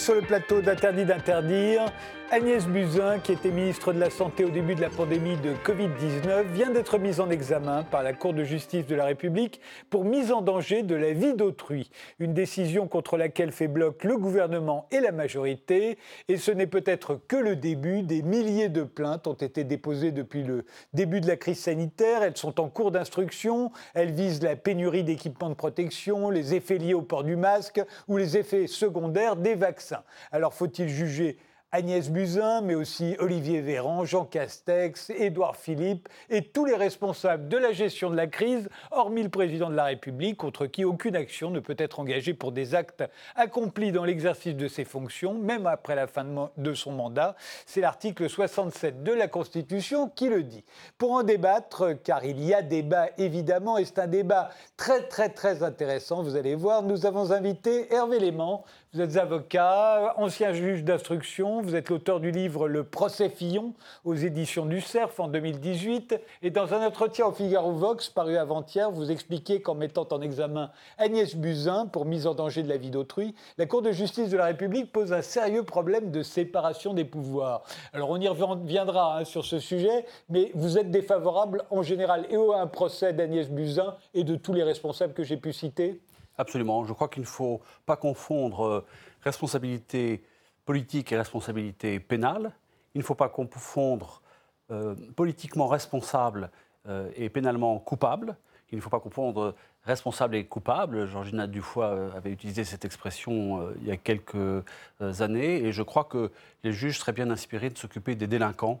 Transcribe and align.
sur 0.00 0.14
le 0.14 0.22
plateau 0.22 0.62
d'Interdit 0.62 1.04
d'interdire. 1.04 1.84
Agnès 2.32 2.64
Buzyn, 2.64 3.18
qui 3.18 3.32
était 3.32 3.50
ministre 3.50 3.92
de 3.92 3.98
la 3.98 4.08
Santé 4.08 4.44
au 4.44 4.50
début 4.50 4.76
de 4.76 4.80
la 4.80 4.88
pandémie 4.88 5.36
de 5.38 5.52
Covid-19, 5.64 6.44
vient 6.52 6.70
d'être 6.70 6.96
mise 6.96 7.18
en 7.18 7.28
examen 7.28 7.82
par 7.82 8.04
la 8.04 8.12
Cour 8.12 8.34
de 8.34 8.44
justice 8.44 8.86
de 8.86 8.94
la 8.94 9.04
République 9.04 9.60
pour 9.90 10.04
mise 10.04 10.30
en 10.30 10.40
danger 10.40 10.84
de 10.84 10.94
la 10.94 11.12
vie 11.12 11.34
d'autrui. 11.34 11.90
Une 12.20 12.32
décision 12.32 12.86
contre 12.86 13.16
laquelle 13.16 13.50
fait 13.50 13.66
bloc 13.66 14.04
le 14.04 14.16
gouvernement 14.16 14.86
et 14.92 15.00
la 15.00 15.10
majorité. 15.10 15.98
Et 16.28 16.36
ce 16.36 16.52
n'est 16.52 16.68
peut-être 16.68 17.18
que 17.26 17.34
le 17.34 17.56
début. 17.56 18.02
Des 18.02 18.22
milliers 18.22 18.68
de 18.68 18.84
plaintes 18.84 19.26
ont 19.26 19.34
été 19.34 19.64
déposées 19.64 20.12
depuis 20.12 20.44
le 20.44 20.64
début 20.94 21.20
de 21.20 21.26
la 21.26 21.36
crise 21.36 21.58
sanitaire. 21.58 22.22
Elles 22.22 22.36
sont 22.36 22.60
en 22.60 22.68
cours 22.68 22.92
d'instruction. 22.92 23.72
Elles 23.92 24.12
visent 24.12 24.40
la 24.40 24.54
pénurie 24.54 25.02
d'équipements 25.02 25.50
de 25.50 25.54
protection, 25.54 26.30
les 26.30 26.54
effets 26.54 26.78
liés 26.78 26.94
au 26.94 27.02
port 27.02 27.24
du 27.24 27.34
masque 27.34 27.82
ou 28.06 28.18
les 28.18 28.36
effets 28.36 28.68
secondaires 28.68 29.34
des 29.34 29.56
vaccins. 29.56 30.04
Alors 30.30 30.54
faut-il 30.54 30.88
juger 30.88 31.36
Agnès 31.72 32.10
Buzyn, 32.10 32.62
mais 32.62 32.74
aussi 32.74 33.14
Olivier 33.20 33.60
Véran, 33.60 34.04
Jean 34.04 34.24
Castex, 34.24 35.10
Édouard 35.10 35.54
Philippe 35.54 36.08
et 36.28 36.42
tous 36.42 36.64
les 36.64 36.74
responsables 36.74 37.46
de 37.48 37.56
la 37.56 37.70
gestion 37.72 38.10
de 38.10 38.16
la 38.16 38.26
crise, 38.26 38.68
hormis 38.90 39.22
le 39.22 39.28
président 39.28 39.70
de 39.70 39.76
la 39.76 39.84
République, 39.84 40.36
contre 40.36 40.66
qui 40.66 40.84
aucune 40.84 41.14
action 41.14 41.50
ne 41.50 41.60
peut 41.60 41.76
être 41.78 42.00
engagée 42.00 42.34
pour 42.34 42.50
des 42.50 42.74
actes 42.74 43.04
accomplis 43.36 43.92
dans 43.92 44.04
l'exercice 44.04 44.56
de 44.56 44.66
ses 44.66 44.84
fonctions, 44.84 45.34
même 45.34 45.68
après 45.68 45.94
la 45.94 46.08
fin 46.08 46.50
de 46.56 46.74
son 46.74 46.90
mandat. 46.90 47.36
C'est 47.66 47.80
l'article 47.80 48.28
67 48.28 49.04
de 49.04 49.12
la 49.12 49.28
Constitution 49.28 50.08
qui 50.08 50.28
le 50.28 50.42
dit. 50.42 50.64
Pour 50.98 51.12
en 51.12 51.22
débattre, 51.22 52.02
car 52.02 52.24
il 52.24 52.44
y 52.44 52.52
a 52.52 52.62
débat 52.62 53.10
évidemment, 53.16 53.78
et 53.78 53.84
c'est 53.84 54.00
un 54.00 54.08
débat 54.08 54.50
très 54.76 55.06
très 55.06 55.28
très 55.28 55.62
intéressant, 55.62 56.24
vous 56.24 56.34
allez 56.34 56.56
voir, 56.56 56.82
nous 56.82 57.06
avons 57.06 57.30
invité 57.30 57.94
Hervé 57.94 58.18
Léman, 58.18 58.64
vous 58.92 59.00
êtes 59.00 59.16
avocat, 59.18 60.14
ancien 60.16 60.52
juge 60.52 60.82
d'instruction, 60.82 61.62
vous 61.62 61.76
êtes 61.76 61.90
l'auteur 61.90 62.18
du 62.18 62.32
livre 62.32 62.66
Le 62.66 62.82
procès 62.82 63.28
Fillon 63.28 63.72
aux 64.04 64.16
éditions 64.16 64.66
du 64.66 64.80
Cerf 64.80 65.12
en 65.18 65.28
2018. 65.28 66.18
Et 66.42 66.50
dans 66.50 66.74
un 66.74 66.84
entretien 66.84 67.26
au 67.26 67.30
Figaro 67.30 67.70
Vox 67.70 68.08
paru 68.08 68.36
avant-hier, 68.36 68.90
vous 68.90 69.12
expliquez 69.12 69.62
qu'en 69.62 69.76
mettant 69.76 70.08
en 70.10 70.20
examen 70.20 70.72
Agnès 70.98 71.36
Buzyn 71.36 71.86
pour 71.86 72.04
mise 72.04 72.26
en 72.26 72.34
danger 72.34 72.64
de 72.64 72.68
la 72.68 72.78
vie 72.78 72.90
d'autrui, 72.90 73.36
la 73.58 73.66
Cour 73.66 73.82
de 73.82 73.92
justice 73.92 74.28
de 74.28 74.36
la 74.36 74.46
République 74.46 74.90
pose 74.90 75.12
un 75.12 75.22
sérieux 75.22 75.62
problème 75.62 76.10
de 76.10 76.24
séparation 76.24 76.92
des 76.92 77.04
pouvoirs. 77.04 77.62
Alors 77.92 78.10
on 78.10 78.18
y 78.20 78.26
reviendra 78.26 79.18
hein, 79.18 79.24
sur 79.24 79.44
ce 79.44 79.60
sujet, 79.60 80.04
mais 80.28 80.50
vous 80.54 80.78
êtes 80.78 80.90
défavorable 80.90 81.62
en 81.70 81.82
général 81.82 82.26
et 82.28 82.34
à 82.34 82.60
un 82.60 82.66
procès 82.66 83.12
d'Agnès 83.12 83.50
Buzyn 83.50 83.94
et 84.14 84.24
de 84.24 84.34
tous 84.34 84.52
les 84.52 84.64
responsables 84.64 85.14
que 85.14 85.22
j'ai 85.22 85.36
pu 85.36 85.52
citer? 85.52 86.00
Absolument. 86.40 86.86
Je 86.86 86.94
crois 86.94 87.08
qu'il 87.08 87.20
ne 87.20 87.26
faut 87.26 87.60
pas 87.84 87.96
confondre 87.96 88.64
euh, 88.64 88.86
responsabilité 89.20 90.24
politique 90.64 91.12
et 91.12 91.16
responsabilité 91.18 92.00
pénale. 92.00 92.52
Il 92.94 93.00
ne 93.00 93.04
faut 93.04 93.14
pas 93.14 93.28
confondre 93.28 94.22
euh, 94.70 94.94
politiquement 95.16 95.66
responsable 95.66 96.50
euh, 96.88 97.10
et 97.14 97.28
pénalement 97.28 97.78
coupable. 97.78 98.36
Il 98.72 98.76
ne 98.76 98.80
faut 98.80 98.88
pas 98.88 99.00
confondre 99.00 99.54
responsable 99.84 100.34
et 100.34 100.46
coupable. 100.46 101.04
Georgina 101.04 101.46
Dufoy 101.46 102.10
avait 102.16 102.30
utilisé 102.30 102.64
cette 102.64 102.86
expression 102.86 103.70
il 103.80 103.86
y 103.86 103.90
a 103.90 103.96
quelques 103.96 104.64
années 105.00 105.64
et 105.64 105.72
je 105.72 105.82
crois 105.82 106.04
que 106.04 106.30
les 106.62 106.72
juges 106.72 107.00
seraient 107.00 107.12
bien 107.12 107.30
inspirés 107.30 107.68
de 107.68 107.76
s'occuper 107.76 108.14
des 108.14 108.28
délinquants 108.28 108.80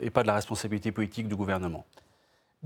et 0.00 0.10
pas 0.10 0.22
de 0.22 0.28
la 0.28 0.34
responsabilité 0.34 0.92
politique 0.92 1.26
du 1.26 1.34
gouvernement. 1.34 1.84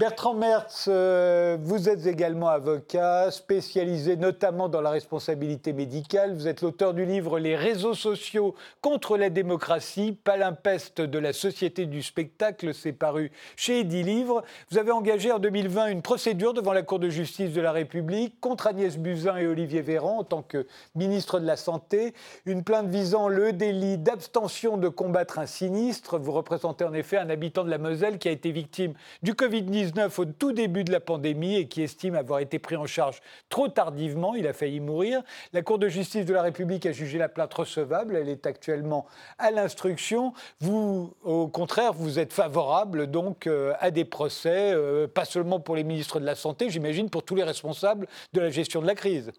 Bertrand 0.00 0.32
Mertz, 0.32 0.86
euh, 0.88 1.58
vous 1.60 1.90
êtes 1.90 2.06
également 2.06 2.48
avocat, 2.48 3.30
spécialisé 3.30 4.16
notamment 4.16 4.70
dans 4.70 4.80
la 4.80 4.88
responsabilité 4.88 5.74
médicale. 5.74 6.34
Vous 6.34 6.48
êtes 6.48 6.62
l'auteur 6.62 6.94
du 6.94 7.04
livre 7.04 7.38
Les 7.38 7.54
réseaux 7.54 7.92
sociaux 7.92 8.54
contre 8.80 9.18
la 9.18 9.28
démocratie, 9.28 10.12
palimpeste 10.24 11.02
de 11.02 11.18
la 11.18 11.34
société 11.34 11.84
du 11.84 12.02
spectacle. 12.02 12.72
C'est 12.72 12.94
paru 12.94 13.30
chez 13.56 13.80
Eddy 13.80 14.02
Livre. 14.02 14.42
Vous 14.70 14.78
avez 14.78 14.90
engagé 14.90 15.32
en 15.32 15.38
2020 15.38 15.88
une 15.88 16.00
procédure 16.00 16.54
devant 16.54 16.72
la 16.72 16.80
Cour 16.80 16.98
de 16.98 17.10
justice 17.10 17.52
de 17.52 17.60
la 17.60 17.72
République 17.72 18.40
contre 18.40 18.68
Agnès 18.68 18.96
Buzyn 18.96 19.36
et 19.36 19.46
Olivier 19.46 19.82
Véran 19.82 20.20
en 20.20 20.24
tant 20.24 20.40
que 20.40 20.66
ministre 20.94 21.40
de 21.40 21.46
la 21.46 21.58
Santé. 21.58 22.14
Une 22.46 22.64
plainte 22.64 22.88
visant 22.88 23.28
le 23.28 23.52
délit 23.52 23.98
d'abstention 23.98 24.78
de 24.78 24.88
combattre 24.88 25.38
un 25.38 25.44
sinistre. 25.46 26.18
Vous 26.18 26.32
représentez 26.32 26.84
en 26.84 26.94
effet 26.94 27.18
un 27.18 27.28
habitant 27.28 27.64
de 27.64 27.70
la 27.70 27.76
Moselle 27.76 28.16
qui 28.16 28.28
a 28.28 28.32
été 28.32 28.50
victime 28.50 28.94
du 29.22 29.34
Covid-19 29.34 29.89
au 30.18 30.24
tout 30.24 30.52
début 30.52 30.84
de 30.84 30.92
la 30.92 31.00
pandémie 31.00 31.56
et 31.56 31.68
qui 31.68 31.82
estime 31.82 32.14
avoir 32.14 32.40
été 32.40 32.58
pris 32.58 32.76
en 32.76 32.86
charge 32.86 33.20
trop 33.48 33.68
tardivement. 33.68 34.34
Il 34.34 34.46
a 34.46 34.52
failli 34.52 34.80
mourir. 34.80 35.22
La 35.52 35.62
Cour 35.62 35.78
de 35.78 35.88
justice 35.88 36.24
de 36.24 36.34
la 36.34 36.42
République 36.42 36.86
a 36.86 36.92
jugé 36.92 37.18
la 37.18 37.28
plainte 37.28 37.52
recevable. 37.52 38.16
Elle 38.16 38.28
est 38.28 38.46
actuellement 38.46 39.06
à 39.38 39.50
l'instruction. 39.50 40.32
Vous, 40.60 41.14
au 41.22 41.48
contraire, 41.48 41.92
vous 41.92 42.18
êtes 42.18 42.32
favorable 42.32 43.06
donc 43.06 43.46
euh, 43.46 43.72
à 43.80 43.90
des 43.90 44.04
procès, 44.04 44.72
euh, 44.72 45.06
pas 45.06 45.24
seulement 45.24 45.60
pour 45.60 45.76
les 45.76 45.84
ministres 45.84 46.20
de 46.20 46.24
la 46.24 46.34
Santé, 46.34 46.70
j'imagine 46.70 47.10
pour 47.10 47.22
tous 47.22 47.34
les 47.34 47.44
responsables 47.44 48.06
de 48.32 48.40
la 48.40 48.50
gestion 48.50 48.80
de 48.80 48.86
la 48.86 48.94
crise. 48.94 49.32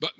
Bah, 0.00 0.12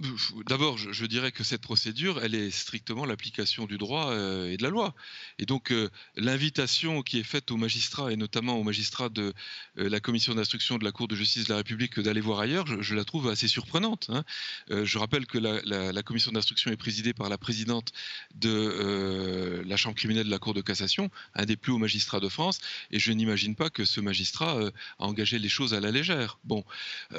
d'abord, 0.47 0.79
je, 0.79 1.05
dirais 1.05 1.33
que 1.33 1.43
cette 1.43 1.61
procédure, 1.61 2.23
elle 2.23 2.37
est 2.37 2.53
strictement 2.53 3.05
l'application 3.05 3.67
du 3.67 3.77
droit 3.77 4.13
euh, 4.13 4.51
et 4.51 4.57
de 4.57 4.63
la 4.63 4.71
loi. 4.71 4.95
Et 5.41 5.47
donc, 5.47 5.73
euh, 5.73 5.91
l'invitation 6.15 7.03
qui 7.03 7.19
est 7.19 7.25
faite 7.25 7.51
aux 7.51 7.57
magistrats, 7.57 8.13
et 8.13 8.17
notamment 8.17 8.57
aux 8.57 8.63
magistrats 8.63 9.09
de 9.09 9.35
euh, 9.79 9.89
la 9.89 9.99
commission 9.99 10.33
d'instruction 10.35 10.79
de 10.79 10.85
la 10.85 10.93
Cour 10.93 11.09
de 11.09 11.17
justice 11.17 11.45
de 11.47 11.51
la 11.51 11.57
République 11.57 11.99
d'aller 11.99 12.21
voir 12.21 12.39
ailleurs, 12.39 12.67
je, 12.83 12.95
la 12.95 13.05
trouve 13.05 13.29
assez 13.29 13.49
surprenante. 13.49 14.11
Hein. 14.11 14.25
je 14.71 14.99
rappelle 14.99 15.27
que 15.27 15.39
la, 15.39 16.03
commission 16.05 16.31
d'instruction 16.31 16.71
est 16.71 16.77
présidée 16.77 17.13
par 17.13 17.29
la 17.29 17.39
présidente 17.39 17.93
de 18.37 19.65
la 19.67 19.77
Chambre 19.77 19.97
criminelle 19.97 20.27
de 20.27 20.31
la 20.31 20.39
Cour 20.39 20.55
de 20.55 20.61
cassation, 20.61 21.11
un 21.35 21.47
des 21.47 21.57
plus 21.57 21.73
hauts 21.73 21.79
magistrats 21.79 22.21
de 22.21 22.29
France, 22.29 22.61
et 22.93 23.01
je 23.01 23.11
n'imagine 23.13 23.57
pas 23.57 23.71
que 23.71 23.85
ce 23.85 24.01
magistrat 24.01 24.57
a 24.99 25.05
engagé 25.05 25.41
les 25.41 25.49
choses 25.49 25.75
à 25.75 25.81
la 25.81 25.91
légère. 25.91 26.39
Bon, 26.45 26.65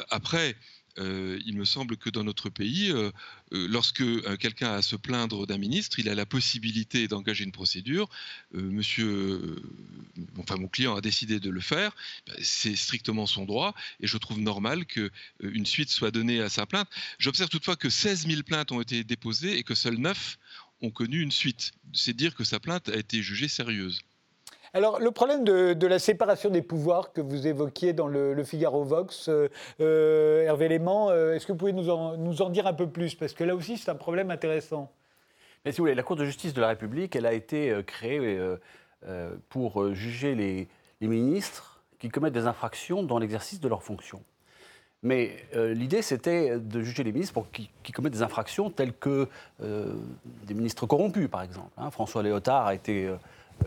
après, 0.09 0.55
euh, 0.97 1.39
il 1.45 1.57
me 1.57 1.65
semble 1.65 1.97
que 1.97 2.09
dans 2.09 2.23
notre 2.23 2.49
pays, 2.49 2.91
euh, 2.91 3.11
euh, 3.53 3.67
lorsque 3.69 4.03
quelqu'un 4.37 4.71
a 4.71 4.75
à 4.75 4.81
se 4.81 4.95
plaindre 4.95 5.45
d'un 5.45 5.57
ministre, 5.57 5.99
il 5.99 6.09
a 6.09 6.15
la 6.15 6.25
possibilité 6.25 7.07
d'engager 7.07 7.43
une 7.43 7.51
procédure. 7.51 8.09
monsieur, 8.53 9.61
enfin 10.37 10.57
mon 10.57 10.67
client 10.67 10.95
a 10.95 11.01
décidé 11.01 11.39
de 11.39 11.49
le 11.49 11.61
faire. 11.61 11.95
Ben, 12.27 12.35
c'est 12.41 12.75
strictement 12.75 13.25
son 13.25 13.45
droit 13.45 13.73
et 13.99 14.07
je 14.07 14.17
trouve 14.17 14.39
normal 14.39 14.85
qu'une 14.85 15.65
suite 15.65 15.89
soit 15.89 16.11
donnée 16.11 16.41
à 16.41 16.49
sa 16.49 16.65
plainte. 16.65 16.89
J'observe 17.19 17.49
toutefois 17.49 17.75
que 17.75 17.89
16 17.89 18.27
000 18.27 18.43
plaintes 18.43 18.71
ont 18.71 18.81
été 18.81 19.03
déposées 19.03 19.57
et 19.57 19.63
que 19.63 19.75
seules 19.75 19.97
9 19.97 20.37
ont 20.81 20.91
connu 20.91 21.21
une 21.21 21.31
suite. 21.31 21.71
C'est 21.93 22.15
dire 22.15 22.35
que 22.35 22.43
sa 22.43 22.59
plainte 22.59 22.89
a 22.89 22.95
été 22.95 23.21
jugée 23.21 23.47
sérieuse. 23.47 24.01
Alors, 24.75 24.99
le 24.99 25.09
problème 25.11 25.45
de, 25.45 25.87
la 25.87 25.99
séparation 25.99 26.49
des 26.49 26.61
pouvoirs 26.61 27.13
que 27.13 27.21
vous 27.21 27.47
évoquiez 27.47 27.93
dans 27.93 28.07
le, 28.07 28.43
Figaro 28.43 28.83
Vox, 28.83 29.29
euh, 29.29 29.47
euh, 29.79 30.41
Hervé 30.41 30.67
Léman, 30.67 31.11
euh, 31.11 31.33
est-ce 31.33 31.47
que 31.47 31.53
vous 31.53 31.57
pouvez 31.57 31.71
nous 31.71 31.89
en, 31.89 32.49
dire 32.49 32.67
un 32.67 32.73
peu 32.73 32.85
plus? 32.85 33.15
Parce 33.15 33.31
que 33.31 33.45
là 33.45 33.55
aussi, 33.55 33.77
c'est 33.77 33.89
un 33.89 33.95
problème 33.95 34.31
intéressant. 34.31 34.91
Mais 35.63 35.71
si 35.71 35.77
vous 35.77 35.83
voulez, 35.83 35.95
la 35.95 36.03
Cour 36.03 36.17
de 36.17 36.25
justice 36.25 36.53
de 36.53 36.59
la 36.59 36.67
République, 36.67 37.15
elle 37.15 37.25
a 37.25 37.31
été 37.31 37.73
créée 37.87 38.37
pour 39.47 39.93
juger 39.93 40.35
les, 40.35 40.67
ministres 40.99 41.81
qui 41.97 42.09
commettent 42.09 42.33
des 42.33 42.47
infractions 42.47 43.01
dans 43.01 43.17
l'exercice 43.17 43.61
de 43.61 43.69
leurs 43.69 43.83
fonctions. 43.83 44.21
Mais 45.03 45.37
l'idée, 45.53 46.01
c'était 46.01 46.59
de 46.59 46.81
juger 46.81 47.03
les 47.03 47.13
ministres 47.13 47.33
pour 47.33 47.49
qui, 47.49 47.69
commettent 47.93 48.13
des 48.13 48.23
infractions 48.23 48.69
telles 48.69 48.93
que 48.93 49.29
des 49.61 50.53
ministres 50.53 50.85
corrompus, 50.85 51.29
par 51.29 51.43
exemple. 51.43 51.71
Hein. 51.77 51.91
François 51.91 52.23
Léotard 52.23 52.67
a 52.67 52.75
été 52.75 53.09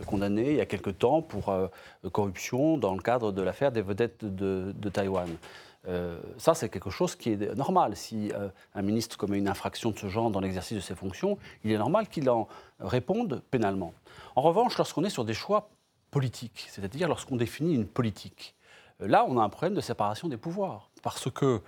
condamné 0.07 0.51
il 0.51 0.57
y 0.57 0.61
a 0.61 0.67
quelque 0.67 0.91
temps 0.91 1.23
pour 1.23 1.49
euh, 1.49 1.69
corruption 2.13 2.79
dans 2.79 2.95
le 2.95 3.03
cadre 3.03 3.33
de 3.33 3.43
l'affaire 3.43 3.73
des 3.73 3.83
vedettes 3.83 4.25
de, 4.25 4.89
Taïwan. 4.89 5.29
Euh, 5.87 6.19
ça, 6.37 6.55
c'est 6.55 6.69
quelque 6.69 6.91
chose 6.91 7.15
qui 7.15 7.31
est 7.33 7.55
normal. 7.57 7.97
Si 7.97 8.33
euh, 8.33 8.49
un 8.75 8.83
ministre 8.83 9.17
commet 9.17 9.39
une 9.39 9.49
infraction 9.49 9.91
de 9.91 9.99
ce 9.99 10.09
genre 10.09 10.31
dans 10.31 10.41
l'exercice 10.41 10.77
de 10.77 10.83
ses 10.83 10.95
fonctions, 10.95 11.39
il 11.65 11.73
est 11.73 11.79
normal 11.79 12.09
qu'il 12.09 12.29
en 12.29 12.49
réponde 12.81 13.43
pénalement. 13.51 13.95
En 14.37 14.43
revanche, 14.43 14.77
lorsqu'on 14.77 15.05
est 15.05 15.11
sur 15.11 15.25
des 15.25 15.35
choix 15.35 15.71
politiques, 16.11 16.67
c'est-à-dire 16.71 17.09
lorsqu'on 17.09 17.37
définit 17.37 17.75
une 17.75 17.87
politique, 17.87 18.55
là, 19.01 19.25
on 19.29 19.39
a 19.39 19.43
un 19.43 19.49
problème 19.49 19.75
de 19.75 19.81
séparation 19.81 20.29
des 20.29 20.37
pouvoirs. 20.37 20.91
Parce 21.03 21.31
que, 21.31 21.61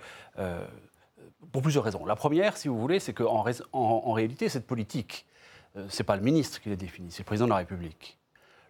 pour 1.51 1.61
plusieurs 1.61 1.83
raisons. 1.83 2.05
La 2.05 2.15
première, 2.15 2.57
si 2.57 2.67
vous 2.67 2.79
voulez, 2.79 2.99
c'est 2.99 3.13
qu'en 3.13 3.45
en 3.73 4.13
réalité, 4.13 4.49
cette 4.49 4.67
politique, 4.67 5.25
euh, 5.77 5.85
ce 5.89 6.01
n'est 6.01 6.05
pas 6.05 6.15
le 6.15 6.21
ministre 6.21 6.61
qui 6.61 6.69
l'a 6.69 6.75
défini, 6.75 7.11
c'est 7.11 7.19
le 7.19 7.25
président 7.25 7.45
de 7.45 7.51
la 7.51 7.57
République. 7.57 8.17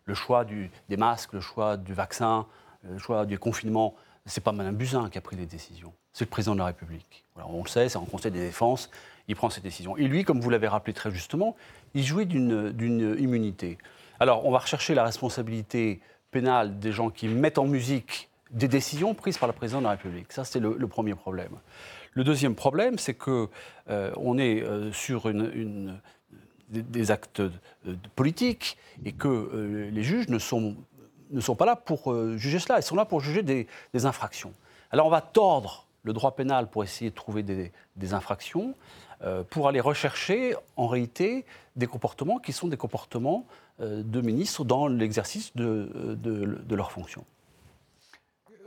Le 0.06 0.14
choix 0.14 0.46
des 0.46 0.98
masques, 0.98 1.34
le 1.34 1.42
choix 1.42 1.78
du 1.78 1.94
vaccin, 1.94 2.48
le 2.84 2.98
choix 2.98 3.26
du 3.26 3.38
confinement, 3.38 3.96
ce 4.26 4.40
n'est 4.40 4.44
pas 4.44 4.52
Mme 4.52 4.76
Buzyn 4.76 5.10
qui 5.10 5.18
a 5.18 5.22
pris 5.22 5.36
les 5.36 5.46
décisions, 5.46 5.94
c'est 6.14 6.26
le 6.26 6.30
président 6.30 6.54
de 6.54 6.60
la 6.60 6.66
République. 6.66 7.24
on 7.36 7.64
le 7.64 7.70
sait, 7.70 7.90
c'est 7.90 7.98
en 7.98 8.06
Conseil 8.06 8.32
des 8.32 8.40
défenses, 8.40 8.90
il 9.28 9.36
prend 9.36 9.50
ses 9.50 9.62
décisions. 9.62 9.98
Et 9.98 10.08
lui, 10.08 10.24
comme 10.24 10.42
vous 10.42 10.50
l'avez 10.50 10.68
rappelé 10.68 10.94
très 10.94 11.12
justement, 11.12 11.56
il 11.94 12.04
jouit 12.04 12.26
d'une 12.26 13.16
immunité. 13.20 13.78
Alors, 14.20 14.46
on 14.46 14.52
va 14.52 14.60
rechercher 14.60 14.94
la 14.94 15.04
responsabilité 15.04 16.02
pénale 16.32 16.80
des 16.80 16.92
gens 16.92 17.10
qui 17.10 17.28
mettent 17.28 17.58
en 17.58 17.66
musique 17.66 18.30
des 18.52 18.68
décisions 18.68 19.14
prises 19.14 19.38
par 19.38 19.48
le 19.48 19.54
président 19.54 19.80
de 19.80 19.86
la 19.86 19.92
République. 19.92 20.32
Ça, 20.32 20.44
c'est 20.44 20.60
le, 20.60 20.88
premier 20.88 21.16
problème. 21.16 21.58
Le 22.14 22.24
deuxième 22.24 22.56
problème, 22.56 22.98
c'est 22.98 23.14
que 23.14 23.50
on 23.88 24.38
est 24.38 24.64
sur 24.92 25.30
une, 25.30 26.00
des, 26.72 27.12
actes 27.12 27.42
politiques 28.16 28.78
et 29.06 29.12
que 29.12 29.90
les 29.92 30.04
juges 30.04 30.30
ne 30.30 30.40
sont, 30.40 30.76
ne 31.30 31.42
sont 31.42 31.56
pas 31.56 31.66
là 31.66 31.76
pour 31.76 32.14
juger 32.38 32.60
cela, 32.60 32.80
ils 32.80 32.84
sont 32.84 32.96
là 32.96 33.06
pour 33.06 33.22
juger 33.22 33.44
des, 33.44 33.68
infractions. 34.06 34.54
Alors 34.92 35.08
on 35.08 35.10
va 35.10 35.22
tordre 35.22 35.86
le 36.04 36.14
droit 36.14 36.36
pénal 36.36 36.68
pour 36.68 36.84
essayer 36.84 37.12
de 37.12 37.16
trouver 37.16 37.44
des, 37.44 38.14
infractions, 38.14 38.74
pour 39.50 39.68
aller 39.68 39.80
rechercher 39.80 40.56
en 40.78 40.88
réalité 40.88 41.46
des 41.76 41.88
comportements 41.88 42.40
qui 42.40 42.54
sont 42.54 42.68
des 42.68 42.78
comportements 42.78 43.46
de 43.80 44.22
ministres 44.22 44.64
dans 44.64 44.88
l'exercice 44.88 45.56
de, 45.56 46.18
de, 46.22 46.62
de 46.64 46.76
leurs 46.76 46.92
fonctions. 46.92 47.26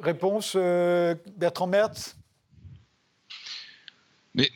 Réponse, 0.04 0.54
euh, 0.56 1.14
Bertrand 1.36 1.66
Mertz 1.66 2.16
Mais 4.34 4.50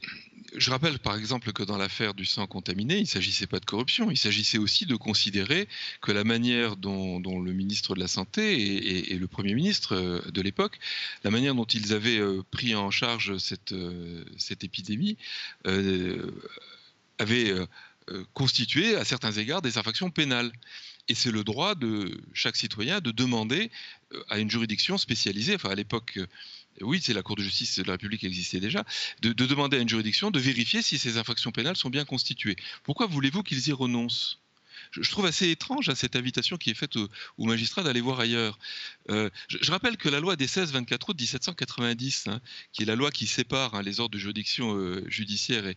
je 0.56 0.70
rappelle 0.70 0.98
par 0.98 1.16
exemple 1.16 1.52
que 1.52 1.62
dans 1.62 1.76
l'affaire 1.76 2.14
du 2.14 2.24
sang 2.24 2.46
contaminé, 2.46 2.96
il 2.96 3.02
ne 3.02 3.06
s'agissait 3.06 3.46
pas 3.46 3.60
de 3.60 3.64
corruption, 3.64 4.10
il 4.10 4.16
s'agissait 4.16 4.58
aussi 4.58 4.86
de 4.86 4.96
considérer 4.96 5.68
que 6.00 6.12
la 6.12 6.24
manière 6.24 6.76
dont, 6.76 7.18
le 7.20 7.52
ministre 7.52 7.94
de 7.94 8.00
la 8.00 8.08
Santé 8.08 9.12
et, 9.12 9.18
le 9.18 9.26
Premier 9.26 9.54
ministre 9.54 9.94
euh, 9.94 10.20
de 10.30 10.40
l'époque, 10.40 10.78
la 11.24 11.30
manière 11.30 11.54
dont 11.54 11.64
ils 11.64 11.92
avaient 11.92 12.18
euh, 12.18 12.42
pris 12.50 12.74
en 12.74 12.90
charge 12.90 13.38
cette, 13.38 13.74
cette 14.36 14.64
épidémie, 14.64 15.16
avait 17.18 17.52
constitué 18.32 18.96
à 18.96 19.04
certains 19.04 19.32
égards 19.32 19.60
des 19.60 19.76
infractions 19.76 20.10
pénales. 20.10 20.52
Et 21.08 21.14
c'est 21.14 21.30
le 21.30 21.42
droit 21.42 21.74
de 21.74 22.20
chaque 22.34 22.56
citoyen 22.56 23.00
de 23.00 23.10
demander 23.10 23.70
euh, 24.12 24.22
à 24.28 24.38
une 24.38 24.50
juridiction 24.50 24.98
spécialisée, 24.98 25.54
enfin 25.54 25.70
à 25.70 25.74
l'époque, 25.74 26.18
euh, 26.18 26.26
oui, 26.82 27.00
c'est 27.02 27.14
la 27.14 27.22
Cour 27.22 27.36
de 27.36 27.42
justice 27.42 27.78
de 27.78 27.84
la 27.84 27.92
République 27.92 28.20
qui 28.20 28.26
existait 28.26 28.60
déjà, 28.60 28.84
de, 29.22 29.32
demander 29.32 29.76
à 29.76 29.80
une 29.80 29.88
juridiction 29.88 30.30
de 30.30 30.38
vérifier 30.38 30.82
si 30.82 30.98
ces 30.98 31.16
infractions 31.18 31.52
pénales 31.52 31.76
sont 31.76 31.90
bien 31.90 32.04
constituées. 32.04 32.56
Pourquoi 32.82 33.06
voulez-vous 33.06 33.42
qu'ils 33.42 33.68
y 33.68 33.72
renoncent? 33.72 34.40
Je, 34.92 35.10
trouve 35.10 35.26
assez 35.26 35.50
étrange 35.50 35.88
à 35.88 35.94
cette 35.94 36.16
invitation 36.16 36.56
qui 36.56 36.70
est 36.70 36.74
faite 36.74 36.96
aux, 36.96 37.08
magistrats 37.38 37.82
d'aller 37.82 38.00
voir 38.00 38.20
ailleurs. 38.20 38.58
Euh, 39.10 39.28
je, 39.48 39.70
rappelle 39.70 39.96
que 39.96 40.08
la 40.08 40.20
loi 40.20 40.36
des 40.36 40.46
16-24 40.46 41.10
août 41.10 41.20
1790, 41.20 42.28
hein, 42.28 42.40
qui 42.72 42.82
est 42.82 42.86
la 42.86 42.94
loi 42.94 43.10
qui 43.10 43.26
sépare 43.26 43.74
hein, 43.74 43.82
les 43.82 44.00
ordres 44.00 44.14
de 44.14 44.18
juridiction 44.18 44.76
euh, 44.76 45.04
judiciaire 45.08 45.66
et, 45.66 45.76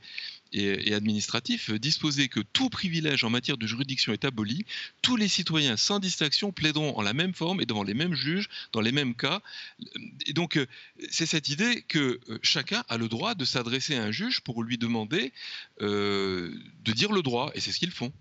et, 0.53 0.93
administratif, 0.93 1.69
euh, 1.69 1.79
disposait 1.79 2.27
que 2.27 2.39
tout 2.39 2.69
privilège 2.69 3.23
en 3.23 3.29
matière 3.29 3.57
de 3.57 3.67
juridiction 3.67 4.13
est 4.13 4.25
aboli, 4.25 4.65
tous 5.01 5.15
les 5.15 5.27
citoyens 5.27 5.77
sans 5.77 5.99
distinction 5.99 6.51
plaideront 6.51 6.97
en 6.97 7.01
la 7.01 7.13
même 7.13 7.33
forme 7.33 7.61
et 7.61 7.65
devant 7.65 7.83
les 7.83 7.93
mêmes 7.93 8.13
juges 8.13 8.49
dans 8.73 8.81
les 8.81 8.91
mêmes 8.91 9.15
cas. 9.15 9.41
Et 10.25 10.33
donc, 10.33 10.59
c'est 11.09 11.25
cette 11.25 11.49
idée 11.49 11.83
que 11.87 12.19
chacun 12.41 12.83
a 12.89 12.97
le 12.97 13.07
droit 13.07 13.35
de 13.35 13.45
s'adresser 13.45 13.95
à 13.95 14.03
un 14.03 14.11
juge 14.11 14.41
pour 14.41 14.63
lui 14.63 14.77
demander 14.77 15.31
de 15.79 16.91
dire 16.93 17.11
le 17.11 17.21
droit, 17.21 17.51
et 17.55 17.59
c'est 17.59 17.71
ce 17.71 17.79
qu'ils 17.79 17.91
font. 17.91 18.11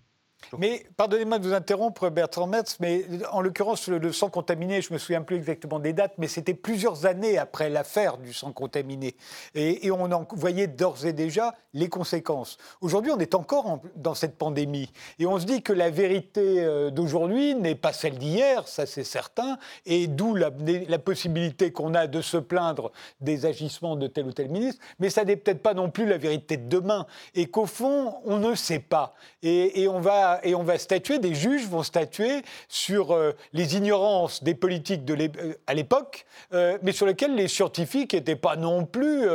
Mais 0.58 0.84
pardonnez-moi 0.96 1.38
de 1.38 1.46
vous 1.46 1.54
interrompre, 1.54 2.10
Bertrand 2.10 2.46
Metz, 2.46 2.78
mais 2.80 3.04
en 3.30 3.40
l'occurrence, 3.40 3.86
le, 3.88 4.12
sang 4.12 4.30
contaminé, 4.30 4.82
je 4.82 4.88
ne 4.88 4.94
me 4.94 4.98
souviens 4.98 5.22
plus 5.22 5.36
exactement 5.36 5.78
des 5.78 5.92
dates, 5.92 6.14
mais 6.18 6.26
c'était 6.26 6.54
plusieurs 6.54 7.06
années 7.06 7.38
après 7.38 7.70
l'affaire 7.70 8.18
du 8.18 8.32
sang 8.32 8.52
contaminé. 8.52 9.14
Et, 9.54 9.90
on 9.90 10.10
en 10.12 10.26
voyait 10.32 10.66
d'ores 10.66 11.04
et 11.04 11.12
déjà 11.12 11.54
les 11.74 11.88
conséquences. 11.88 12.58
Aujourd'hui, 12.80 13.12
on 13.12 13.18
est 13.18 13.34
encore 13.34 13.80
dans 13.96 14.14
cette 14.14 14.36
pandémie. 14.36 14.90
Et 15.18 15.26
on 15.26 15.38
se 15.38 15.44
dit 15.44 15.62
que 15.62 15.72
la 15.72 15.90
vérité 15.90 16.60
euh, 16.60 16.90
d'aujourd'hui 16.90 17.54
n'est 17.54 17.74
pas 17.74 17.92
celle 17.92 18.18
d'hier, 18.18 18.66
ça 18.66 18.86
c'est 18.86 19.04
certain, 19.04 19.58
et 19.84 20.06
d'où 20.06 20.34
la, 20.34 20.50
possibilité 20.98 21.72
qu'on 21.72 21.94
a 21.94 22.06
de 22.06 22.20
se 22.20 22.36
plaindre 22.36 22.92
des 23.20 23.46
agissements 23.46 23.96
de 23.96 24.06
tel 24.06 24.26
ou 24.26 24.32
tel 24.32 24.48
ministre, 24.48 24.82
mais 24.98 25.10
ça 25.10 25.24
n'est 25.24 25.36
peut-être 25.36 25.62
pas 25.62 25.74
non 25.74 25.90
plus 25.90 26.06
la 26.06 26.18
vérité 26.18 26.56
de 26.56 26.68
demain. 26.68 27.06
Et 27.34 27.46
qu'au 27.46 27.66
fond, 27.66 28.14
on 28.24 28.38
ne 28.38 28.54
sait 28.54 28.80
pas. 28.80 29.14
et 29.42 29.88
on 29.88 30.00
va 30.00 30.29
et 30.42 30.54
on 30.54 30.62
va 30.62 30.78
statuer, 30.78 31.18
des 31.18 31.34
juges 31.34 31.66
vont 31.66 31.82
statuer 31.82 32.42
sur 32.68 33.12
euh, 33.12 33.32
les 33.52 33.76
ignorances 33.76 34.42
des 34.42 34.54
politiques 34.54 35.02
euh, 35.10 35.54
à 35.66 35.74
l'époque, 35.74 36.26
euh, 36.52 36.78
mais 36.82 36.92
sur 36.92 37.06
lesquelles 37.06 37.34
les 37.34 37.48
scientifiques 37.48 38.14
n'étaient 38.14 38.36
pas 38.36 38.56
non 38.56 38.86
plus 38.86 39.26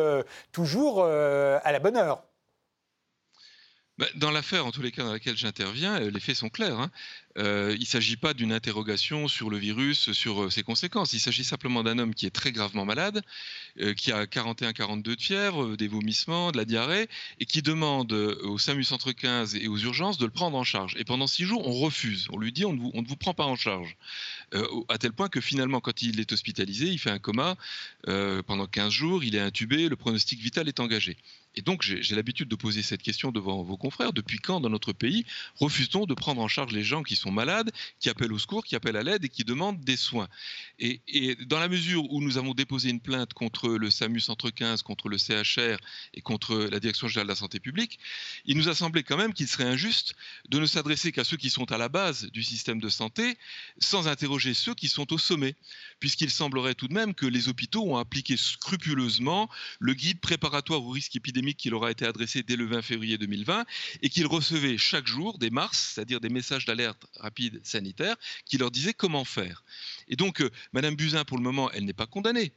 toujours 0.52 1.04
à 1.04 1.72
la 1.72 1.80
bonne 1.80 1.98
heure. 1.98 2.24
Bah, 3.98 4.08
dans 4.16 4.32
l'affaire, 4.32 4.66
en 4.66 4.72
tous 4.72 4.82
les 4.82 4.92
cas 4.92 5.04
dans 5.04 5.14
laquelle 5.14 5.38
j'interviens, 5.38 6.00
les 6.00 6.20
faits 6.20 6.36
sont 6.36 6.50
clairs. 6.50 6.80
Hein. 6.80 6.92
Euh, 7.38 7.74
il 7.76 7.82
ne 7.82 7.86
s'agit 7.86 8.16
pas 8.16 8.34
d'une 8.34 8.54
interrogation 8.54 9.28
sur 9.28 9.50
le 9.50 9.58
virus, 9.58 10.14
sur 10.14 10.44
euh, 10.44 10.50
ses 10.50 10.64
conséquences. 10.64 11.12
Il 11.14 11.20
s'agit 11.20 11.44
simplement 11.44 11.84
d'un 11.84 12.00
homme 12.00 12.14
qui 12.14 12.26
est 12.26 12.32
très 12.32 12.54
gravement 12.54 12.86
malade, 12.86 13.22
euh, 13.82 13.94
qui 13.94 14.12
a 14.14 14.26
41-42 14.26 15.02
de 15.02 15.22
fièvre, 15.22 15.76
des 15.76 15.88
vomissements, 15.88 16.52
de 16.52 16.58
la 16.58 16.66
diarrhée, 16.66 17.10
et 17.40 17.46
qui 17.46 17.62
demande 17.62 18.14
au 18.14 18.58
SAMU 18.58 18.84
Centre 18.84 19.12
15 19.12 19.56
et 19.56 19.68
aux 19.68 19.78
urgences 19.78 20.18
de 20.18 20.26
le 20.26 20.32
prendre 20.32 20.58
en 20.58 20.64
charge. 20.64 20.96
Et 20.98 21.04
pendant 21.04 21.28
six 21.28 21.44
jours, 21.44 21.68
on 21.68 21.74
refuse. 21.74 22.28
On 22.32 22.38
lui 22.38 22.54
dit 22.54 22.64
on 22.66 22.74
ne 22.74 23.08
vous, 23.08 23.16
prend 23.18 23.34
pas 23.34 23.46
en 23.46 23.56
charge. 23.56 23.98
à 24.90 24.98
tel 24.98 25.12
point 25.12 25.28
que 25.28 25.42
finalement, 25.42 25.82
quand 25.82 26.02
il 26.02 26.20
est 26.20 26.32
hospitalisé, 26.32 26.88
il 26.88 27.00
fait 27.00 27.10
un 27.10 27.20
coma 27.20 27.58
pendant 28.48 28.68
15 28.68 28.92
jours, 28.92 29.24
il 29.24 29.36
est 29.36 29.40
intubé, 29.40 29.90
le 29.90 29.96
pronostic 29.96 30.40
vital 30.40 30.68
est 30.68 30.80
engagé. 30.80 31.18
Et 31.56 31.62
donc, 31.62 31.82
j'ai 31.84 32.16
l'habitude 32.16 32.50
de 32.50 32.56
poser 32.56 32.82
cette 32.82 33.02
question 33.02 33.32
devant 33.32 33.64
vos 33.64 33.78
confrères. 33.78 34.12
Depuis 34.12 34.40
quand, 34.40 34.60
dans 34.60 34.70
notre 34.70 34.92
pays, 34.92 35.26
refuse-t-on 35.56 36.06
de 36.06 36.14
prendre 36.14 36.42
en 36.42 36.48
charge 36.48 36.74
les 36.74 36.84
gens 36.84 37.02
qui 37.04 37.16
sont 37.16 37.25
malades, 37.32 37.72
qui 38.00 38.10
appellent 38.10 38.34
au 38.34 38.40
secours, 38.40 38.64
qui 38.64 38.76
appellent 38.76 38.98
à 38.98 39.04
l'aide 39.04 39.24
et 39.24 39.30
qui 39.30 39.44
demandent 39.44 39.82
des 39.82 39.98
soins. 39.98 40.28
Et, 40.80 41.02
dans 41.46 41.60
la 41.60 41.68
mesure 41.68 42.12
où 42.12 42.22
nous 42.22 42.38
avons 42.38 42.54
déposé 42.54 42.90
une 42.90 43.00
plainte 43.00 43.34
contre 43.34 43.70
le 43.70 43.90
SAMU 43.90 44.20
Centre 44.20 44.50
15, 44.50 44.82
contre 44.82 45.10
le 45.10 45.18
CHR 45.18 45.78
et 46.14 46.22
contre 46.22 46.56
la 46.72 46.80
Direction 46.80 47.08
générale 47.08 47.28
de 47.28 47.32
la 47.32 47.36
santé 47.36 47.60
publique, 47.60 48.00
il 48.46 48.58
nous 48.58 48.70
a 48.70 48.76
semblé 48.76 49.04
quand 49.04 49.18
même 49.18 49.34
qu'il 49.34 49.48
serait 49.48 49.64
injuste 49.64 50.16
de 50.50 50.60
ne 50.60 50.66
s'adresser 50.66 51.12
qu'à 51.12 51.24
ceux 51.24 51.38
qui 51.38 51.50
sont 51.50 51.72
à 51.72 51.78
la 51.78 51.90
base 51.90 52.26
du 52.32 52.44
système 52.44 52.80
de 52.80 52.90
santé 52.90 53.38
sans 53.80 54.08
interroger 54.08 54.54
ceux 54.54 54.74
qui 54.74 54.88
sont 54.88 55.12
au 55.14 55.18
sommet, 55.18 55.56
puisqu'il 56.00 56.30
semblerait 56.30 56.76
tout 56.76 56.88
de 56.88 56.94
même 56.94 57.14
que 57.14 57.26
les 57.26 57.50
hôpitaux 57.50 57.84
ont 57.84 57.98
appliqué 57.98 58.38
scrupuleusement 58.38 59.50
le 59.80 59.94
guide 59.94 60.20
préparatoire 60.20 60.84
au 60.84 60.90
risque 60.90 61.16
épidémique 61.16 61.58
qui 61.58 61.70
leur 61.70 61.86
a 61.86 61.92
été 61.92 62.06
adressé 62.06 62.44
dès 62.44 62.56
le 62.56 62.66
20 62.66 62.82
février 62.82 63.18
2020 63.18 63.66
et 64.02 64.10
qu'ils 64.10 64.28
recevaient 64.28 64.78
chaque 64.78 65.08
jour 65.08 65.38
des 65.38 65.50
mars, 65.50 65.94
c'est-à-dire 65.94 66.20
des 66.20 66.30
messages 66.30 66.66
d'alerte 66.66 67.06
rapide 67.20 67.60
sanitaire 67.64 68.16
qui 68.46 68.58
leur 68.58 68.72
disait 68.72 68.94
comment 68.94 69.26
faire. 69.26 69.64
Et 70.08 70.16
donc, 70.16 70.42
euh, 70.42 70.50
Madame 70.74 70.96
Buzyn, 70.96 71.26
pour 71.26 71.38
le 71.38 71.44
moment, 71.44 71.72
elle 71.72 71.86
n'est 71.86 71.94
pas 71.94 72.08
condamnée. 72.08 72.54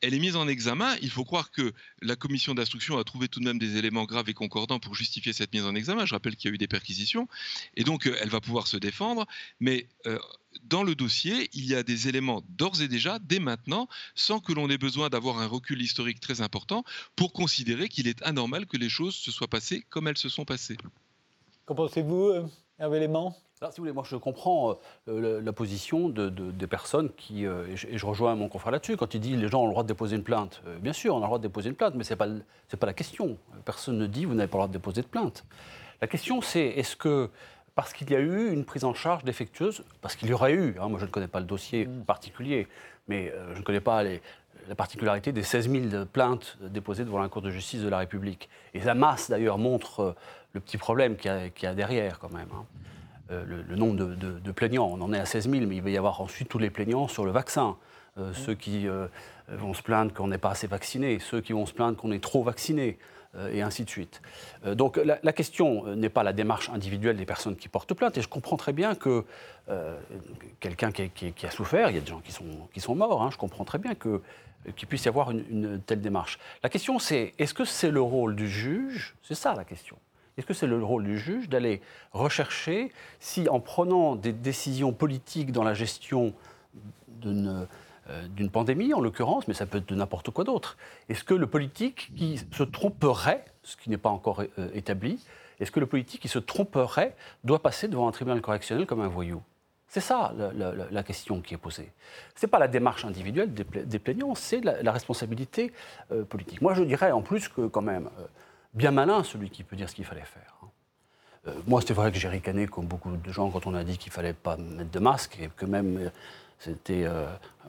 Elle 0.00 0.12
est 0.12 0.18
mise 0.18 0.36
en 0.36 0.48
examen. 0.48 0.96
Il 1.00 1.10
faut 1.10 1.24
croire 1.24 1.50
que 1.50 1.72
la 2.02 2.14
commission 2.14 2.54
d'instruction 2.54 2.98
a 2.98 3.04
trouvé 3.04 3.28
tout 3.28 3.40
de 3.40 3.46
même 3.46 3.58
des 3.58 3.76
éléments 3.78 4.04
graves 4.04 4.28
et 4.28 4.34
concordants 4.34 4.78
pour 4.78 4.94
justifier 4.94 5.32
cette 5.32 5.52
mise 5.54 5.64
en 5.64 5.74
examen. 5.74 6.04
Je 6.04 6.14
rappelle 6.14 6.36
qu'il 6.36 6.50
y 6.50 6.52
a 6.52 6.54
eu 6.54 6.58
des 6.58 6.68
perquisitions. 6.68 7.26
Et 7.74 7.84
donc, 7.84 8.06
euh, 8.06 8.16
elle 8.20 8.28
va 8.28 8.40
pouvoir 8.40 8.66
se 8.66 8.76
défendre. 8.76 9.26
Mais 9.60 9.88
euh, 10.06 10.18
dans 10.64 10.82
le 10.82 10.94
dossier, 10.94 11.48
il 11.54 11.64
y 11.64 11.74
a 11.74 11.82
des 11.82 12.08
éléments 12.08 12.42
d'ores 12.50 12.82
et 12.82 12.88
déjà, 12.88 13.18
dès 13.18 13.38
maintenant, 13.38 13.88
sans 14.14 14.40
que 14.40 14.52
l'on 14.52 14.68
ait 14.68 14.78
besoin 14.78 15.08
d'avoir 15.08 15.38
un 15.38 15.46
recul 15.46 15.80
historique 15.80 16.20
très 16.20 16.42
important 16.42 16.84
pour 17.16 17.32
considérer 17.32 17.88
qu'il 17.88 18.06
est 18.06 18.22
anormal 18.22 18.66
que 18.66 18.76
les 18.76 18.90
choses 18.90 19.14
se 19.14 19.30
soient 19.30 19.48
passées 19.48 19.86
comme 19.88 20.06
elles 20.06 20.18
se 20.18 20.28
sont 20.28 20.44
passées. 20.44 20.76
Qu'en 21.64 21.74
pensez-vous, 21.74 22.50
Hervé 22.78 23.00
Léman? 23.00 23.34
Si 23.70 23.78
vous 23.78 23.84
voulez, 23.84 23.92
moi 23.92 24.04
je 24.06 24.16
comprends 24.16 24.78
euh, 25.08 25.40
la, 25.40 25.52
position 25.52 26.08
de, 26.08 26.28
des 26.28 26.66
personnes 26.66 27.10
qui, 27.16 27.46
euh, 27.46 27.66
et, 27.68 27.98
je, 27.98 28.06
rejoins 28.06 28.34
mon 28.34 28.48
confrère 28.48 28.72
là-dessus, 28.72 28.96
quand 28.96 29.14
il 29.14 29.20
dit 29.20 29.36
les 29.36 29.48
gens 29.48 29.62
ont 29.62 29.66
le 29.66 29.70
droit 29.70 29.84
de 29.84 29.88
déposer 29.88 30.16
une 30.16 30.24
plainte. 30.24 30.62
Euh, 30.66 30.78
bien 30.78 30.92
sûr, 30.92 31.14
on 31.14 31.18
a 31.18 31.20
le 31.20 31.26
droit 31.26 31.38
de 31.38 31.44
déposer 31.44 31.70
une 31.70 31.76
plainte, 31.76 31.94
mais 31.94 32.04
ce 32.04 32.12
n'est 32.12 32.16
pas, 32.16 32.26
pas 32.78 32.86
la 32.86 32.92
question. 32.92 33.38
Personne 33.64 33.98
ne 33.98 34.06
dit 34.06 34.24
vous 34.24 34.34
n'avez 34.34 34.48
pas 34.48 34.58
le 34.58 34.62
droit 34.62 34.68
de 34.68 34.72
déposer 34.72 35.02
de 35.02 35.06
plainte. 35.06 35.44
La 36.00 36.08
question 36.08 36.42
c'est 36.42 36.66
est-ce 36.66 36.96
que, 36.96 37.30
parce 37.74 37.92
qu'il 37.92 38.10
y 38.10 38.16
a 38.16 38.20
eu 38.20 38.52
une 38.52 38.64
prise 38.64 38.84
en 38.84 38.92
charge 38.92 39.24
défectueuse, 39.24 39.84
parce 40.02 40.16
qu'il 40.16 40.28
y 40.28 40.32
aurait 40.32 40.52
eu, 40.52 40.76
hein, 40.80 40.88
moi 40.88 40.98
je 40.98 41.04
ne 41.04 41.10
connais 41.10 41.28
pas 41.28 41.40
le 41.40 41.46
dossier 41.46 41.86
mm. 41.86 42.04
particulier, 42.04 42.66
mais 43.08 43.32
je 43.52 43.58
ne 43.58 43.62
connais 43.62 43.80
pas 43.80 44.02
la 44.02 44.74
particularité 44.76 45.30
des 45.30 45.42
16 45.42 45.70
000 45.90 46.04
plaintes 46.06 46.58
déposées 46.60 47.04
devant 47.04 47.20
la 47.20 47.28
Cour 47.28 47.42
de 47.42 47.50
justice 47.50 47.82
de 47.82 47.88
la 47.88 47.98
République. 47.98 48.48
Et 48.72 48.80
la 48.80 48.94
masse, 48.94 49.30
d'ailleurs, 49.30 49.58
montre 49.58 50.16
le 50.54 50.60
petit 50.60 50.78
problème 50.78 51.16
qu'il 51.16 51.30
y, 51.62 51.66
a 51.66 51.74
derrière, 51.74 52.18
quand 52.18 52.32
même. 52.32 52.48
Hein. 52.54 52.64
Euh, 53.30 53.44
le, 53.46 53.76
nombre 53.76 53.96
de, 53.96 54.52
plaignants. 54.52 54.86
On 54.92 55.00
en 55.00 55.12
est 55.12 55.18
à 55.18 55.24
16 55.24 55.48
000, 55.48 55.64
mais 55.66 55.76
il 55.76 55.82
va 55.82 55.88
y 55.88 55.96
avoir 55.96 56.20
ensuite 56.20 56.48
tous 56.48 56.58
les 56.58 56.68
plaignants 56.68 57.08
sur 57.08 57.24
le 57.24 57.30
vaccin. 57.30 57.76
Euh, 58.18 58.32
ceux 58.34 58.54
qui 58.54 58.86
euh, 58.86 59.06
vont 59.48 59.72
se 59.72 59.82
plaindre 59.82 60.12
qu'on 60.12 60.28
n'est 60.28 60.38
pas 60.38 60.50
assez 60.50 60.66
vacciné, 60.66 61.18
ceux 61.18 61.40
qui 61.40 61.54
vont 61.54 61.64
se 61.64 61.72
plaindre 61.72 61.96
qu'on 61.96 62.12
est 62.12 62.22
trop 62.22 62.42
vacciné, 62.42 62.98
et 63.50 63.62
ainsi 63.62 63.82
de 63.82 63.90
suite. 63.90 64.22
donc 64.64 64.96
la, 64.96 65.32
question 65.32 65.96
n'est 65.96 66.08
pas 66.08 66.22
la 66.22 66.32
démarche 66.32 66.68
individuelle 66.68 67.16
des 67.16 67.26
personnes 67.26 67.56
qui 67.56 67.66
portent 67.66 67.92
plainte, 67.92 68.16
et 68.16 68.22
je 68.22 68.28
comprends 68.28 68.56
très 68.56 68.72
bien 68.72 68.94
que 68.94 69.24
quelqu'un 70.60 70.92
qui, 70.92 71.34
a 71.44 71.50
souffert, 71.50 71.90
il 71.90 71.96
y 71.96 71.98
a 71.98 72.00
des 72.00 72.06
gens 72.06 72.20
qui 72.20 72.30
sont, 72.30 72.68
qui 72.72 72.78
sont 72.78 72.94
morts, 72.94 73.20
hein, 73.20 73.30
je 73.32 73.36
comprends 73.36 73.64
très 73.64 73.78
bien 73.78 73.96
que 73.96 74.22
qu'il 74.76 74.86
puisse 74.86 75.04
y 75.04 75.08
avoir 75.08 75.32
une 75.32 75.80
telle 75.84 76.00
démarche. 76.00 76.38
La 76.62 76.68
question 76.68 77.00
c'est, 77.00 77.34
est-ce 77.40 77.54
que 77.54 77.64
c'est 77.64 77.90
le 77.90 78.00
rôle 78.00 78.36
du 78.36 78.48
juge? 78.48 79.16
C'est 79.24 79.34
ça 79.34 79.52
la 79.56 79.64
question. 79.64 79.96
Est-ce 80.36 80.46
que 80.46 80.54
c'est 80.54 80.66
le 80.66 80.82
rôle 80.82 81.04
du 81.04 81.18
juge 81.18 81.48
d'aller 81.48 81.80
rechercher 82.12 82.92
si, 83.20 83.48
en 83.48 83.60
prenant 83.60 84.16
des 84.16 84.32
décisions 84.32 84.92
politiques 84.92 85.52
dans 85.52 85.64
la 85.64 85.74
gestion 85.74 86.34
d'une 87.08 87.66
d'une 88.36 88.50
pandémie, 88.50 88.92
en 88.92 89.00
l'occurrence, 89.00 89.48
mais 89.48 89.54
ça 89.54 89.64
peut 89.64 89.78
être 89.78 89.88
de 89.88 89.94
n'importe 89.94 90.30
quoi 90.30 90.44
d'autre. 90.44 90.76
Est-ce 91.08 91.24
que 91.24 91.32
le 91.32 91.46
politique 91.46 92.12
qui 92.14 92.36
se 92.36 92.62
tromperait, 92.62 93.46
ce 93.62 93.78
qui 93.78 93.88
n'est 93.88 93.96
pas 93.96 94.10
encore 94.10 94.42
établi, 94.74 95.24
est-ce 95.60 95.70
que 95.70 95.80
le 95.80 95.86
politique 95.86 96.20
qui 96.20 96.28
se 96.28 96.38
tromperait 96.38 97.14
doit 97.44 97.62
passer 97.62 97.88
devant 97.88 98.08
un 98.08 98.12
tribunal 98.12 98.40
correctionnel 98.40 98.86
comme 98.86 99.00
un 99.00 99.08
voyou? 99.08 99.42
C'est 99.88 100.00
ça 100.00 100.34
la, 100.90 101.02
question 101.04 101.40
qui 101.40 101.54
est 101.54 101.58
posée. 101.58 101.92
Ce 102.34 102.44
n'est 102.44 102.50
pas 102.50 102.58
la 102.58 102.66
démarche 102.66 103.04
individuelle 103.04 103.54
des, 103.54 103.98
plaignants, 103.98 104.34
c'est 104.34 104.60
la, 104.60 104.90
responsabilité 104.90 105.72
euh, 106.10 106.24
politique. 106.24 106.60
Moi, 106.60 106.74
je 106.74 106.82
dirais 106.82 107.12
en 107.12 107.22
plus 107.22 107.48
que, 107.48 107.68
quand 107.68 107.82
même, 107.82 108.10
euh, 108.18 108.26
bien 108.74 108.90
malin 108.90 109.22
celui 109.24 109.50
qui 109.50 109.62
peut 109.62 109.76
dire 109.76 109.88
ce 109.88 109.94
qu'il 109.94 110.04
fallait 110.04 110.22
faire. 110.22 110.56
Hein. 110.62 110.66
Euh, 111.46 111.52
moi, 111.66 111.80
c'est 111.86 111.94
vrai 111.94 112.10
que 112.10 112.18
j'ai 112.18 112.28
ricané, 112.28 112.66
comme 112.66 112.86
beaucoup 112.86 113.10
de 113.10 113.32
gens, 113.32 113.50
quand 113.50 113.66
on 113.66 113.74
a 113.74 113.84
dit 113.84 113.98
qu'il 113.98 114.12
fallait 114.12 114.32
pas 114.32 114.56
mettre 114.56 114.90
de 114.90 114.98
masque, 114.98 115.38
et 115.40 115.48
que 115.54 115.66
même 115.66 116.10
c'était, 116.58 117.06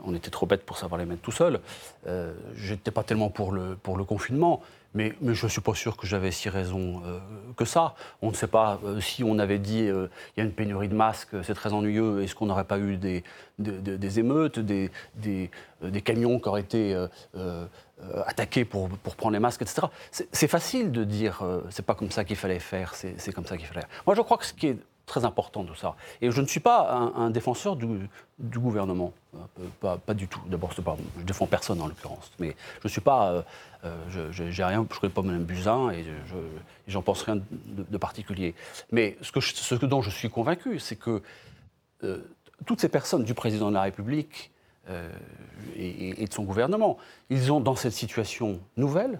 on 0.06 0.14
était 0.16 0.32
trop 0.32 0.46
bêtes 0.46 0.64
pour 0.64 0.78
savoir 0.78 1.00
les 1.00 1.06
mettre 1.06 1.22
tout 1.22 1.32
seul. 1.32 1.60
je 2.06 2.74
n'étais 2.74 2.92
pas 2.92 3.04
tellement 3.04 3.30
pour 3.30 3.52
le, 3.52 4.04
confinement, 4.06 4.62
mais, 4.96 5.14
je 5.22 5.46
ne 5.46 5.50
suis 5.50 5.62
pas 5.62 5.76
sûr 5.76 5.98
que 5.98 6.08
j'avais 6.08 6.32
si 6.32 6.48
raison 6.48 7.02
euh, 7.06 7.20
que 7.58 7.66
ça. 7.66 7.96
On 8.22 8.30
ne 8.30 8.36
sait 8.36 8.48
pas 8.48 8.80
euh, 8.86 9.02
si 9.02 9.24
on 9.26 9.38
avait 9.40 9.60
dit 9.60 9.88
euh, 9.88 10.08
il 10.36 10.40
y 10.40 10.42
a 10.42 10.46
une 10.46 10.54
pénurie 10.54 10.88
de 10.88 10.96
masques, 10.96 11.36
c'est 11.44 11.54
très 11.54 11.74
ennuyeux, 11.74 12.24
est-ce 12.24 12.34
qu'on 12.34 12.46
n'aurait 12.46 12.64
pas 12.64 12.80
eu 12.80 12.96
des, 12.96 13.24
émeutes, 14.20 14.58
des, 14.60 14.90
camions 16.04 16.40
qui 16.40 16.48
auraient 16.48 16.62
été 16.62 16.98
attaqués 18.26 18.64
pour, 18.64 18.90
prendre 19.18 19.34
les 19.34 19.40
masques, 19.40 19.62
etc. 19.62 19.88
C'est 20.12 20.48
facile 20.48 20.92
de 20.92 21.04
dire 21.04 21.44
c'est 21.70 21.86
pas 21.86 21.96
comme 21.96 22.12
ça 22.12 22.24
qu'il 22.24 22.38
fallait 22.38 22.60
faire, 22.60 22.96
c'est 22.96 23.34
comme 23.34 23.46
ça 23.46 23.58
qu'il 23.58 23.68
fallait. 23.68 23.86
Moi 24.08 24.16
je 24.16 24.22
crois 24.22 24.38
que 24.38 24.46
ce 24.46 24.54
qui 24.54 24.68
est 24.68 24.78
très 25.06 25.26
important 25.26 25.64
de 25.64 25.74
ça. 25.76 25.96
Et 26.22 26.32
je 26.32 26.42
ne 26.42 26.48
suis 26.48 26.60
pas 26.60 27.12
un, 27.16 27.30
défenseur 27.30 27.76
du, 27.76 28.10
gouvernement, 28.40 29.14
pas, 29.80 29.98
pas, 29.98 30.14
du 30.14 30.28
tout. 30.28 30.42
D'abord, 30.48 30.72
je 30.74 30.82
ne 30.82 31.24
défends 31.24 31.48
personne 31.48 31.82
en 31.82 31.88
l'occurrence, 31.88 32.32
mais 32.40 32.56
je 32.82 32.88
ne 32.88 32.90
suis 32.90 33.02
pas, 33.02 33.32
euh, 33.32 33.42
euh, 33.86 34.32
je, 34.32 34.52
j'ai 34.52 34.64
rien, 34.64 34.86
je 34.90 34.96
ne 34.96 35.00
connais 35.00 35.14
pas 35.14 35.22
Mme 35.22 35.44
Buzyn 35.44 35.92
et 35.92 36.04
je, 36.04 36.36
j'en 36.88 37.02
pense 37.02 37.22
rien 37.24 37.40
de, 37.66 37.98
particulier. 37.98 38.56
Mais 38.92 39.18
ce, 39.22 39.32
que 39.32 39.42
ce 39.42 39.76
dont 39.76 40.02
je 40.02 40.10
suis 40.10 40.30
convaincu, 40.30 40.80
c'est 40.80 40.96
que 40.96 41.22
euh, 42.04 42.20
toutes 42.66 42.82
ces 42.82 42.90
personnes 42.90 43.24
du 43.24 43.34
président 43.34 43.70
de 43.70 43.76
la 43.76 43.84
République 43.84 44.52
et 45.76 46.28
de 46.28 46.32
son 46.32 46.44
gouvernement, 46.44 47.00
ils 47.32 47.52
ont 47.52 47.60
dans 47.60 47.76
cette 47.76 47.94
situation 47.94 48.60
nouvelle, 48.78 49.20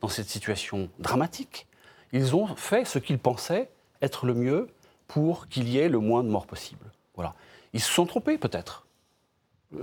dans 0.00 0.08
cette 0.08 0.28
situation 0.28 0.90
dramatique, 0.98 1.68
ils 2.12 2.34
ont 2.34 2.48
fait 2.56 2.84
ce 2.84 2.98
qu'ils 2.98 3.20
pensaient 3.20 3.70
être 4.02 4.26
le 4.26 4.34
mieux 4.34 4.68
pour 5.06 5.48
qu'il 5.48 5.68
y 5.68 5.78
ait 5.78 5.88
le 5.88 5.98
moins 5.98 6.22
de 6.22 6.28
morts 6.28 6.46
possible. 6.46 6.86
Voilà. 7.14 7.34
Ils 7.72 7.80
se 7.80 7.92
sont 7.92 8.06
trompés 8.06 8.38
peut-être. 8.38 8.86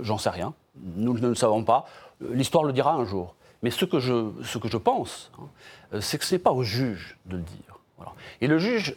J'en 0.00 0.18
sais 0.18 0.30
rien. 0.30 0.54
Nous 0.76 1.14
ne 1.14 1.28
le 1.28 1.34
savons 1.34 1.64
pas. 1.64 1.86
L'histoire 2.20 2.64
le 2.64 2.72
dira 2.72 2.94
un 2.94 3.04
jour. 3.04 3.34
Mais 3.62 3.70
ce 3.70 3.84
que 3.84 4.00
je, 4.00 4.32
ce 4.42 4.58
que 4.58 4.68
je 4.68 4.76
pense, 4.76 5.30
hein, 5.38 6.00
c'est 6.00 6.18
que 6.18 6.24
ce 6.24 6.34
n'est 6.34 6.40
pas 6.40 6.52
au 6.52 6.62
juge 6.62 7.18
de 7.26 7.36
le 7.36 7.42
dire. 7.42 7.78
Voilà. 7.96 8.12
Et, 8.40 8.48
les 8.48 8.58
juges, 8.58 8.94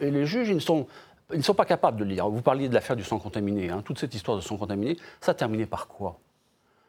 ils 0.50 0.56
ne, 0.56 0.60
sont, 0.60 0.88
ils 1.34 1.44
sont 1.44 1.54
pas 1.54 1.66
capables 1.66 1.98
de 1.98 2.04
le 2.04 2.14
dire. 2.14 2.28
Vous 2.28 2.42
parliez 2.42 2.68
de 2.68 2.74
l'affaire 2.74 2.96
du 2.96 3.04
sang 3.04 3.20
contaminé. 3.20 3.70
Hein. 3.70 3.82
Toute 3.84 4.00
cette 4.00 4.16
histoire 4.16 4.38
de 4.38 4.42
sang 4.42 4.58
contaminé, 4.58 4.98
ça 5.22 5.32
a 5.32 5.36
terminé 5.36 5.66
par 5.66 5.88
quoi? 5.88 6.20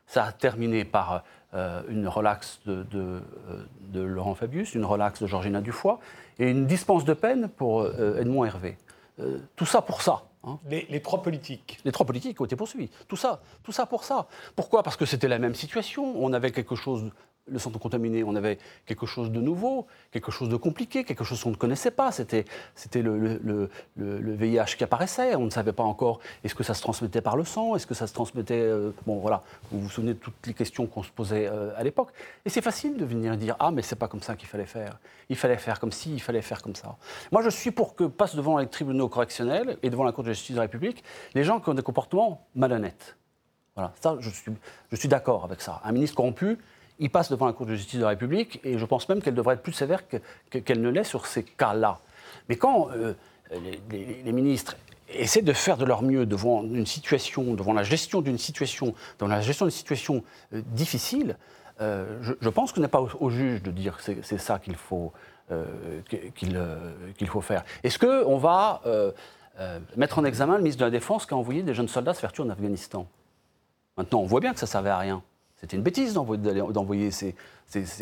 Ça 0.07 0.25
a 0.25 0.33
terminé 0.33 0.85
par 0.85 1.25
euh, 1.55 1.83
une 1.89 2.09
relaxe 2.09 2.61
euh, 2.69 2.85
de, 3.93 4.01
Laurent 4.01 4.35
Fabius, 4.35 4.75
une 4.75 4.85
relaxe 4.85 5.23
de 5.23 5.27
Georgina 5.27 5.61
Dufoy 5.61 5.97
et 6.39 6.51
une 6.51 6.67
dispense 6.67 7.05
de 7.05 7.15
peine 7.15 7.49
pour 7.49 7.83
euh, 7.83 8.19
Edmond 8.21 8.45
Hervé. 8.45 8.77
Euh, 9.21 9.39
tout 9.57 9.67
ça 9.67 9.83
pour 9.83 10.03
ça. 10.03 10.25
Hein. 10.45 10.59
Les, 10.69 11.03
trois 11.03 11.23
politiques. 11.23 11.79
Les 11.85 11.93
trois 11.93 12.07
politiques 12.07 12.41
ont 12.41 12.45
été 12.45 12.57
poursuivis. 12.57 12.91
Tout 13.09 13.17
ça, 13.17 13.41
tout 13.63 13.73
ça 13.73 13.87
pour 13.87 14.05
ça. 14.05 14.29
Pourquoi? 14.55 14.83
Parce 14.83 14.97
que 14.97 15.07
c'était 15.07 15.29
la 15.29 15.39
même 15.39 15.55
situation. 15.55 16.15
On 16.17 16.33
avait 16.33 16.53
quelque 16.53 16.77
chose 16.77 17.11
le 17.49 17.59
centre 17.59 17.79
contaminé, 17.79 18.25
on 18.25 18.35
avait 18.35 18.59
quelque 18.87 19.07
chose 19.07 19.31
de 19.31 19.41
nouveau, 19.41 19.87
quelque 20.11 20.31
chose 20.31 20.49
de 20.49 20.57
compliqué, 20.57 21.05
quelque 21.05 21.25
chose 21.25 21.43
qu'on 21.43 21.51
ne 21.51 21.57
connaissait 21.57 21.91
pas. 21.91 22.13
C'était, 22.13 22.45
c'était 22.75 23.03
le, 23.03 23.19
le, 23.19 23.71
le, 23.97 24.35
VIH 24.35 24.77
qui 24.77 24.85
apparaissait. 24.85 25.35
On 25.37 25.45
ne 25.45 25.51
savait 25.51 25.73
pas 25.73 25.83
encore 25.83 26.21
est-ce 26.45 26.55
que 26.55 26.65
ça 26.65 26.75
se 26.75 26.83
transmettait 26.83 27.21
par 27.21 27.37
le 27.37 27.45
sang, 27.45 27.77
est-ce 27.77 27.87
que 27.87 27.95
ça 27.95 28.07
se 28.07 28.13
transmettait. 28.13 28.55
Euh, 28.55 28.91
bon, 29.07 29.19
voilà, 29.19 29.43
vous 29.71 29.81
vous 29.81 29.91
souvenez 29.91 30.15
de 30.15 30.19
toutes 30.19 30.47
les 30.47 30.55
questions 30.55 30.87
qu'on 30.87 31.03
se 31.03 31.11
posait 31.11 31.47
euh, 31.47 31.73
à 31.77 31.85
l'époque. 31.85 32.09
Et 32.45 32.51
c'est 32.51 32.63
facile 32.63 32.97
de 32.97 33.05
venir 33.05 33.37
dire 33.37 33.57
Ah, 33.59 33.71
mais 33.71 33.83
c'est 33.83 33.97
pas 33.97 34.09
comme 34.09 34.23
ça 34.23 34.35
qu'il 34.37 34.49
fallait 34.49 34.67
faire. 34.67 34.99
Il 35.29 35.37
fallait 35.37 35.57
faire 35.57 35.81
comme 35.81 35.93
ci, 35.93 36.13
il 36.13 36.23
fallait 36.23 36.43
faire 36.43 36.63
comme 36.63 36.77
ça. 36.77 36.97
Moi, 37.33 37.43
je 37.43 37.51
suis 37.51 37.71
pour 37.71 37.95
que 37.95 38.05
passent 38.05 38.37
devant 38.37 38.59
les 38.59 38.67
tribunaux 38.67 39.09
correctionnels 39.09 39.79
et 39.83 39.91
devant 39.91 40.05
la 40.05 40.13
Cour 40.13 40.25
de 40.25 40.33
justice 40.33 40.53
de 40.53 40.57
la 40.57 40.63
République 40.63 41.05
les 41.35 41.45
gens 41.45 41.61
qui 41.61 41.69
ont 41.69 41.75
des 41.75 41.83
comportements 41.83 42.47
malhonnêtes. 42.55 43.17
Voilà, 43.75 43.93
ça, 44.01 44.17
je 44.21 44.31
suis, 44.31 44.53
je 44.91 44.97
suis 44.97 45.09
d'accord 45.09 45.45
avec 45.45 45.61
ça. 45.61 45.83
Un 45.85 45.93
ministre 45.93 46.17
corrompu, 46.17 46.59
il 46.99 47.11
passe 47.11 47.31
devant 47.31 47.47
la 47.47 47.53
Cour 47.53 47.67
de 47.67 47.75
justice 47.75 47.99
de 47.99 48.05
la 48.05 48.11
République, 48.11 48.61
et 48.65 48.79
je 48.79 48.85
pense 48.85 49.09
même 49.09 49.21
qu'elle 49.21 49.35
devrait 49.35 49.55
être 49.55 49.63
plus 49.63 49.73
sévère 49.73 50.03
qu'elle 50.51 50.81
ne 50.81 50.89
l'est 50.89 51.05
sur 51.05 51.27
ces 51.27 51.43
cas-là. 51.43 52.01
Mais 52.49 52.57
quand 52.57 52.89
euh, 52.91 53.15
les, 53.91 54.33
ministres 54.33 54.77
essaient 55.09 55.43
de 55.43 55.53
faire 55.53 55.77
de 55.77 55.85
leur 55.85 56.03
mieux 56.03 56.27
devant 56.27 56.63
une 56.63 56.87
situation, 56.87 57.55
devant 57.55 57.73
la 57.73 57.83
gestion 57.83 58.21
d'une 58.23 58.39
situation, 58.39 58.95
devant 59.19 59.31
la 59.31 59.41
gestion 59.41 59.67
d'une 59.67 59.73
situation 59.73 60.25
euh, 60.53 60.63
difficile, 60.69 61.37
euh, 61.81 62.19
je, 62.41 62.49
pense 62.49 62.73
que 62.73 62.81
n'est 62.81 62.89
pas 62.89 63.03
au, 63.03 63.31
juge 63.31 63.63
de 63.63 63.71
dire 63.71 63.99
que 63.99 64.23
c'est 64.23 64.39
ça 64.39 64.59
qu'il 64.59 64.77
faut, 64.77 65.13
qu'il 66.29 67.29
faut 67.29 67.43
faire. 67.43 67.65
Est-ce 67.85 67.99
qu'on 67.99 68.39
va 68.39 68.83
mettre 69.97 70.19
en 70.19 70.25
examen 70.25 70.57
le 70.57 70.63
ministre 70.63 70.81
de 70.81 70.87
la 70.87 70.91
Défense 70.91 71.27
qui 71.27 71.35
a 71.35 71.37
envoyé 71.37 71.63
des 71.63 71.75
jeunes 71.75 71.89
soldats 71.89 72.15
se 72.15 72.21
faire 72.21 72.33
tuer 72.33 72.45
en 72.45 72.49
Afghanistan? 72.51 73.07
Maintenant, 73.99 74.21
on 74.21 74.27
voit 74.27 74.41
bien 74.41 74.55
que 74.55 74.59
ça 74.59 74.67
ne 74.67 74.71
servait 74.71 74.91
à 74.91 74.99
rien. 74.99 75.23
C'était 75.61 75.77
une 75.77 75.83
bêtise 75.83 76.15
d'envoyer 76.15 77.11
ces, 77.11 77.35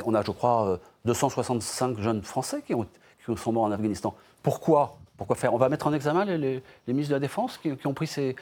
On 0.04 0.14
a, 0.14 0.22
je 0.22 0.30
crois, 0.32 0.80
265 1.04 1.98
euh, 1.98 2.02
jeunes 2.02 2.22
Français 2.22 2.62
qui, 2.66 2.74
ont, 2.74 2.86
qui 3.24 3.36
sont 3.36 3.52
morts 3.52 3.64
en 3.64 3.72
Afghanistan. 3.72 4.14
Pourquoi? 4.42 4.98
Pourquoi 5.16 5.36
faire? 5.36 5.54
On 5.54 5.58
va 5.58 5.68
mettre 5.68 5.86
en 5.86 5.92
examen 5.92 6.24
les, 6.24 6.62
ministres 6.88 7.10
de 7.10 7.14
la 7.14 7.20
Défense 7.20 7.58
qui, 7.58 7.86
ont 7.86 7.94
pris 7.94 8.08
ces, 8.08 8.34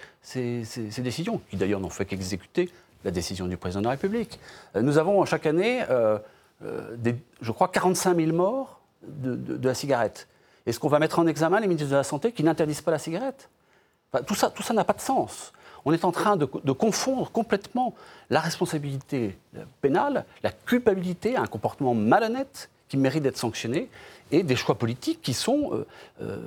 décisions, 0.99 1.41
qui 1.51 1.57
d'ailleurs 1.57 1.81
n'ont 1.81 1.91
fait 1.91 2.07
qu'exécuter 2.07 2.71
la 3.05 3.11
décision 3.11 3.47
du 3.47 3.59
président 3.59 3.81
de 3.81 3.85
la 3.85 3.91
République. 3.91 4.41
Euh, 4.77 4.81
nous 4.81 4.97
avons 4.97 5.23
chaque 5.27 5.45
année, 5.45 5.85
euh, 5.91 6.19
je 6.63 7.53
crois, 7.53 7.69
45 7.69 8.17
000 8.17 8.33
morts 8.33 8.81
de, 9.07 9.69
la 9.69 9.75
cigarette. 9.75 10.29
Est-ce 10.65 10.81
qu'on 10.81 10.89
va 10.89 11.01
mettre 11.01 11.19
en 11.19 11.27
examen 11.27 11.61
les 11.61 11.67
ministres 11.67 11.91
de 11.91 11.97
la 11.97 12.05
Santé 12.05 12.33
qui 12.33 12.45
n'interdisent 12.45 12.81
pas 12.81 12.93
la 12.93 12.99
cigarette? 12.99 13.51
Tout 14.27 14.35
ça 14.35 14.75
n'a 14.75 14.85
pas 14.85 14.93
de 14.95 15.01
sens 15.01 15.53
on 15.85 15.93
est 15.93 16.05
en 16.05 16.13
train 16.13 16.37
de, 16.37 16.45
confondre 16.45 17.31
complètement 17.31 17.95
la 18.31 18.41
responsabilité 18.41 19.39
pénale, 19.81 20.25
la 20.43 20.53
culpabilité, 20.53 21.37
un 21.37 21.47
comportement 21.47 21.95
malhonnête 21.95 22.71
qui 22.89 22.97
mérite 22.97 23.23
d'être 23.23 23.39
sanctionné, 23.39 23.89
et 24.33 24.43
des 24.43 24.57
choix 24.57 24.77
politiques 24.77 25.21
qui 25.23 25.35
sont, 25.35 25.71
euh, 25.73 25.87
euh, 26.23 26.39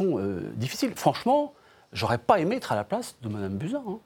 euh, 0.00 0.40
difficiles. 0.54 0.92
Franchement, 0.94 1.54
j'aurais 1.92 2.18
pas 2.18 2.38
aimé 2.38 2.56
être 2.56 2.72
à 2.72 2.76
la 2.76 2.84
place 2.84 3.16
de 3.22 3.28
Mme 3.28 3.56
Buzyn. 3.56 3.82
Hein. 3.86 3.98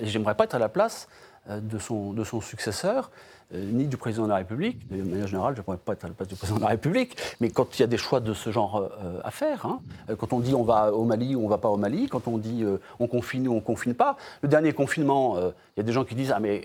et 0.00 0.06
j'aimerais 0.06 0.34
pas 0.34 0.44
être 0.44 0.54
à 0.54 0.58
la 0.58 0.68
place 0.68 1.08
de 1.48 1.78
son 1.78 2.40
successeur. 2.40 3.10
Euh, 3.54 3.64
ni 3.64 3.86
du 3.86 3.96
président 3.96 4.24
de 4.24 4.28
la 4.28 4.36
République. 4.36 4.86
De 4.90 5.02
manière 5.02 5.26
générale, 5.26 5.54
je 5.54 5.60
ne 5.60 5.64
pourrais 5.64 5.78
pas 5.78 5.94
être 5.94 6.04
à 6.04 6.08
la 6.08 6.12
place 6.12 6.28
du 6.28 6.34
président 6.34 6.58
de 6.58 6.62
la 6.64 6.68
République, 6.68 7.16
mais 7.40 7.48
quand 7.48 7.78
il 7.78 7.80
y 7.80 7.82
a 7.82 7.86
des 7.86 7.96
choix 7.96 8.20
de 8.20 8.34
ce 8.34 8.50
genre 8.50 8.76
euh, 8.76 9.20
à 9.24 9.30
faire, 9.30 9.64
hein, 9.64 9.80
euh, 10.10 10.16
quand 10.16 10.34
on 10.34 10.40
dit 10.40 10.54
on 10.54 10.64
va 10.64 10.92
au 10.92 11.04
Mali 11.04 11.34
ou 11.34 11.40
on 11.40 11.44
ne 11.44 11.48
va 11.48 11.56
pas 11.56 11.70
au 11.70 11.78
Mali, 11.78 12.08
quand 12.08 12.28
on 12.28 12.36
dit 12.36 12.62
on 13.00 13.06
confine 13.06 13.48
ou 13.48 13.52
on 13.52 13.56
ne 13.56 13.60
confine 13.60 13.94
pas, 13.94 14.18
le 14.42 14.50
dernier 14.50 14.74
confinement, 14.74 15.38
il 15.38 15.78
y 15.78 15.80
a 15.80 15.82
des 15.82 15.92
gens 15.92 16.04
qui 16.04 16.14
disent 16.14 16.30
ah 16.30 16.40
mais 16.40 16.62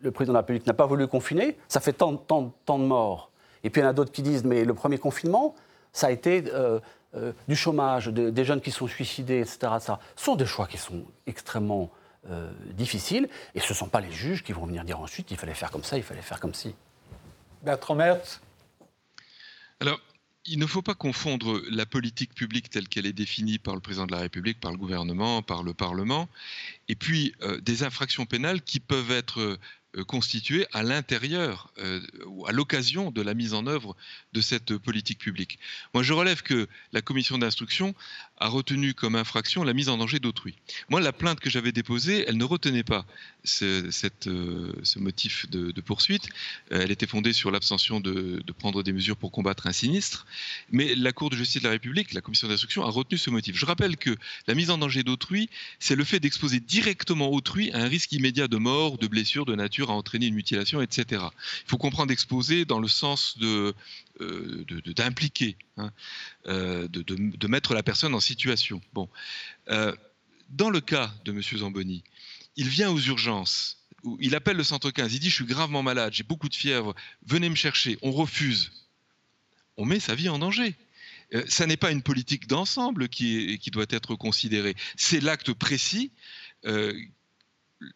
le 0.00 0.10
président 0.12 0.32
de 0.32 0.36
la 0.36 0.40
République 0.40 0.66
n'a 0.66 0.72
pas 0.72 0.86
voulu 0.86 1.06
confiner, 1.08 1.58
ça 1.68 1.80
fait 1.80 1.92
tant, 1.92 2.16
tant, 2.16 2.54
tant 2.64 2.78
de 2.78 2.84
morts. 2.84 3.30
Et 3.62 3.68
puis 3.68 3.82
il 3.82 3.84
y 3.84 3.86
en 3.86 3.90
a 3.90 3.92
d'autres 3.92 4.12
qui 4.12 4.22
disent 4.22 4.44
mais 4.44 4.64
le 4.64 4.72
premier 4.72 4.96
confinement, 4.96 5.54
ça 5.92 6.06
a 6.06 6.10
été 6.10 6.44
du 7.48 7.54
chômage, 7.54 8.08
des 8.08 8.44
jeunes 8.46 8.62
qui 8.62 8.70
sont 8.70 8.86
suicidés, 8.86 9.40
etc. 9.40 9.74
Ça. 9.80 9.98
Ce 10.16 10.24
sont 10.24 10.36
des 10.36 10.46
choix 10.46 10.66
qui 10.66 10.78
sont 10.78 11.04
extrêmement 11.26 11.90
euh, 12.30 12.52
difficile. 12.74 13.28
Et 13.56 13.60
ce 13.60 13.72
ne 13.72 13.74
sont 13.74 13.88
pas 13.88 14.00
les 14.00 14.12
juges 14.12 14.44
qui 14.44 14.52
vont 14.52 14.64
venir 14.64 14.84
dire 14.84 15.00
ensuite 15.00 15.32
il 15.32 15.36
fallait 15.36 15.54
faire 15.54 15.72
comme 15.72 15.82
ça, 15.82 15.96
il 15.96 16.04
fallait 16.04 16.22
faire 16.22 16.38
comme 16.38 16.54
ci. 16.54 16.72
Bertrand 17.62 17.96
Mertz 17.96 18.40
Alors, 19.80 20.00
il 20.46 20.60
ne 20.60 20.66
faut 20.66 20.82
pas 20.82 20.94
confondre 20.94 21.60
la 21.68 21.84
politique 21.84 22.32
publique 22.32 22.70
telle 22.70 22.86
qu'elle 22.86 23.06
est 23.06 23.12
définie 23.12 23.58
par 23.58 23.74
le 23.74 23.80
président 23.80 24.06
de 24.06 24.12
la 24.12 24.20
République, 24.20 24.60
par 24.60 24.70
le 24.70 24.78
gouvernement, 24.78 25.42
par 25.42 25.64
le 25.64 25.74
Parlement, 25.74 26.28
et 26.88 26.94
puis 26.94 27.34
euh, 27.42 27.60
des 27.60 27.82
infractions 27.82 28.24
pénales 28.24 28.62
qui 28.62 28.78
peuvent 28.78 29.10
être 29.10 29.40
euh, 29.40 30.04
constituées 30.06 30.66
à 30.72 30.84
l'intérieur 30.84 31.72
ou 32.26 32.46
à 32.46 32.52
l'occasion 32.52 33.10
de 33.10 33.20
la 33.20 33.34
mise 33.34 33.52
en 33.52 33.66
œuvre 33.66 33.94
de 34.32 34.40
cette 34.40 34.78
politique 34.78 35.18
publique. 35.18 35.58
Moi, 35.92 36.02
je 36.02 36.14
relève 36.14 36.42
que 36.42 36.66
la 36.92 37.02
commission 37.02 37.36
d'instruction 37.36 37.94
a 38.42 38.48
retenu 38.48 38.92
comme 38.92 39.14
infraction 39.14 39.62
la 39.62 39.72
mise 39.72 39.88
en 39.88 39.96
danger 39.96 40.18
d'autrui. 40.18 40.54
Moi, 40.88 41.00
la 41.00 41.12
plainte 41.12 41.38
que 41.38 41.48
j'avais 41.48 41.70
déposée, 41.70 42.24
elle 42.26 42.36
ne 42.36 42.44
retenait 42.44 42.82
pas 42.82 43.06
ce, 43.44 43.88
euh, 44.26 44.72
motif 44.96 45.48
de, 45.48 45.80
poursuite. 45.80 46.28
elle 46.70 46.90
était 46.90 47.06
fondée 47.06 47.32
sur 47.32 47.50
l'abstention 47.50 48.00
de, 48.00 48.42
de, 48.44 48.52
prendre 48.52 48.82
des 48.82 48.92
mesures 48.92 49.16
pour 49.16 49.30
combattre 49.30 49.66
un 49.68 49.72
sinistre. 49.72 50.26
Mais 50.70 50.94
la 50.96 51.12
Cour 51.12 51.30
de 51.30 51.36
justice 51.36 51.62
de 51.62 51.66
la 51.66 51.72
République, 51.72 52.12
la 52.12 52.20
commission 52.20 52.48
d'instruction, 52.48 52.82
a 52.84 52.90
retenu 52.90 53.16
ce 53.16 53.30
motif. 53.30 53.56
Je 53.56 53.64
rappelle 53.64 53.96
que 53.96 54.16
la 54.48 54.54
mise 54.54 54.70
en 54.70 54.78
danger 54.78 55.04
d'autrui, 55.04 55.48
c'est 55.78 55.96
le 55.96 56.04
fait 56.04 56.18
d'exposer 56.18 56.58
directement 56.58 57.30
autrui 57.30 57.70
à 57.72 57.78
un 57.78 57.88
risque 57.88 58.12
immédiat 58.12 58.48
de 58.48 58.56
mort, 58.56 58.98
de 58.98 59.06
blessure, 59.06 59.46
de 59.46 59.54
nature 59.54 59.90
à 59.90 59.94
entraîner 59.94 60.26
une 60.26 60.34
mutilation, 60.34 60.82
etc. 60.82 61.22
Il 61.64 61.68
faut 61.68 61.78
comprendre 61.78 62.12
exposer 62.12 62.64
dans 62.64 62.80
le 62.80 62.88
sens 62.88 63.38
de 63.38 63.74
euh, 64.22 64.92
d'impliquer, 64.94 65.56
hein, 65.76 65.92
euh, 66.46 66.88
de, 66.88 67.46
mettre 67.46 67.74
la 67.74 67.82
personne 67.82 68.14
en 68.14 68.20
situation. 68.20 68.80
Bon. 68.92 69.08
Euh, 69.68 69.94
dans 70.50 70.70
le 70.70 70.80
cas 70.80 71.12
de 71.24 71.32
M. 71.32 71.42
Zamboni, 71.42 72.04
il 72.56 72.68
vient 72.68 72.90
aux 72.90 73.00
urgences, 73.00 73.78
il 74.20 74.34
appelle 74.34 74.56
le 74.56 74.64
centre 74.64 74.90
15, 74.90 75.14
il 75.14 75.20
dit 75.20 75.30
Je 75.30 75.34
suis 75.34 75.44
gravement 75.44 75.82
malade, 75.82 76.12
j'ai 76.12 76.24
beaucoup 76.24 76.48
de 76.48 76.54
fièvre, 76.54 76.94
venez 77.26 77.48
me 77.48 77.54
chercher. 77.54 77.98
On 78.02 78.12
refuse. 78.12 78.72
On 79.76 79.84
met 79.84 80.00
sa 80.00 80.14
vie 80.14 80.28
en 80.28 80.38
danger. 80.38 80.74
ça 81.48 81.66
n'est 81.66 81.78
pas 81.78 81.90
une 81.90 82.02
politique 82.02 82.46
d'ensemble 82.46 83.08
qui, 83.08 83.58
doit 83.72 83.86
être 83.88 84.14
considérée. 84.16 84.74
C'est 84.96 85.20
l'acte 85.20 85.52
précis 85.52 86.12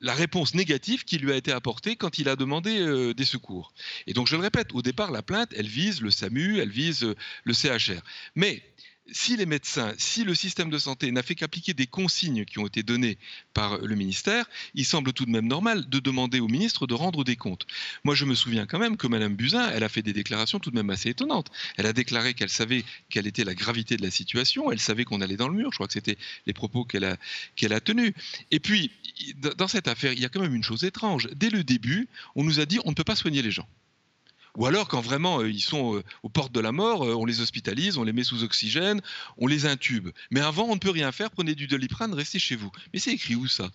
la 0.01 0.15
réponse 0.15 0.55
négative 0.55 1.05
qui 1.05 1.19
lui 1.19 1.33
a 1.33 1.37
été 1.37 1.53
apportée 1.53 1.97
quand 1.97 2.19
il 2.19 2.29
a 2.29 2.37
demandé 2.37 2.81
euh, 2.81 3.15
des 3.15 3.25
secours. 3.25 3.73
Et 4.07 4.13
donc, 4.13 4.27
je 4.27 4.37
le 4.37 4.43
répète, 4.43 4.69
au 4.73 4.83
départ, 4.83 5.11
la 5.11 5.23
plainte, 5.23 5.53
elle 5.57 5.69
vise 5.69 6.01
le 6.01 6.11
SAMU, 6.11 6.59
elle 6.59 6.71
vise 6.71 7.05
euh, 7.05 7.15
le 7.45 7.53
CHR. 7.53 8.03
Mais 8.35 8.63
si 9.13 9.37
les 9.37 9.47
médecins, 9.47 9.95
si 9.99 10.25
le 10.25 10.35
système 10.35 10.71
de 10.71 10.79
santé 10.79 11.11
n'a 11.13 11.23
fait 11.23 11.35
qu'appliquer 11.35 11.75
des 11.75 11.87
consignes 11.87 12.45
qui 12.45 12.59
ont 12.59 12.67
été 12.67 12.83
données 12.83 13.19
par 13.55 13.79
le 13.79 13.95
ministère, 13.95 14.49
il 14.75 14.85
semble 14.85 15.13
tout 15.13 15.25
de 15.25 15.31
même 15.31 15.47
normal 15.47 15.89
de 15.89 15.99
demander 15.99 16.41
au 16.41 16.49
ministre 16.49 16.87
de 16.87 16.95
rendre 16.95 17.25
des 17.25 17.37
comptes. 17.37 17.67
Moi, 18.05 18.15
je 18.15 18.25
me 18.25 18.35
souviens 18.35 18.67
quand 18.67 18.79
même 18.79 18.97
que 18.97 19.07
Mme 19.07 19.37
Buzyn, 19.37 19.71
elle 19.71 19.85
a 19.85 19.89
fait 19.89 20.03
des 20.03 20.13
déclarations 20.13 20.59
tout 20.59 20.71
de 20.71 20.77
même 20.77 20.91
assez 20.91 21.11
étonnantes. 21.11 21.51
Elle 21.77 21.87
a 21.87 21.93
déclaré 21.93 22.35
qu'elle 22.35 22.51
savait 22.51 22.85
quelle 23.09 23.27
était 23.27 23.45
la 23.45 23.55
gravité 23.55 23.97
de 23.97 24.03
la 24.03 24.11
situation, 24.11 24.71
elle 24.71 24.81
savait 24.81 25.05
qu'on 25.05 25.21
allait 25.21 25.37
dans 25.37 25.49
le 25.49 25.55
mur. 25.55 25.71
Je 25.73 25.77
crois 25.77 25.87
que 25.87 25.93
c'était 25.93 26.19
les 26.47 26.53
propos 26.53 26.85
qu'elle 26.85 27.05
a, 27.05 27.17
qu'elle 27.55 27.73
a 27.73 27.81
tenus. 27.81 28.13
Et 28.51 28.61
puis, 28.61 28.91
dans 29.57 29.69
cette 29.69 29.89
affaire, 29.89 30.13
il 30.13 30.21
y 30.21 30.25
a 30.25 30.29
quand 30.29 30.41
même 30.41 30.55
une 30.55 30.65
chose 30.65 30.85
étrange. 30.85 31.29
Dès 31.35 31.51
le 31.51 31.65
début, 31.65 32.09
on 32.35 32.45
nous 32.45 32.61
a 32.61 32.67
dit 32.67 32.79
on 32.85 32.91
ne 32.91 32.95
peut 32.95 33.05
pas 33.05 33.17
soigner 33.17 33.43
les 33.43 33.51
gens. 33.51 33.69
Ou 34.57 34.67
alors 34.67 34.89
quand 34.89 35.01
vraiment 35.01 35.41
euh, 35.41 35.51
ils 35.51 35.61
sont 35.61 35.97
euh, 35.97 36.03
aux 36.23 36.29
portes 36.29 36.53
de 36.53 36.61
la 36.61 36.73
mort, 36.73 37.05
euh, 37.05 37.15
on 37.15 37.25
les 37.25 37.41
hospitalise, 37.41 37.99
on 37.99 38.05
les 38.05 38.13
met 38.13 38.25
sous 38.25 38.43
oxygène, 38.43 39.01
on 39.37 39.47
les 39.47 39.67
intube. 39.67 40.09
Mais 40.31 40.41
avant, 40.41 40.65
on 40.65 40.75
ne 40.75 40.81
peut 40.81 40.91
rien 40.91 41.13
faire, 41.13 41.31
prenez 41.31 41.55
du 41.55 41.67
doliprane, 41.67 42.15
restez 42.15 42.39
chez 42.39 42.57
vous. 42.57 42.71
Mais 42.93 42.99
c'est 42.99 43.13
écrit 43.13 43.37
où 43.37 43.47
ça? 43.47 43.71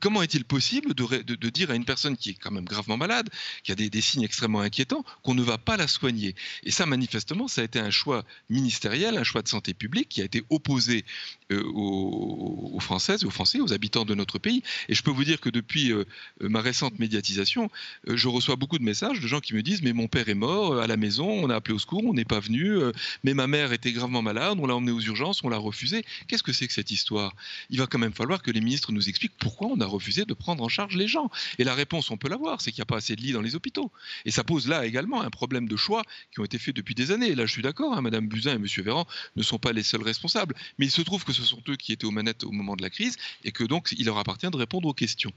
Comment 0.00 0.22
est-il 0.22 0.44
possible 0.44 0.94
de, 0.94 1.48
dire 1.50 1.70
à 1.70 1.74
une 1.74 1.84
personne 1.84 2.16
qui 2.16 2.30
est 2.30 2.34
quand 2.34 2.50
même 2.50 2.64
gravement 2.64 2.96
malade, 2.96 3.28
qui 3.62 3.72
a 3.72 3.74
des, 3.74 4.00
signes 4.00 4.22
extrêmement 4.22 4.60
inquiétants, 4.60 5.04
qu'on 5.22 5.34
ne 5.34 5.42
va 5.42 5.58
pas 5.58 5.76
la 5.76 5.88
soigner? 5.88 6.34
Et 6.64 6.70
ça, 6.70 6.86
manifestement, 6.86 7.48
ça 7.48 7.62
a 7.62 7.64
été 7.64 7.78
un 7.78 7.90
choix 7.90 8.24
ministériel, 8.50 9.16
un 9.16 9.24
choix 9.24 9.42
de 9.42 9.48
santé 9.48 9.74
publique 9.74 10.08
qui 10.08 10.22
a 10.22 10.24
été 10.24 10.44
opposé 10.50 11.04
euh, 11.52 11.62
aux, 11.74 12.78
Françaises 12.80 13.24
aux 13.24 13.30
Français, 13.30 13.60
aux 13.60 13.72
habitants 13.72 14.04
de 14.04 14.14
notre 14.14 14.38
pays. 14.38 14.62
Et 14.88 14.94
je 14.94 15.02
peux 15.02 15.10
vous 15.10 15.24
dire 15.24 15.40
que 15.40 15.50
depuis 15.50 15.92
euh, 15.92 16.04
ma 16.40 16.60
récente 16.60 16.98
médiatisation, 16.98 17.70
euh, 18.08 18.16
je 18.16 18.28
reçois 18.28 18.56
beaucoup 18.56 18.78
de 18.78 18.84
messages 18.84 19.20
de 19.20 19.26
gens 19.26 19.40
qui 19.40 19.54
me 19.54 19.62
disent 19.62 19.82
Mais 19.82 19.92
mon 19.92 20.08
père 20.08 20.28
est 20.28 20.34
mort 20.34 20.78
à 20.78 20.86
la 20.86 20.96
maison, 20.96 21.28
on 21.28 21.50
a 21.50 21.56
appelé 21.56 21.74
au 21.74 21.78
secours, 21.78 22.04
on 22.04 22.14
n'est 22.14 22.24
pas 22.24 22.40
venu, 22.40 22.78
mais 23.24 23.34
ma 23.34 23.46
mère 23.46 23.72
était 23.72 23.92
gravement 23.92 24.22
malade, 24.22 24.58
on 24.60 24.66
l'a 24.66 24.76
emmenée 24.76 24.92
aux 24.92 25.00
urgences, 25.00 25.42
on 25.42 25.48
l'a 25.48 25.58
refusé. 25.58 26.04
Qu'est-ce 26.28 26.42
que 26.42 26.52
c'est 26.52 26.66
que 26.66 26.72
cette 26.72 26.90
histoire? 26.90 27.34
Il 27.70 27.78
va 27.78 27.86
quand 27.86 27.98
même 27.98 28.12
falloir 28.12 28.42
que 28.42 28.50
les 28.50 28.60
ministres 28.60 28.92
nous 28.92 29.08
expliquent 29.08 29.36
pourquoi 29.38 29.67
on 29.70 29.80
a 29.80 29.86
refusé 29.86 30.24
de 30.24 30.34
prendre 30.34 30.62
en 30.62 30.68
charge 30.68 30.96
les 30.96 31.08
gens. 31.08 31.30
Et 31.58 31.64
la 31.64 31.74
réponse, 31.74 32.10
on 32.10 32.16
peut 32.16 32.28
l'avoir, 32.28 32.60
c'est 32.60 32.70
qu'il 32.70 32.80
n'y 32.80 32.84
a 32.84 32.86
pas 32.86 32.96
assez 32.96 33.16
de 33.16 33.22
lits 33.22 33.32
dans 33.32 33.40
les 33.40 33.54
hôpitaux. 33.54 33.90
Et 34.24 34.30
ça 34.30 34.44
pose 34.44 34.68
là 34.68 34.86
également 34.86 35.22
un 35.22 35.30
problème 35.30 35.68
de 35.68 35.76
choix 35.76 36.02
qui 36.32 36.40
ont 36.40 36.44
été 36.44 36.58
faits 36.58 36.74
depuis 36.74 36.94
des 36.94 37.10
années. 37.10 37.28
Et 37.28 37.34
là, 37.34 37.46
je 37.46 37.52
suis 37.52 37.62
d'accord, 37.62 37.96
hein, 37.96 38.00
Madame 38.00 38.28
Buzyn 38.28 38.54
et 38.54 38.58
Monsieur 38.58 38.82
Véran 38.82 39.06
ne 39.36 39.42
sont 39.42 39.58
pas 39.58 39.72
les 39.72 39.82
seuls 39.82 40.02
responsables. 40.02 40.54
Mais 40.78 40.86
il 40.86 40.90
se 40.90 41.02
trouve 41.02 41.24
que 41.24 41.32
ce 41.32 41.42
sont 41.42 41.62
eux 41.68 41.76
qui 41.76 41.92
étaient 41.92 42.04
aux 42.04 42.10
manettes 42.10 42.44
au 42.44 42.50
moment 42.50 42.76
de 42.76 42.82
la 42.82 42.90
crise 42.90 43.16
et 43.44 43.52
que 43.52 43.64
donc 43.64 43.94
il 43.96 44.06
leur 44.06 44.18
appartient 44.18 44.50
de 44.50 44.56
répondre 44.56 44.88
aux 44.88 44.94
questions. 44.94 45.32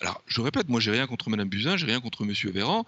Alors, 0.00 0.22
je 0.26 0.40
répète, 0.40 0.68
moi, 0.68 0.80
j'ai 0.80 0.90
rien 0.90 1.06
contre 1.06 1.30
Madame 1.30 1.48
Buzyn, 1.48 1.76
j'ai 1.76 1.86
rien 1.86 2.00
contre 2.00 2.24
Monsieur 2.24 2.50
Véran. 2.50 2.86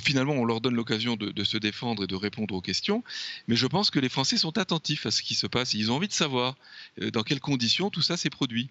finalement, 0.00 0.34
on 0.34 0.44
leur 0.44 0.60
donne 0.60 0.74
l'occasion 0.74 1.16
de, 1.16 1.44
se 1.44 1.58
défendre 1.58 2.04
et 2.04 2.06
de 2.06 2.14
répondre 2.14 2.54
aux 2.54 2.60
questions. 2.60 3.04
Mais 3.48 3.56
je 3.56 3.66
pense 3.66 3.90
que 3.90 3.98
les 3.98 4.08
Français 4.08 4.36
sont 4.36 4.56
attentifs 4.58 5.06
à 5.06 5.10
ce 5.10 5.22
qui 5.22 5.34
se 5.34 5.46
passe. 5.46 5.74
Ils 5.74 5.90
ont 5.90 5.96
envie 5.96 6.08
de 6.08 6.12
savoir 6.12 6.56
euh, 7.00 7.10
dans 7.10 7.22
quelles 7.22 7.40
conditions 7.40 7.90
tout 7.90 8.02
ça 8.02 8.16
s'est 8.16 8.30
produit. 8.30 8.70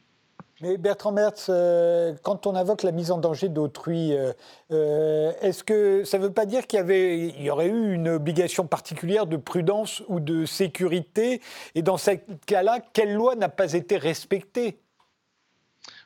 Mais 0.63 0.77
Bertrand 0.77 1.11
Mertz, 1.11 1.47
euh, 1.49 2.13
quand 2.23 2.47
on 2.47 2.55
invoque 2.55 2.83
la 2.83 2.93
mise 2.93 3.11
en 3.11 3.17
danger 3.17 3.49
d'autrui, 3.49 4.13
euh, 4.13 4.31
euh, 4.71 5.33
est-ce 5.41 5.61
que 5.61 6.05
ça 6.05 6.17
ne 6.17 6.23
veut 6.23 6.31
pas 6.31 6.45
dire 6.45 6.67
qu'il 6.67 6.79
y, 6.79 7.49
aurait 7.49 7.67
eu 7.67 7.93
une 7.93 8.07
obligation 8.07 8.65
particulière 8.65 9.27
de 9.27 9.35
prudence 9.35 10.03
ou 10.07 10.21
de 10.21 10.45
sécurité? 10.45 11.41
Et 11.75 11.81
dans 11.81 11.97
ce 11.97 12.11
cas-là, 12.45 12.79
quelle 12.93 13.13
loi 13.13 13.35
n'a 13.35 13.49
pas 13.49 13.73
été 13.73 13.97
respectée? 13.97 14.77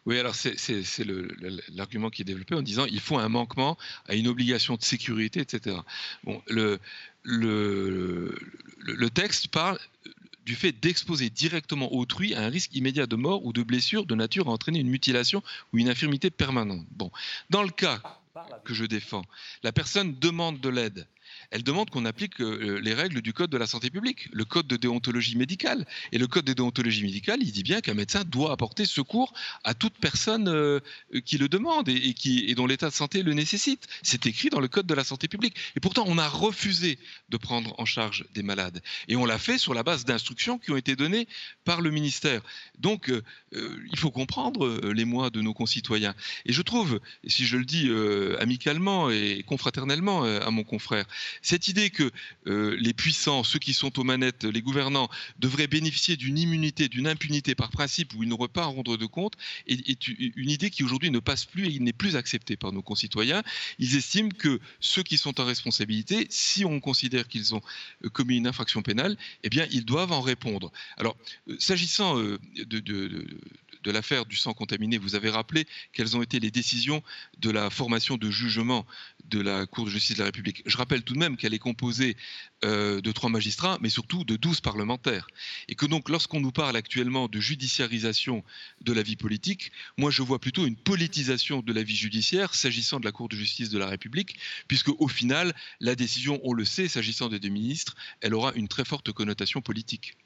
Oui, 0.08 0.18
alors 0.18 0.34
c'est 0.34 0.56
l'argument 1.76 2.10
qui 2.10 2.24
est 2.24 2.26
développé 2.26 2.56
en 2.56 2.64
disant 2.64 2.86
il 2.86 3.02
faut 3.02 3.20
un 3.20 3.30
manquement 3.30 3.78
à 4.08 4.16
une 4.16 4.28
obligation 4.28 4.76
de 4.76 4.82
sécurité, 4.82 5.42
etc. 5.42 5.76
Bon, 6.24 6.42
le 6.48 6.80
texte 9.14 9.50
parle 9.50 9.78
du 10.48 10.56
fait 10.56 10.72
d'exposer 10.72 11.30
directement 11.30 11.94
autrui 11.94 12.34
à 12.34 12.42
un 12.42 12.48
risque 12.48 12.74
immédiat 12.74 13.06
de 13.06 13.18
mort 13.18 13.46
ou 13.46 13.52
de 13.52 13.64
blessure 13.64 14.06
de 14.06 14.16
nature 14.16 14.48
à 14.48 14.52
entraîner 14.52 14.80
une 14.80 14.90
mutilation 14.90 15.44
ou 15.74 15.78
une 15.78 15.90
infirmité 15.90 16.30
permanente. 16.30 16.88
Dans 17.50 17.64
le 17.64 17.70
cas 17.70 18.02
que 18.64 18.74
je 18.74 18.86
défends, 18.86 19.26
la 19.62 19.74
personne 19.74 20.18
demande 20.18 20.62
de 20.62 20.70
l'aide 20.70 21.06
elle 21.52 21.64
demande 21.64 21.90
qu'on 21.90 22.06
applique 22.06 22.42
euh, 22.42 22.80
les 22.82 22.94
règles 22.94 23.22
du 23.22 23.34
Code 23.34 23.50
de 23.50 23.58
la 23.58 23.68
santé 23.68 23.90
publique, 23.90 24.28
le 24.34 24.44
Code 24.44 24.68
de 24.68 24.76
déontologie 24.76 25.38
médicale. 25.38 25.86
Et 26.12 26.18
le 26.18 26.28
Code 26.28 26.46
de 26.46 26.54
déontologie 26.54 27.04
médicale, 27.04 27.40
il 27.42 27.52
dit 27.52 27.64
bien 27.64 27.80
qu'un 27.80 27.94
médecin 27.94 28.24
doit 28.26 28.52
apporter 28.52 28.86
secours 28.86 29.34
à 29.64 29.74
toute 29.74 29.94
personne 29.94 30.50
euh, 30.50 30.80
qui 31.26 31.38
le 31.38 31.48
demande 31.48 31.88
et, 31.90 32.54
dont 32.56 32.68
l'état 32.68 32.90
de 32.90 32.94
santé 32.94 33.24
le 33.24 33.34
nécessite. 33.34 33.88
C'est 34.04 34.26
écrit 34.26 34.50
dans 34.50 34.60
le 34.60 34.68
Code 34.68 34.88
de 34.88 34.94
la 34.94 35.04
santé 35.04 35.28
publique. 35.28 35.56
Et 35.76 35.80
pourtant, 35.80 36.04
on 36.08 36.18
a 36.18 36.28
refusé 36.28 37.00
de 37.30 37.38
prendre 37.38 37.74
en 37.80 37.86
charge 37.86 38.26
des 38.34 38.44
malades. 38.44 38.82
Et 39.08 39.16
on 39.16 39.26
l'a 39.26 39.40
fait 39.40 39.58
sur 39.58 39.74
la 39.74 39.84
base 39.84 40.04
d'instructions 40.04 40.58
qui 40.58 40.72
ont 40.72 40.78
été 40.78 40.96
données 40.96 41.28
par 41.64 41.82
le 41.82 41.92
ministère. 41.92 42.42
Donc, 42.80 43.10
euh, 43.10 43.24
il 43.54 43.98
faut 43.98 44.12
comprendre 44.12 44.92
les 44.92 45.06
mois 45.06 45.30
de 45.30 45.42
nos 45.42 45.54
concitoyens. 45.54 46.14
Et 46.46 46.52
je 46.52 46.62
trouve, 46.62 47.00
si 47.26 47.46
je 47.46 47.58
le 47.58 47.66
dis 47.66 47.90
amicalement 48.40 49.10
et 49.10 49.44
confraternellement 49.46 50.24
à 50.24 50.52
mon 50.52 50.64
confrère, 50.64 51.06
cette 51.42 51.68
idée 51.68 51.90
que 51.90 52.12
euh, 52.48 52.76
les 52.80 52.94
puissants, 52.94 53.44
ceux 53.44 53.60
qui 53.60 53.74
sont 53.74 54.00
aux 54.00 54.04
manettes, 54.04 54.44
les 54.44 54.62
gouvernants, 54.62 55.10
devraient 55.40 55.68
bénéficier 55.68 56.18
d'une 56.18 56.38
immunité, 56.38 56.90
d'une 56.90 57.08
impunité 57.08 57.56
par 57.56 57.70
principe 57.70 58.14
où 58.14 58.24
ils 58.24 58.30
n'auraient 58.30 58.48
pas 58.48 58.64
à 58.64 58.68
rendre 58.68 58.98
de 58.98 59.06
compte, 59.06 59.34
est, 59.68 60.08
une 60.08 60.50
idée 60.50 60.70
qui 60.70 60.84
aujourd'hui 60.84 61.12
ne 61.12 61.20
passe 61.20 61.46
plus 61.46 61.68
et 61.68 61.80
n'est 61.80 61.94
plus 61.94 62.16
acceptée 62.16 62.58
par 62.58 62.72
nos 62.72 62.82
concitoyens. 62.82 63.44
Ils 63.80 63.96
estiment 63.96 64.30
que 64.30 64.60
ceux 64.80 65.04
qui 65.04 65.18
sont 65.18 65.40
en 65.40 65.46
responsabilité, 65.46 66.28
si 66.30 66.66
on 66.66 66.80
considère 66.80 67.28
qu'ils 67.28 67.56
ont 67.56 67.62
euh, 68.04 68.10
commis 68.10 68.38
une 68.38 68.48
infraction 68.48 68.82
pénale, 68.82 69.18
eh 69.44 69.50
bien, 69.50 69.68
ils 69.72 69.86
doivent 69.86 70.12
en 70.12 70.22
répondre. 70.22 70.72
Alors, 70.98 71.18
euh, 71.50 71.56
s'agissant 71.60 72.18
de, 72.18 72.80
de 73.88 73.92
l'affaire 73.92 74.26
du 74.26 74.36
sang 74.36 74.54
contaminé, 74.54 74.98
vous 74.98 75.16
avez 75.16 75.30
rappelé 75.30 75.66
quelles 75.94 76.18
ont 76.18 76.22
été 76.22 76.40
les 76.40 76.52
décisions 76.52 77.02
de 77.40 77.50
la 77.50 77.70
formation 77.70 78.18
de 78.18 78.30
jugement 78.30 78.86
de 79.28 79.40
la 79.40 79.66
Cour 79.66 79.86
de 79.86 79.90
justice 79.90 80.16
de 80.16 80.20
la 80.22 80.26
République. 80.26 80.64
Je 80.66 80.78
rappelle 80.78 81.04
tout 81.04 81.14
de 81.14 81.20
même 81.20 81.38
qu'elle 81.38 81.54
est 81.54 81.60
composée 81.60 82.16
euh, 82.64 83.02
de 83.02 83.12
trois 83.12 83.30
magistrats, 83.30 83.78
mais 83.82 83.90
surtout 83.90 84.24
de 84.24 84.36
douze 84.36 84.62
parlementaires. 84.62 85.28
Et 85.68 85.76
que 85.76 85.86
donc, 85.86 86.10
lorsqu'on 86.10 86.40
nous 86.40 86.52
parle 86.52 86.76
actuellement 86.76 87.28
de 87.28 87.40
judiciarisation 87.40 88.44
de 88.82 88.94
la 88.94 89.02
vie 89.02 89.16
politique, 89.16 89.72
moi 89.98 90.12
je 90.12 90.22
vois 90.22 90.40
plutôt 90.40 90.66
une 90.66 90.76
politisation 90.76 91.62
de 91.62 91.74
la 91.74 91.84
vie 91.84 91.96
judiciaire 91.96 92.54
s'agissant 92.54 93.00
de 93.00 93.06
la 93.06 93.12
Cour 93.12 93.30
de 93.30 93.36
justice 93.36 93.70
de 93.70 93.78
la 93.78 93.88
République, 93.88 94.38
puisque 94.68 94.90
au 95.00 95.08
final, 95.08 95.54
la 95.80 95.96
décision, 95.96 96.40
on 96.44 96.54
le 96.54 96.66
sait, 96.66 96.88
s'agissant 96.88 97.30
des 97.30 97.40
deux 97.40 97.50
ministres, 97.50 97.96
elle 98.22 98.34
aura 98.34 98.54
une 98.54 98.68
très 98.68 98.86
forte 98.86 99.12
connotation 99.12 99.62
politique. 99.62 100.18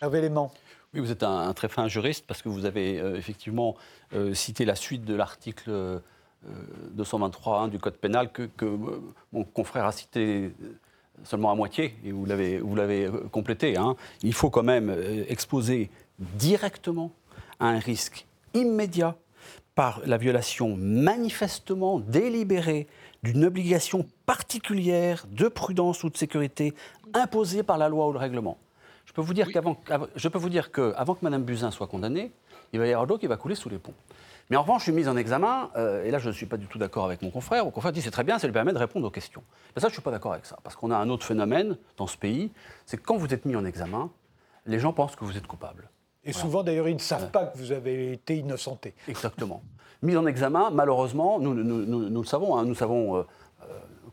Hervé 0.00 0.20
Léman. 0.20 0.52
Oui, 0.92 1.00
vous 1.00 1.10
êtes 1.10 1.24
un, 1.24 1.52
très 1.54 1.68
fin 1.68 1.88
juriste 1.88 2.24
parce 2.26 2.40
que 2.40 2.48
vous 2.48 2.66
avez 2.66 3.00
euh, 3.00 3.16
effectivement 3.16 3.76
euh, 4.12 4.32
cité 4.32 4.64
la 4.64 4.76
suite 4.76 5.04
de 5.04 5.14
l'article 5.14 6.00
223.1 6.96 7.70
du 7.70 7.78
Code 7.78 7.96
pénal 7.96 8.30
que, 8.32 8.48
mon 9.32 9.44
confrère 9.44 9.86
a 9.86 9.92
cité 9.92 10.52
seulement 11.22 11.50
à 11.50 11.54
moitié, 11.54 11.94
et 12.04 12.12
vous 12.12 12.26
l'avez, 12.26 12.58
vous 12.58 12.74
l'avez 12.74 13.06
euh, 13.06 13.28
complété. 13.30 13.76
Hein. 13.76 13.94
Il 14.22 14.32
faut 14.32 14.50
quand 14.50 14.64
même 14.64 14.94
exposer 15.28 15.90
directement 16.18 17.12
à 17.60 17.68
un 17.68 17.78
risque 17.78 18.26
immédiat 18.52 19.16
par 19.76 20.00
la 20.04 20.16
violation 20.16 20.76
manifestement 20.76 22.00
délibérée 22.00 22.88
d'une 23.22 23.44
obligation 23.44 24.06
particulière 24.26 25.24
de 25.30 25.48
prudence 25.48 26.02
ou 26.04 26.10
de 26.10 26.16
sécurité 26.16 26.74
imposée 27.14 27.62
par 27.62 27.78
la 27.78 27.88
loi 27.88 28.08
ou 28.08 28.12
le 28.12 28.18
règlement 28.18 28.58
peux 29.14 29.22
vous 29.22 29.34
dire 29.34 29.50
qu'avant, 29.50 29.76
je 30.16 30.28
peux 30.28 30.38
vous 30.38 30.50
dire 30.50 30.72
qu'avant 30.72 31.14
que 31.14 31.24
Mme 31.24 31.44
Buzyn 31.44 31.70
soit 31.70 31.86
condamnée, 31.86 32.32
il 32.74 32.80
va 32.80 32.86
y 32.86 32.92
avoir 32.92 33.06
l'eau 33.06 33.18
qui 33.18 33.26
va 33.26 33.36
couler 33.36 33.54
sous 33.54 33.68
les 33.68 33.78
ponts. 33.78 33.94
Mais 34.50 34.56
en 34.56 34.62
revanche, 34.62 34.80
je 34.80 34.84
suis 34.84 34.92
mise 34.92 35.08
en 35.08 35.16
examen, 35.16 35.70
euh, 35.76 36.04
et 36.04 36.10
là 36.10 36.18
je 36.18 36.28
ne 36.28 36.32
suis 36.34 36.44
pas 36.44 36.58
du 36.58 36.66
tout 36.66 36.76
d'accord 36.76 37.06
avec 37.06 37.22
mon 37.22 37.30
confrère. 37.30 37.64
Mon 37.64 37.70
confrère 37.70 37.92
dit 37.92 38.02
c'est 38.02 38.10
très 38.10 38.24
bien, 38.24 38.38
ça 38.38 38.46
lui 38.46 38.52
permet 38.52 38.72
de 38.72 38.78
répondre 38.78 39.06
aux 39.06 39.10
questions. 39.10 39.42
Mais 39.74 39.80
ça, 39.80 39.88
je 39.88 39.92
ne 39.92 39.94
suis 39.94 40.02
pas 40.02 40.10
d'accord 40.10 40.32
avec 40.32 40.44
ça, 40.44 40.58
parce 40.62 40.76
qu'on 40.76 40.90
a 40.90 40.96
un 40.96 41.08
autre 41.08 41.24
phénomène 41.24 41.78
dans 41.96 42.06
ce 42.06 42.18
pays, 42.18 42.50
c'est 42.84 42.98
que 42.98 43.02
quand 43.02 43.16
vous 43.16 43.32
êtes 43.32 43.46
mis 43.46 43.56
en 43.56 43.64
examen, 43.64 44.10
les 44.66 44.78
gens 44.78 44.92
pensent 44.92 45.16
que 45.16 45.24
vous 45.24 45.38
êtes 45.38 45.46
coupable. 45.46 45.88
Et 46.24 46.32
souvent 46.32 46.62
d'ailleurs, 46.62 46.88
ils 46.88 46.94
ne 46.94 47.00
savent 47.00 47.30
pas 47.30 47.46
que 47.46 47.56
vous 47.56 47.72
avez 47.72 48.12
été 48.12 48.36
innocenté. 48.36 48.94
Exactement. 49.08 49.62
Mis 50.02 50.16
en 50.16 50.26
examen, 50.26 50.70
malheureusement, 50.70 51.38
nous, 51.38 51.54
nous, 51.54 52.22
le 52.22 52.26
savons, 52.26 52.56
hein, 52.56 52.64
nous 52.64 52.74
savons... 52.74 53.18
Euh, 53.18 53.22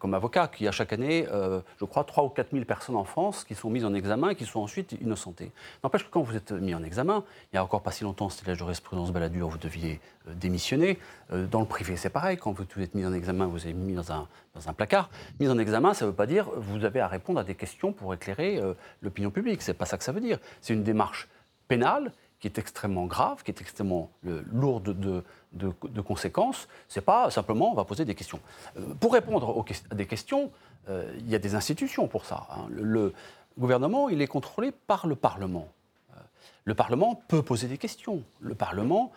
comme 0.02 0.16
avocat, 0.16 0.48
qu'il 0.48 0.66
y 0.66 0.68
a 0.68 0.72
chaque 0.72 0.94
année, 0.94 1.28
euh, 1.32 1.62
je 1.80 1.86
crois, 1.86 2.04
3 2.04 2.24
ou 2.24 2.30
4 2.30 2.54
000 2.54 2.66
personnes 2.66 2.96
en 2.96 3.04
France 3.04 3.44
qui 3.44 3.54
sont 3.54 3.70
mises 3.70 3.86
en 3.86 3.94
examen 3.94 4.30
et 4.30 4.36
qui 4.36 4.46
sont 4.46 4.60
ensuite 4.60 4.94
innocentées. 5.00 5.52
N'empêche 5.84 6.04
que 6.04 6.10
quand 6.10 6.24
vous 6.24 6.36
êtes 6.36 6.52
mis 6.52 6.74
en 6.74 6.84
examen, 6.84 7.24
il 7.44 7.56
n'y 7.56 7.60
a 7.60 7.64
encore 7.64 7.84
pas 7.84 7.92
si 7.92 8.04
longtemps, 8.04 8.28
c'était 8.30 8.50
la 8.50 8.56
jurisprudence 8.56 9.12
baladure, 9.12 9.48
vous 9.48 9.60
deviez 9.60 10.02
euh, 10.28 10.34
démissionner. 10.34 10.98
Euh, 11.32 11.46
dans 11.46 11.60
le 11.60 11.68
privé, 11.68 11.98
c'est 11.98 12.10
pareil. 12.10 12.38
Quand 12.38 12.52
vous, 12.52 12.64
êtes 12.82 12.96
mis 12.96 13.06
en 13.06 13.14
examen, 13.14 13.46
vous 13.46 13.68
êtes 13.68 13.76
mis 13.76 13.94
dans 13.94 14.12
un, 14.12 14.28
dans 14.56 14.68
un 14.68 14.74
placard. 14.74 15.12
Mis 15.40 15.48
en 15.48 15.60
examen, 15.60 15.94
ça 15.94 16.06
ne 16.06 16.10
veut 16.10 16.16
pas 16.16 16.26
dire 16.26 16.50
vous 16.58 16.84
avez 16.84 17.00
à 17.00 17.08
répondre 17.08 17.40
à 17.40 17.44
des 17.44 17.54
questions 17.54 17.94
pour 17.94 18.12
éclairer 18.16 18.60
l'opinion 19.04 19.30
publique. 19.30 19.62
C'est 19.62 19.76
pas 19.76 19.86
ça 19.86 20.00
que 20.00 20.04
ça 20.04 20.12
veut 20.12 20.20
dire. 20.20 20.40
C'est 20.62 20.74
une 20.74 20.84
démarche 20.84 21.30
pénale 21.68 22.12
qui 22.40 22.48
est 22.48 22.58
extrêmement 22.58 23.06
grave, 23.06 23.44
qui 23.44 23.52
est 23.52 23.62
extrêmement 23.62 24.10
lourde 24.24 25.00
de, 25.00 25.24
de, 25.54 26.02
conséquences. 26.02 26.68
Ce 26.88 27.00
n'est 27.00 27.04
pas 27.04 27.30
simplement 27.30 27.72
on 27.72 27.76
va 27.76 27.86
poser 27.86 28.06
des 28.06 28.16
questions. 28.16 28.40
Euh, 28.78 28.94
pour 29.00 29.14
répondre 29.14 29.58
aux, 29.58 29.66
à 29.90 29.96
des 29.96 30.06
questions, 30.06 30.52
euh, 30.90 31.12
il 31.20 31.30
y 31.30 31.36
a 31.36 31.40
des 31.40 31.56
institutions 31.56 32.08
pour 32.08 32.26
ça. 32.26 32.48
Hein. 32.52 32.68
Le, 32.70 33.14
gouvernement, 33.60 34.08
il 34.08 34.22
est 34.22 34.28
contrôlé 34.28 34.72
par 34.72 35.08
le 35.08 35.16
Parlement. 35.16 35.68
Euh, 36.12 36.20
le 36.64 36.74
Parlement 36.74 37.22
peut 37.28 37.42
poser 37.42 37.68
des 37.68 37.78
questions. 37.78 38.24
Le 38.40 38.56
Parlement, 38.56 39.12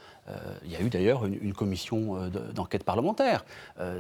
il 0.65 0.73
y 0.73 0.77
a 0.77 0.81
eu 0.81 0.89
d'ailleurs 0.89 1.27
une, 1.27 1.53
commission 1.53 2.29
d'enquête 2.55 2.83
parlementaire. 2.83 3.45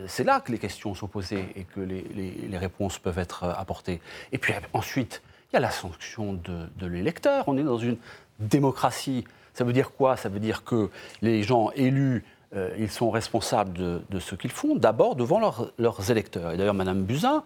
c'est 0.08 0.24
là 0.24 0.40
que 0.40 0.50
les 0.50 0.58
questions 0.58 0.94
sont 0.94 1.06
posées 1.06 1.46
et 1.54 1.64
que 1.64 1.80
les, 1.80 2.02
les, 2.02 2.58
réponses 2.58 2.98
peuvent 2.98 3.18
être 3.18 3.44
apportées. 3.44 4.00
Et 4.32 4.38
puis 4.38 4.54
ensuite, 4.72 5.22
il 5.52 5.54
y 5.54 5.58
a 5.58 5.60
la 5.60 5.70
sanction 5.70 6.32
de, 6.32 6.66
de 6.78 6.86
l'électeur. 6.86 7.44
On 7.46 7.58
est 7.58 7.62
dans 7.62 7.78
une 7.78 7.98
démocratie 8.40 9.24
ça 9.54 9.64
veut 9.64 9.72
dire 9.72 9.92
quoi? 9.92 10.16
Ça 10.16 10.28
veut 10.28 10.40
dire 10.40 10.64
que 10.64 10.90
les 11.22 11.42
gens 11.42 11.70
élus, 11.70 12.24
euh, 12.54 12.74
ils 12.78 12.90
sont 12.90 13.10
responsables 13.10 13.72
de, 13.72 14.18
ce 14.18 14.34
qu'ils 14.34 14.50
font, 14.50 14.74
d'abord 14.74 15.16
devant 15.16 15.40
leurs 15.78 16.10
électeurs. 16.10 16.52
Et 16.52 16.56
d'ailleurs, 16.56 16.74
Mme 16.74 17.04
Buzyn, 17.04 17.42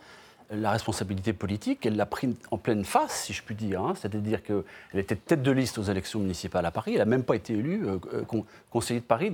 la 0.50 0.70
responsabilité 0.70 1.34
politique, 1.34 1.84
elle 1.84 1.96
l'a 1.96 2.06
pris 2.06 2.34
en 2.50 2.56
pleine 2.56 2.84
face, 2.84 3.24
si 3.24 3.34
je 3.34 3.42
puis 3.42 3.54
dire. 3.54 3.82
Hein. 3.82 3.92
C'est-à-dire 3.94 4.42
qu'elle 4.42 4.64
était 4.94 5.16
tête 5.16 5.42
de 5.42 5.50
liste 5.50 5.76
aux 5.76 5.82
élections 5.82 6.20
municipales 6.20 6.64
à 6.64 6.70
Paris. 6.70 6.92
Elle 6.92 6.98
n'a 6.98 7.04
même 7.04 7.24
pas 7.24 7.36
été 7.36 7.52
élue 7.52 7.86
euh, 7.86 7.98
euh, 8.14 8.42
conseiller 8.70 9.00
de 9.00 9.04
Paris 9.04 9.30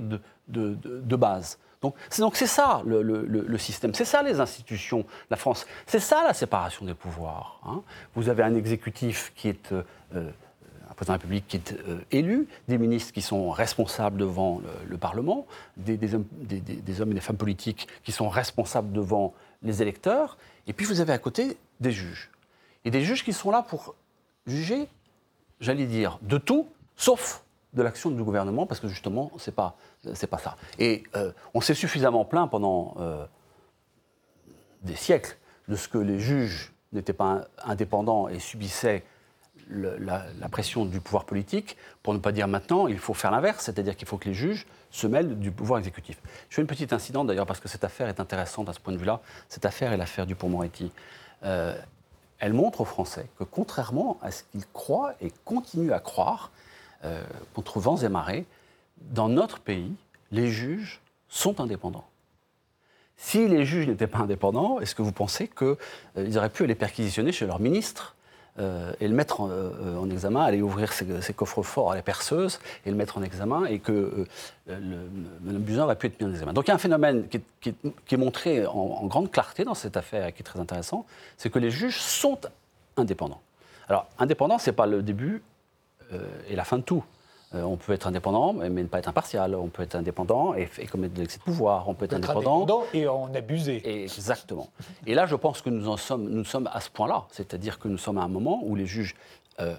de, 0.47 1.15
base. 1.15 1.57
Donc 1.81 1.95
c'est 2.09 2.47
ça 2.47 2.81
le, 2.85 3.57
système, 3.57 3.93
c'est 3.93 4.05
ça 4.05 4.23
les 4.23 4.39
institutions, 4.39 5.05
la 5.29 5.37
France, 5.37 5.67
c'est 5.85 5.99
ça 5.99 6.23
la 6.23 6.33
séparation 6.33 6.83
des 6.83 6.95
pouvoirs. 6.95 7.61
Hein. 7.63 7.83
Vous 8.15 8.27
avez 8.27 8.41
un 8.41 8.55
exécutif 8.55 9.31
qui 9.35 9.49
est 9.49 9.71
un 9.71 10.23
président 10.95 11.13
de 11.13 11.17
la 11.17 11.21
République 11.21 11.47
qui 11.47 11.57
est 11.57 11.73
euh, 11.87 11.99
élu, 12.11 12.47
des 12.67 12.77
ministres 12.77 13.13
qui 13.13 13.21
sont 13.21 13.49
responsables 13.49 14.17
devant 14.17 14.61
le, 14.87 14.97
Parlement, 14.97 15.45
des, 15.77 16.15
hommes, 16.15 16.25
et 16.49 16.59
des 16.59 17.21
femmes 17.21 17.37
politiques 17.37 17.87
qui 18.03 18.11
sont 18.11 18.29
responsables 18.29 18.91
devant 18.91 19.33
les 19.63 19.81
électeurs, 19.81 20.37
et 20.67 20.73
puis 20.73 20.85
vous 20.85 21.01
avez 21.01 21.13
à 21.13 21.17
côté 21.17 21.57
des 21.79 21.91
juges. 21.91 22.29
Et 22.85 22.91
des 22.91 23.01
juges 23.01 23.23
qui 23.23 23.33
sont 23.33 23.51
là 23.51 23.61
pour 23.61 23.95
juger, 24.45 24.87
j'allais 25.59 25.85
dire, 25.85 26.19
de 26.21 26.37
tout, 26.37 26.67
sauf 26.95 27.43
de 27.73 27.81
l'action 27.81 28.09
du 28.09 28.23
gouvernement, 28.23 28.65
parce 28.65 28.79
que 28.79 28.87
justement, 28.87 29.31
ce 29.37 29.49
n'est 29.49 29.55
pas, 29.55 29.75
pas 30.29 30.37
ça. 30.37 30.55
Et 30.79 31.03
euh, 31.15 31.31
on 31.53 31.61
s'est 31.61 31.73
suffisamment 31.73 32.23
plaint 32.23 32.49
pendant 32.49 32.95
euh, 32.99 33.25
des 34.83 34.95
siècles 34.95 35.37
de 35.67 35.75
ce 35.75 35.87
que 35.87 35.97
les 35.97 36.19
juges 36.19 36.71
n'étaient 36.93 37.13
pas 37.13 37.47
indépendants 37.63 38.29
et 38.29 38.39
subissaient 38.39 39.03
la, 39.69 40.49
pression 40.49 40.85
du 40.85 40.99
pouvoir 40.99 41.25
politique, 41.25 41.77
pour 42.03 42.13
ne 42.13 42.19
pas 42.19 42.31
dire 42.31 42.47
maintenant, 42.47 42.87
il 42.87 42.99
faut 42.99 43.13
faire 43.13 43.31
l'inverse, 43.31 43.65
c'est-à-dire 43.65 43.95
qu'il 43.95 44.07
faut 44.07 44.17
que 44.17 44.29
les 44.29 44.33
juges 44.33 44.65
se 44.91 45.07
mêlent 45.07 45.39
du 45.39 45.51
pouvoir 45.51 45.79
exécutif. 45.79 46.21
Je 46.49 46.55
fais 46.55 46.61
une 46.61 46.67
petite 46.67 46.93
incident 46.93 47.25
d'ailleurs 47.25 47.45
parce 47.45 47.59
que 47.59 47.67
cette 47.67 47.83
affaire 47.83 48.07
est 48.07 48.19
intéressante 48.19 48.69
à 48.69 48.73
ce 48.73 48.79
point 48.79 48.93
de 48.93 48.97
vue-là. 48.97 49.21
Cette 49.49 49.65
affaire 49.65 49.91
est 49.91 49.97
l'affaire 49.97 50.25
du 50.25 50.35
Pont-Moretti. 50.35 50.91
Euh, 51.43 51.75
elle 52.39 52.53
montre 52.53 52.81
aux 52.81 52.85
Français 52.85 53.27
que 53.37 53.43
contrairement 53.43 54.17
à 54.21 54.31
ce 54.31 54.43
qu'ils 54.51 54.65
croient 54.67 55.13
et 55.21 55.31
continuent 55.43 55.93
à 55.93 55.99
croire, 55.99 56.51
euh, 57.03 57.23
contre 57.53 57.79
vents 57.79 57.97
et 57.97 58.09
marées, 58.09 58.45
dans 59.01 59.29
notre 59.29 59.59
pays, 59.59 59.93
les 60.31 60.47
juges 60.47 61.01
sont 61.27 61.59
indépendants. 61.59 62.07
Si 63.17 63.47
les 63.47 63.65
juges 63.65 63.87
n'étaient 63.87 64.07
pas 64.07 64.19
indépendants, 64.19 64.79
est-ce 64.79 64.95
que 64.95 65.01
vous 65.01 65.11
pensez 65.11 65.47
qu'ils 65.47 66.37
auraient 66.37 66.49
pu 66.49 66.63
aller 66.63 66.75
perquisitionner 66.75 67.31
chez 67.31 67.45
leur 67.45 67.59
ministre 67.59 68.14
euh, 68.57 68.93
et 69.01 69.07
le 69.09 69.13
mettre 69.13 69.41
euh, 69.41 69.97
en, 69.97 70.09
examen, 70.09 70.41
aller 70.41 70.61
ouvrir 70.61 70.93
ses, 70.93 71.33
coffres 71.33 71.61
forts 71.61 71.91
à 71.91 71.95
la 71.95 72.01
perceuse 72.01 72.59
et 72.85 72.89
le 72.89 72.95
mettre 72.95 73.17
en 73.17 73.21
examen, 73.21 73.65
et 73.65 73.79
que 73.79 74.25
euh, 74.69 74.77
Mme 75.41 75.61
Buzyn 75.61 75.83
aurait 75.83 75.97
pu 75.97 76.07
être 76.07 76.21
mis 76.21 76.27
en 76.27 76.31
examen. 76.31 76.53
Donc 76.53 76.65
il 76.65 76.69
y 76.69 76.71
a 76.71 76.75
un 76.75 76.77
phénomène 76.77 77.27
qui 77.27 77.73
est, 78.09 78.17
montré 78.17 78.65
en, 78.65 79.05
grande 79.07 79.29
clarté 79.29 79.65
dans 79.65 79.73
cette 79.73 79.97
affaire 79.97 80.27
et 80.27 80.31
qui 80.31 80.41
est 80.41 80.45
très 80.45 80.59
intéressant, 80.59 81.05
c'est 81.35 81.49
que 81.49 81.59
les 81.59 81.69
juges 81.69 81.99
sont 81.99 82.39
indépendants. 82.95 83.41
Alors, 83.89 84.07
indépendant, 84.19 84.57
ce 84.57 84.69
n'est 84.69 84.75
pas 84.75 84.85
le 84.85 85.03
début 85.03 85.43
et 86.49 86.55
la 86.55 86.63
fin 86.63 86.77
de 86.77 86.83
tout. 86.83 87.03
Euh, 87.53 87.61
on 87.61 87.77
peut 87.77 87.93
être 87.93 88.07
indépendant, 88.07 88.53
mais 88.53 88.69
ne 88.69 88.87
pas 88.87 88.99
être 88.99 89.07
impartial. 89.07 89.55
On 89.55 89.67
peut 89.67 89.83
être 89.83 89.95
indépendant 89.95 90.53
et, 90.55 90.67
commettre 90.87 91.13
de 91.13 91.21
l'excès 91.21 91.37
de 91.37 91.43
pouvoir. 91.43 91.87
On 91.87 91.93
peut 91.93 92.05
être, 92.05 92.13
indépendant, 92.13 92.83
et 92.93 93.07
en 93.07 93.33
abuser. 93.33 94.03
exactement. 94.03 94.69
Et 95.05 95.13
là, 95.13 95.25
je 95.25 95.35
pense 95.35 95.61
que 95.61 95.69
nous 95.69 95.87
en 95.87 95.97
sommes, 95.97 96.27
nous 96.29 96.43
sommes 96.43 96.69
à 96.73 96.81
ce 96.81 96.89
point-là. 96.89 97.25
C'est-à-dire 97.31 97.79
que 97.79 97.87
nous 97.87 97.97
sommes 97.97 98.17
à 98.17 98.23
un 98.23 98.27
moment 98.27 98.61
où 98.63 98.75
les 98.75 98.85
juges 98.85 99.15
euh, 99.59 99.75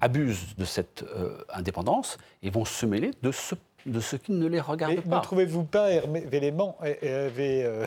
abusent 0.00 0.56
de 0.56 0.64
cette 0.64 1.04
euh, 1.16 1.38
indépendance 1.52 2.18
et 2.42 2.50
vont 2.50 2.64
se 2.64 2.86
mêler 2.86 3.10
de 3.22 3.32
ce 3.32 3.54
de 3.86 4.00
ce 4.00 4.16
qui 4.16 4.32
ne 4.32 4.46
les 4.46 4.60
regarde 4.60 5.00
pas. 5.00 5.16
Ne 5.16 5.22
trouvez-vous 5.22 5.64
pas, 5.64 5.90
Hervé 5.90 6.40
Léman, 6.40 6.76
euh, 6.82 7.86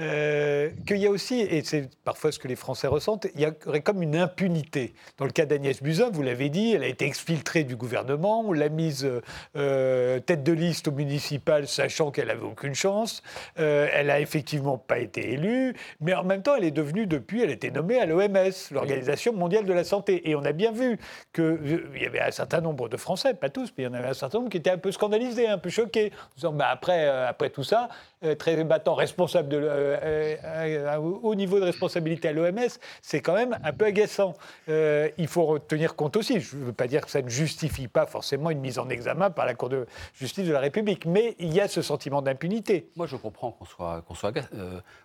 euh, 0.00 0.70
qu'il 0.86 0.96
y 0.98 1.06
a 1.06 1.10
aussi, 1.10 1.40
et 1.40 1.62
c'est 1.64 1.88
parfois 2.04 2.32
ce 2.32 2.38
que 2.38 2.48
les 2.48 2.56
Français 2.56 2.86
ressentent, 2.86 3.26
il 3.34 3.40
y 3.40 3.46
aurait 3.66 3.80
comme 3.80 4.02
une 4.02 4.16
impunité. 4.16 4.94
Dans 5.18 5.24
le 5.24 5.30
cas 5.30 5.46
d'Agnès 5.46 5.82
Buzyn, 5.82 6.10
vous 6.10 6.22
l'avez 6.22 6.48
dit, 6.48 6.72
elle 6.72 6.82
a 6.82 6.88
été 6.88 7.06
exfiltrée 7.06 7.64
du 7.64 7.76
gouvernement, 7.76 8.40
on 8.40 8.52
l'a 8.52 8.68
mise 8.68 9.08
euh, 9.56 10.20
tête 10.20 10.42
de 10.42 10.52
liste 10.52 10.88
au 10.88 10.92
municipal, 10.92 11.66
sachant 11.66 12.10
qu'elle 12.10 12.28
n'avait 12.28 12.42
aucune 12.42 12.74
chance. 12.74 13.22
elle 13.56 14.08
n'a 14.08 14.20
effectivement 14.20 14.78
pas 14.78 14.98
été 14.98 15.32
élue, 15.32 15.74
mais 16.00 16.14
en 16.14 16.24
même 16.24 16.42
temps, 16.42 16.54
elle 16.56 16.64
est 16.64 16.70
devenue, 16.70 17.06
depuis, 17.06 17.42
elle 17.42 17.50
a 17.50 17.54
été 17.54 17.70
nommée 17.70 17.98
à 17.98 18.06
l'OMS, 18.06 18.52
l'Organisation 18.70 19.32
mondiale 19.32 19.64
de 19.64 19.72
la 19.72 19.84
santé. 19.84 20.28
Et 20.28 20.34
on 20.34 20.44
a 20.44 20.52
bien 20.52 20.72
vu 20.72 20.98
qu'il 21.32 21.88
y 22.00 22.06
avait 22.06 22.20
un 22.20 22.30
certain 22.30 22.60
nombre 22.60 22.88
de 22.88 22.96
Français, 22.96 23.34
pas 23.34 23.48
tous, 23.48 23.72
mais 23.76 23.84
il 23.84 23.86
y 23.86 23.88
en 23.88 23.94
avait 23.94 24.08
un 24.08 24.14
certain 24.14 24.25
qui 24.50 24.56
étaient 24.56 24.70
un 24.70 24.78
peu 24.78 24.92
scandalisés, 24.92 25.48
un 25.48 25.58
peu 25.58 25.70
choqués, 25.70 26.12
en 26.12 26.34
disant 26.36 26.52
bah, 26.52 26.68
après, 26.70 27.06
euh, 27.06 27.28
après 27.28 27.50
tout 27.50 27.62
ça, 27.62 27.88
euh, 28.24 28.34
très 28.34 28.62
battant 28.64 28.94
responsable 28.94 29.48
de, 29.48 29.58
euh, 29.62 30.96
au 30.98 31.34
niveau 31.34 31.58
de 31.58 31.64
responsabilité 31.64 32.28
à 32.28 32.32
l'OMS, 32.32 32.68
c'est 33.02 33.20
quand 33.20 33.34
même 33.34 33.58
un 33.62 33.72
peu 33.72 33.86
agaçant. 33.86 34.34
il 34.68 35.28
faut 35.28 35.58
tenir 35.58 35.94
compte 35.96 36.16
aussi, 36.16 36.40
je 36.40 36.56
ne 36.56 36.64
veux 36.64 36.72
pas 36.72 36.86
dire 36.86 37.04
que 37.04 37.10
ça 37.10 37.22
ne 37.22 37.28
justifie 37.28 37.88
pas 37.88 38.06
forcément 38.06 38.50
une 38.50 38.60
mise 38.60 38.78
en 38.78 38.88
examen 38.88 39.30
par 39.30 39.46
la 39.46 39.54
Cour 39.54 39.68
de 39.68 39.86
justice 40.14 40.46
de 40.46 40.52
la 40.52 40.60
République, 40.60 41.06
mais 41.06 41.34
il 41.38 41.52
y 41.52 41.60
a 41.60 41.68
ce 41.68 41.82
sentiment 41.82 42.22
d'impunité. 42.22 42.90
Moi, 42.96 43.06
je 43.06 43.16
comprends 43.16 43.52
qu'on 43.52 43.64
soit, 43.64 44.02
qu'on 44.06 44.14
soit, 44.14 44.32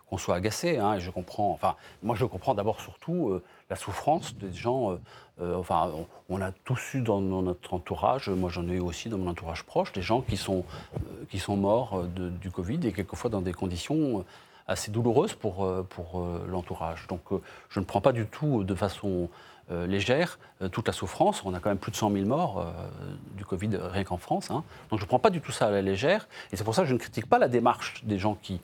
qu'on 0.10 0.18
soit 0.18 0.36
agacé, 0.36 0.78
hein, 0.78 1.00
je 1.00 1.10
comprends, 1.10 1.52
enfin, 1.52 1.76
moi, 2.04 2.16
je 2.16 2.26
comprends 2.26 2.54
d'abord 2.54 2.82
surtout 2.82 3.42
la 3.72 3.76
souffrance 3.76 4.36
des 4.36 4.54
gens 4.54 5.00
euh, 5.42 5.56
enfin, 5.56 5.92
on, 6.30 6.42
a 6.42 6.52
tous 6.52 6.94
eu 6.94 7.02
dans, 7.02 7.22
notre 7.22 7.74
entourage, 7.74 8.30
moi 8.30 8.50
j'en 8.50 8.68
ai 8.68 8.74
eu 8.74 8.80
aussi 8.80 9.10
dans 9.10 9.18
mon 9.18 9.30
entourage 9.30 9.64
proche, 9.64 9.92
des 9.92 10.02
gens 10.02 10.22
qui 10.22 10.38
sont, 10.38 10.64
euh, 10.96 11.56
morts 11.56 12.00
euh, 12.00 12.30
du 12.30 12.52
Covid 12.52 12.80
et 12.84 12.92
quelquefois 12.92 13.30
dans 13.30 13.42
des 13.42 13.54
conditions 13.54 14.24
assez 14.68 14.92
douloureuses 14.92 15.34
pour, 15.34 15.68
pour 15.90 16.26
l'entourage. 16.48 17.08
Donc 17.08 17.22
je 17.70 17.80
ne 17.80 17.86
prends 17.86 18.00
pas 18.00 18.14
du 18.14 18.26
tout 18.26 18.64
de 18.64 18.76
façon 18.76 19.28
légère 19.70 20.40
toute 20.72 20.88
la 20.88 20.94
souffrance. 20.94 21.44
On 21.44 21.54
a 21.54 21.60
quand 21.60 21.70
même 21.70 21.80
plus 21.80 21.92
de 21.92 21.98
100 21.98 22.12
000 22.12 22.26
morts 22.26 22.66
du 23.36 23.44
Covid 23.44 23.72
rien 23.76 24.04
qu'en 24.06 24.18
France. 24.18 24.50
Hein. 24.50 24.64
Donc 24.90 25.00
je 25.00 25.04
ne 25.04 25.08
prends 25.08 25.20
pas 25.20 25.32
du 25.32 25.42
tout 25.42 25.52
ça 25.52 25.68
à 25.68 25.72
la 25.72 25.82
légère. 25.82 26.30
Et 26.54 26.58
c'est 26.58 26.64
pour 26.64 26.76
ça 26.76 26.84
que 26.84 26.88
je 26.88 26.94
ne 26.94 27.00
critique 27.00 27.28
pas 27.28 27.40
la 27.40 27.50
démarche 27.50 28.06
des 28.06 28.18
gens 28.18 28.36
qui 28.36 28.62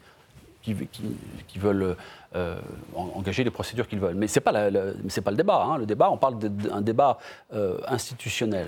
qui, 0.76 1.60
veulent 1.60 1.96
euh, 2.36 2.60
engager 2.96 3.44
les 3.44 3.52
procédures 3.52 3.88
qu'ils 3.88 4.00
veulent. 4.00 4.16
Mais 4.16 4.28
ce 4.28 4.40
n'est 4.40 4.44
pas, 4.44 4.70
le 4.70 5.36
débat. 5.36 5.64
Hein. 5.64 5.78
Le 5.78 5.86
débat, 5.86 6.10
on 6.12 6.18
parle 6.18 6.40
d'un 6.40 6.82
débat 6.82 7.20
euh, 7.54 7.80
institutionnel. 7.88 8.68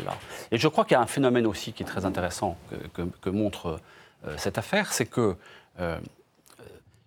Et 0.52 0.58
je 0.58 0.68
crois 0.68 0.86
qu'il 0.86 0.94
y 0.94 0.98
a 0.98 1.02
un 1.02 1.08
phénomène 1.08 1.46
aussi 1.46 1.74
qui 1.74 1.84
est 1.84 1.86
très 1.86 2.06
intéressant 2.06 2.58
que, 2.94 3.30
montre 3.30 3.80
euh, 4.26 4.36
cette 4.38 4.58
affaire, 4.58 4.94
c'est 4.94 5.06
que 5.06 5.36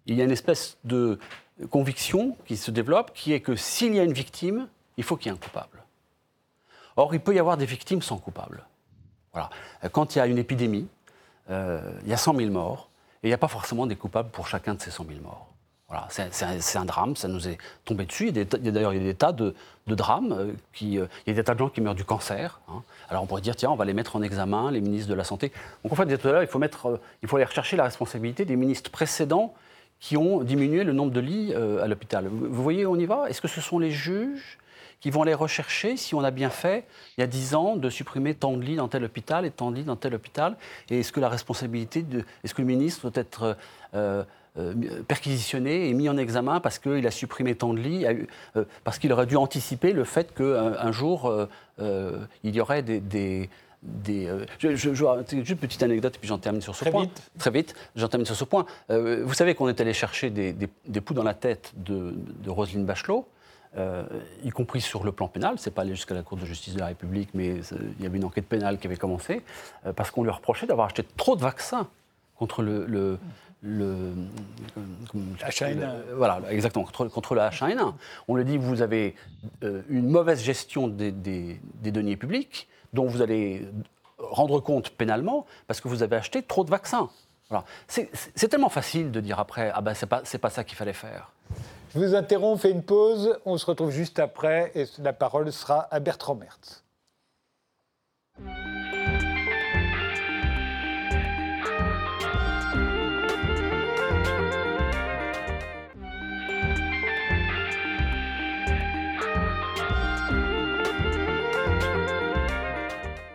il 0.07 0.17
y 0.17 0.23
a 0.23 0.25
une 0.25 0.31
espèce 0.31 0.79
de 0.85 1.19
conviction 1.69 2.37
qui 2.47 2.57
se 2.57 2.71
développe, 2.71 3.13
qui 3.13 3.35
est 3.35 3.41
que 3.41 3.55
s'il 3.55 3.95
y 3.95 4.01
a 4.01 4.03
une 4.03 4.15
victime, 4.15 4.67
il 4.97 5.05
faut 5.05 5.17
qu'il 5.17 5.31
y 5.31 5.35
ait 5.35 5.37
un 5.37 5.39
coupable. 5.39 5.85
Or, 6.97 7.15
il 7.15 7.21
peut 7.21 7.35
y 7.35 7.39
avoir 7.39 7.59
des 7.59 7.67
victimes 7.67 8.01
sans 8.01 8.17
coupable. 8.17 8.65
Voilà. 9.33 9.51
Quand 9.93 10.15
il 10.15 10.19
y 10.19 10.21
a 10.23 10.27
une 10.27 10.39
épidémie, 10.39 10.89
il 11.51 12.07
y 12.07 12.15
a 12.15 12.17
100 12.17 12.35
000 12.37 12.51
morts, 12.51 12.89
et 13.23 13.29
il 13.29 13.31
n'y 13.31 13.35
a 13.35 13.39
pas 13.39 13.49
forcément 13.49 13.87
des 13.87 13.97
coupables 13.97 14.31
pour 14.31 14.49
chacun 14.49 14.75
de 14.75 14.81
ces 14.81 14.91
100 14.91 15.07
000 15.09 15.21
morts. 15.21 15.49
Voilà, 15.89 16.09
c'est 16.11 16.77
un, 16.79 16.85
drame, 16.87 17.17
ça 17.17 17.29
nous 17.29 17.49
est 17.49 17.59
tombé 17.85 18.07
dessus. 18.07 18.29
Il 18.29 18.37
y 18.39 18.41
a 18.41 18.45
d'ailleurs 18.73 18.93
des 18.93 19.15
tas 19.15 19.33
de, 19.33 19.55
drames. 19.87 20.33
Euh, 20.33 20.53
qui, 20.73 20.99
euh, 20.99 21.07
il 21.27 21.31
y 21.31 21.33
a 21.35 21.37
des 21.37 21.45
tas 21.45 21.53
de 21.53 21.59
gens 21.59 21.69
qui 21.69 21.83
meurent 21.83 21.95
du 21.95 22.07
cancer. 22.07 22.61
Hein. 22.69 22.83
Alors 23.11 23.23
on 23.23 23.27
pourrait 23.27 23.43
dire, 23.43 23.55
tiens, 23.55 23.71
on 23.71 23.77
va 23.77 23.85
les 23.85 23.93
mettre 23.93 24.17
en 24.17 24.23
examen, 24.23 24.71
les 24.71 24.81
ministres 24.81 25.11
de 25.11 25.15
la 25.15 25.25
Santé. 25.25 25.53
Donc 25.85 25.93
en 25.93 25.97
fait, 25.97 26.09
il 26.11 26.47
faut, 26.47 26.59
mettre, 26.59 26.99
il 27.23 27.29
faut 27.29 27.37
aller 27.37 27.45
rechercher 27.45 27.77
la 27.77 27.85
responsabilité 27.85 28.47
des 28.47 28.57
ministres 28.57 28.91
précédents 28.91 29.53
qui 30.01 30.17
ont 30.17 30.43
diminué 30.43 30.83
le 30.83 30.95
nombre 30.95 31.13
de 31.13 31.21
lits 31.21 31.55
à 31.55 31.87
l'hôpital. 31.87 32.27
Vous 32.27 32.63
voyez, 32.63 32.87
on 32.87 32.97
y 32.97 33.05
va? 33.05 33.29
Est-ce 33.29 33.43
que 33.43 33.47
ce 33.47 33.61
sont 33.61 33.79
les 33.79 33.91
juges? 33.91 34.59
Qui 35.03 35.11
vont 35.11 35.23
aller 35.23 35.35
rechercher 35.35 35.97
si 35.97 36.15
on 36.15 36.23
a 36.23 36.31
bien 36.31 36.49
fait, 36.49 36.85
il 37.19 37.21
y 37.21 37.25
a 37.25 37.27
10 37.27 37.55
ans, 37.57 37.77
de 37.77 37.91
supprimer 37.91 38.35
tant 38.35 38.53
de 38.57 38.63
lits 38.63 38.77
dans 38.77 38.89
tel 38.89 39.05
hôpital 39.05 39.45
et 39.45 39.51
tant 39.51 39.71
de 39.71 39.77
lits 39.77 39.85
dans 39.85 39.97
tel 39.97 40.15
hôpital 40.15 40.57
Et 40.89 41.01
est-ce 41.01 41.13
que 41.13 41.21
la 41.21 41.29
responsabilité, 41.29 42.03
de, 42.03 42.25
est-ce 42.45 42.55
que 42.55 42.63
le 42.63 42.69
ministre 42.69 43.11
doit 43.11 43.21
être 43.21 43.57
euh, 43.95 44.23
euh, 44.57 45.03
perquisitionné 45.09 45.89
et 45.89 45.95
mis 45.95 46.09
en 46.09 46.17
examen 46.17 46.61
parce 46.61 46.79
qu'il 46.79 47.05
a 47.05 47.11
supprimé 47.11 47.57
tant 47.57 47.75
de 47.75 47.81
lits, 47.81 48.07
euh, 48.07 48.65
parce 48.85 49.01
qu'il 49.01 49.13
aurait 49.13 49.27
dû 49.27 49.37
anticiper 49.37 49.93
le 49.93 50.05
fait 50.05 50.33
qu'un 50.33 50.75
un 50.79 50.93
jour, 50.93 51.49
il 51.81 52.55
y 52.55 52.61
aurait 52.61 52.83
des, 52.83 53.01
des 53.01 53.49
je, 54.61 54.77
je, 54.77 54.95
juste 54.95 55.51
une 55.51 55.57
petite 55.57 55.83
anecdote, 55.83 56.15
et 56.15 56.19
puis 56.21 56.29
j'en 56.29 56.39
termine 56.39 56.63
sur 56.63 56.77
ce 56.77 56.83
Très 56.85 56.93
point. 56.93 57.03
Vite. 57.03 57.31
Très 57.41 57.51
vite. 57.51 57.75
J'en 57.97 58.07
termine 58.07 58.27
sur 58.27 58.37
ce 58.37 58.45
point. 58.45 58.67
vous 58.89 59.35
savez 59.35 59.57
qu'on 59.57 59.69
est 59.69 59.81
allé 59.81 59.95
chercher 59.95 60.31
des, 60.31 60.53
des, 60.53 61.01
poux 61.01 61.15
dans 61.15 61.25
la 61.25 61.35
tête 61.35 61.73
de, 61.75 62.15
de 62.45 62.51
Roselyne 62.51 62.85
Bachelot. 62.85 63.27
Euh, 63.79 64.05
y 64.45 64.51
compris 64.51 64.83
sur 64.83 65.03
le 65.03 65.13
plan 65.13 65.29
pénal. 65.29 65.59
Ce 65.59 65.69
n'est 65.69 65.75
pas 65.75 65.83
allé 65.83 65.95
jusqu'à 65.95 66.15
la 66.15 66.23
Cour 66.23 66.37
de 66.37 66.45
justice 66.45 66.75
de 66.75 66.81
la 66.81 66.87
République, 66.87 67.31
mais 67.33 67.61
il 67.99 68.03
y 68.03 68.07
avait 68.07 68.19
une 68.19 68.25
enquête 68.25 68.47
pénale 68.47 68.79
qui 68.79 68.87
avait 68.87 68.97
commencé, 68.97 69.43
euh, 69.87 69.95
parce 69.95 70.11
qu'on 70.11 70.23
lui 70.23 70.31
reprochait 70.31 70.67
d'avoir 70.67 70.87
acheté 70.87 71.03
trop 71.17 71.37
de 71.37 71.41
vaccins 71.41 71.89
contre 72.37 72.63
le. 72.63 72.85
le, 72.87 73.19
le 73.63 74.13
H1N1. 75.39 76.15
voilà, 76.17 76.41
exactement, 76.51 76.85
contre, 76.85 77.07
contre 77.07 77.35
le 77.35 77.41
H1N1. 77.41 77.95
On 78.29 78.35
lui 78.35 78.45
dit 78.45 78.59
vous 78.59 78.83
avez 78.83 79.15
euh, 79.63 79.83
une 79.89 80.09
mauvaise 80.09 80.43
gestion 80.43 80.89
des, 80.89 81.13
des, 81.13 81.61
des 81.77 81.93
deniers 81.93 82.17
publics, 82.17 82.69
dont 82.93 83.07
vous 83.07 83.23
allez 83.23 83.67
rendre 84.19 84.61
compte 84.61 84.91
pénalement, 84.91 85.47
parce 85.67 85.81
que 85.81 85.89
vous 85.89 86.03
avez 86.03 86.17
acheté 86.17 86.43
trop 86.43 86.65
de 86.65 86.71
vaccins. 86.71 87.09
Voilà. 87.49 87.65
C'est 87.87 88.49
tellement 88.49 88.69
facile 88.69 89.11
de 89.11 89.21
dire 89.21 89.39
après, 89.39 89.71
ah 89.75 89.81
ben 89.81 89.95
c'est 89.95 90.07
pas, 90.07 90.23
pas 90.41 90.51
ça 90.51 90.65
qu'il 90.65 90.77
fallait 90.77 90.93
faire. 90.93 91.31
Je 91.95 91.99
vous 91.99 92.15
interromps, 92.15 92.55
on 92.55 92.57
fait 92.57 92.71
une 92.71 92.83
pause. 92.83 93.39
On 93.45 93.59
se 93.59 93.67
retrouve 93.67 93.91
juste 93.91 94.19
après 94.19 94.73
et 94.75 94.87
la 95.03 95.13
parole 95.13 95.53
sera 95.53 95.89
à 95.91 96.01
Bertrand 96.01 96.35
Mertz. 96.35 96.83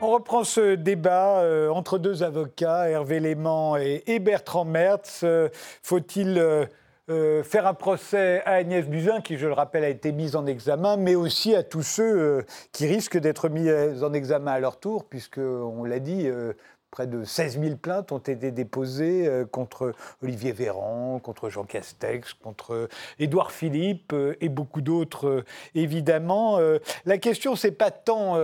On 0.02 0.12
reprend 0.12 0.44
ce 0.44 0.74
débat 0.74 1.42
euh, 1.42 1.70
entre 1.70 2.00
deux 2.00 2.24
avocats, 2.24 2.90
Hervé 2.90 3.20
Léman 3.20 3.78
et, 3.78 4.20
Bertrand 4.20 4.66
Mertz. 4.66 5.22
Euh, 5.24 5.50
faut-il 5.84 6.40
euh, 6.40 6.66
euh, 7.10 7.42
faire 7.42 7.66
un 7.68 7.74
procès 7.74 8.42
à 8.44 8.56
Agnès 8.56 8.86
Buzyn, 8.86 9.22
qui, 9.22 9.38
je 9.38 9.48
le 9.48 9.54
rappelle, 9.54 9.86
a 9.86 9.90
été 9.90 10.12
mise 10.12 10.36
en 10.36 10.46
examen, 10.46 10.98
mais 10.98 11.16
aussi 11.16 11.56
à 11.56 11.64
tous 11.64 11.82
ceux 11.82 12.04
euh, 12.04 12.42
qui 12.74 12.86
risquent 12.86 13.18
d'être 13.18 13.48
mis 13.48 13.72
en 13.72 14.12
examen 14.12 14.52
à 14.52 14.60
leur 14.60 14.78
tour, 14.78 15.06
puisque, 15.06 15.38
on 15.38 15.86
l'a 15.86 16.00
dit, 16.00 16.28
euh, 16.28 16.52
Près 16.90 17.06
de 17.06 17.26
16 17.26 17.60
000 17.60 17.76
plaintes 17.76 18.14
ont 18.14 18.18
été 18.18 18.50
déposées 18.52 19.28
euh, 19.28 19.46
contre 19.46 19.94
Olivier 20.24 20.54
Véran, 20.54 21.20
contre 21.22 21.50
Jean 21.50 21.66
Castex, 21.66 22.34
contre 22.34 22.88
Édouard 23.20 23.52
Philippe 23.52 24.14
euh, 24.14 24.38
et 24.40 24.48
beaucoup 24.48 24.80
d'autres, 24.80 25.28
euh, 25.28 25.46
évidemment. 25.76 26.60
La 27.06 27.18
question, 27.18 27.58
c'est 27.58 27.72
pas 27.72 27.92
tant 27.92 28.38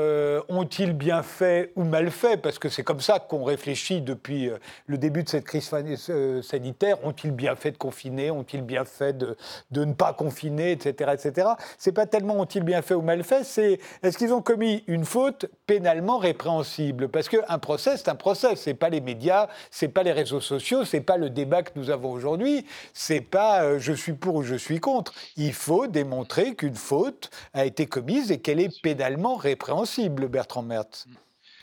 ont-ils 0.49 0.93
bien 0.93 1.23
fait 1.23 1.71
ou 1.75 1.83
mal 1.83 2.11
fait, 2.11 2.37
parce 2.37 2.59
que 2.59 2.67
c'est 2.67 2.83
comme 2.83 2.99
ça 2.99 3.19
qu'on 3.19 3.43
réfléchit 3.43 4.01
depuis 4.01 4.49
le 4.87 4.97
début 4.97 5.23
de 5.23 5.29
cette 5.29 5.45
crise 5.45 5.71
sanitaire. 6.41 7.05
Ont-ils 7.05 7.31
bien 7.31 7.55
fait 7.55 7.71
de 7.71 7.77
confiner? 7.77 8.29
Ont-ils 8.29 8.61
bien 8.61 8.85
fait 8.85 9.17
de, 9.17 9.37
de, 9.71 9.85
ne 9.85 9.93
pas 9.93 10.13
confiner, 10.13 10.71
etc., 10.71 11.11
etc. 11.13 11.47
C'est 11.77 11.91
pas 11.91 12.05
tellement 12.05 12.39
ont-ils 12.39 12.63
bien 12.63 12.81
fait 12.81 12.93
ou 12.93 13.01
mal 13.01 13.23
fait, 13.23 13.43
c'est 13.43 13.79
est-ce 14.01 14.17
qu'ils 14.17 14.33
ont 14.33 14.41
commis 14.41 14.83
une 14.87 15.05
faute 15.05 15.45
pénalement 15.65 16.17
répréhensible? 16.17 17.09
Parce 17.09 17.29
qu'un 17.29 17.59
procès, 17.59 17.97
c'est 17.97 18.09
un 18.09 18.15
procès 18.15 18.32
c'est 18.35 18.73
pas 18.73 18.89
les 18.89 19.01
médias, 19.01 19.47
c'est 19.71 19.87
pas 19.87 20.03
les 20.03 20.11
réseaux 20.11 20.41
sociaux, 20.41 20.85
c'est 20.85 21.01
pas 21.01 21.17
le 21.17 21.29
débat 21.29 21.63
que 21.63 21.71
nous 21.75 21.89
avons 21.89 22.11
aujourd'hui, 22.11 22.65
c'est 22.93 23.21
pas 23.21 23.63
euh, 23.63 23.79
je 23.79 23.93
suis 23.93 24.13
pour 24.13 24.35
ou 24.35 24.43
je 24.43 24.55
suis 24.55 24.79
contre. 24.79 25.13
Il 25.35 25.53
faut 25.53 25.87
démontrer 25.87 26.55
qu'une 26.55 26.75
faute 26.75 27.29
a 27.53 27.65
été 27.65 27.85
commise 27.85 28.31
et 28.31 28.39
qu'elle 28.39 28.59
est 28.59 28.81
pénalement 28.81 29.35
répréhensible, 29.35 30.27
Bertrand 30.27 30.63
Mertz. 30.63 31.07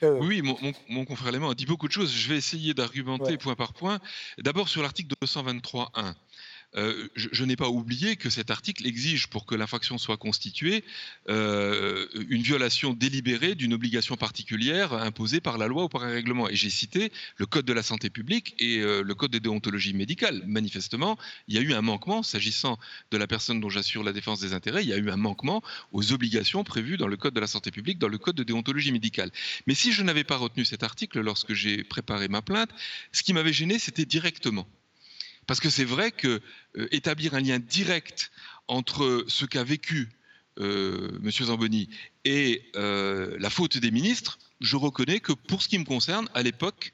Euh, 0.03 0.19
oui, 0.21 0.43
mon, 0.89 1.05
confrère 1.05 1.33
Léman 1.33 1.51
a 1.51 1.55
dit 1.55 1.67
beaucoup 1.67 1.87
de 1.87 1.93
choses. 1.93 2.13
Je 2.13 2.29
vais 2.29 2.37
essayer 2.37 2.75
d'argumenter 2.75 3.37
point 3.37 3.55
par 3.55 3.73
point. 3.73 3.99
D'abord 4.39 4.69
sur 4.69 4.83
l'article 4.83 5.15
223.1. 5.23 6.15
Euh, 6.77 7.09
je, 7.17 7.45
n'ai 7.45 7.57
pas 7.57 7.69
oublié 7.69 8.17
que 8.17 8.31
cet 8.31 8.51
article 8.51 8.87
exige, 8.87 9.27
pour 9.27 9.45
que 9.45 9.55
l'infraction 9.55 9.99
soit 9.99 10.17
constituée, 10.17 10.85
euh, 11.29 12.07
une 12.29 12.43
violation 12.43 12.93
délibérée 12.93 13.55
d'une 13.57 13.75
obligation 13.75 14.17
particulière 14.17 14.93
imposée 14.93 15.41
par 15.41 15.59
la 15.59 15.67
loi 15.67 15.85
ou 15.85 15.89
par 15.89 16.05
un 16.05 16.11
règlement. 16.11 16.49
Et 16.49 16.55
j'ai 16.55 16.71
cité 16.71 17.13
le 17.39 17.47
Code 17.47 17.65
de 17.65 17.73
la 17.73 17.83
santé 17.83 18.09
publique 18.09 18.55
et 18.59 18.79
euh, 18.79 19.03
le 19.03 19.15
Code 19.15 19.33
de 19.33 19.39
déontologie 19.39 19.95
médicale. 19.95 20.43
Manifestement, 20.47 21.19
il 21.49 21.57
y 21.57 21.59
a 21.59 21.61
eu 21.61 21.75
un 21.75 21.83
manquement, 21.83 22.23
s'agissant 22.23 22.79
de 23.11 23.17
la 23.17 23.27
personne 23.27 23.61
dont 23.61 23.71
j'assure 23.71 24.05
la 24.05 24.13
défense 24.13 24.41
des 24.41 24.53
intérêts, 24.53 24.85
il 24.85 24.89
y 24.89 24.93
a 24.93 24.99
eu 24.99 25.11
un 25.11 25.17
manquement 25.17 25.63
aux 25.93 26.13
obligations 26.13 26.63
prévues 26.63 26.97
dans 26.97 27.09
le 27.09 27.17
Code 27.17 27.35
de 27.35 27.41
la 27.41 27.49
santé 27.49 27.71
publique, 27.71 27.99
dans 27.99 28.09
le 28.09 28.19
Code 28.19 28.37
de 28.37 28.45
déontologie 28.45 28.93
médicale. 28.93 29.31
Mais 29.67 29.75
si 29.75 29.93
je 29.93 30.03
n'avais 30.03 30.25
pas 30.25 30.37
retenu 30.37 30.65
cet 30.65 30.85
article 30.85 31.21
lorsque 31.21 31.53
j'ai 31.53 31.83
préparé 31.83 32.29
ma 32.29 32.43
plainte, 32.43 32.71
ce 33.13 33.23
qui 33.23 33.33
m'avait 33.33 33.53
gêné, 33.53 33.79
c'était 33.79 34.05
directement 34.05 34.69
parce 35.51 35.59
que 35.59 35.69
c'est 35.69 35.85
vrai 35.85 36.13
que 36.13 36.41
euh, 36.77 36.87
établir 36.93 37.35
un 37.35 37.41
lien 37.41 37.59
direct 37.59 38.31
entre 38.69 39.25
ce 39.27 39.45
qu'a 39.45 39.65
vécu 39.65 40.09
euh, 40.61 41.19
M. 41.25 41.29
Zamboni 41.33 41.89
et 42.25 42.71
euh, 42.77 43.37
la 43.41 43.51
faute 43.51 43.77
des 43.77 43.91
ministres, 43.91 44.39
je 44.61 44.77
reconnais 44.77 45.19
que 45.19 45.33
pour 45.33 45.61
ce 45.61 45.67
qui 45.67 45.77
me 45.77 45.85
concerne, 45.85 46.29
à 46.35 46.45
l'époque, 46.45 46.93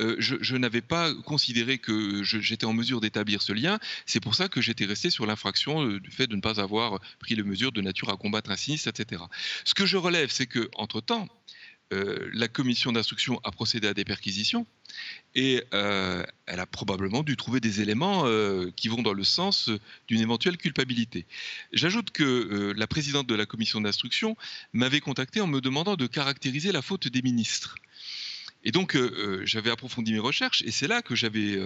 je, 0.00 0.56
n'avais 0.56 0.80
pas 0.80 1.12
considéré 1.12 1.76
que 1.76 2.22
j'étais 2.22 2.64
en 2.64 2.72
mesure 2.72 3.02
d'établir 3.02 3.42
ce 3.42 3.52
lien. 3.52 3.78
C'est 4.06 4.20
pour 4.20 4.36
ça 4.36 4.48
que 4.48 4.62
j'étais 4.62 4.86
resté 4.86 5.10
sur 5.10 5.26
l'infraction 5.26 5.84
du 5.84 6.10
fait 6.10 6.28
de 6.28 6.36
ne 6.36 6.40
pas 6.40 6.60
avoir 6.60 7.00
pris 7.18 7.34
les 7.34 7.42
mesures 7.42 7.72
de 7.72 7.82
nature 7.82 8.08
à 8.08 8.16
combattre 8.16 8.50
un 8.50 8.56
sinistre, 8.56 8.88
etc. 8.88 9.22
Ce 9.64 9.74
que 9.74 9.84
je 9.84 9.98
relève, 9.98 10.30
c'est 10.30 10.46
que 10.46 10.70
entre 10.76 11.02
temps, 11.02 11.28
euh, 11.94 12.28
la 12.34 12.48
commission 12.48 12.92
d'instruction 12.92 13.40
a 13.44 13.50
procédé 13.50 13.88
à 13.88 13.94
des 13.94 14.04
perquisitions 14.04 14.66
et 15.34 15.64
euh, 15.72 16.22
elle 16.44 16.60
a 16.60 16.66
probablement 16.66 17.22
dû 17.22 17.34
trouver 17.34 17.60
des 17.60 17.80
éléments 17.80 18.26
euh, 18.26 18.70
qui 18.76 18.88
vont 18.88 19.00
dans 19.00 19.14
le 19.14 19.24
sens 19.24 19.70
d'une 20.06 20.20
éventuelle 20.20 20.58
culpabilité. 20.58 21.24
J'ajoute 21.72 22.10
que 22.10 22.74
la 22.76 22.86
présidente 22.86 23.26
de 23.26 23.34
la 23.34 23.46
commission 23.46 23.80
d'instruction 23.80 24.36
m'avait 24.74 25.00
contacté 25.00 25.40
en 25.40 25.46
me 25.46 25.62
demandant 25.62 25.96
de 25.96 26.06
caractériser 26.06 26.72
la 26.72 26.82
faute 26.82 27.08
des 27.08 27.22
ministres. 27.22 27.76
Et 28.64 28.72
donc, 28.72 28.98
j'avais 29.44 29.70
approfondi 29.70 30.12
mes 30.12 30.18
recherches, 30.18 30.62
et 30.66 30.72
c'est 30.72 30.88
là 30.88 31.00
que 31.00 31.14
j'avais 31.14 31.62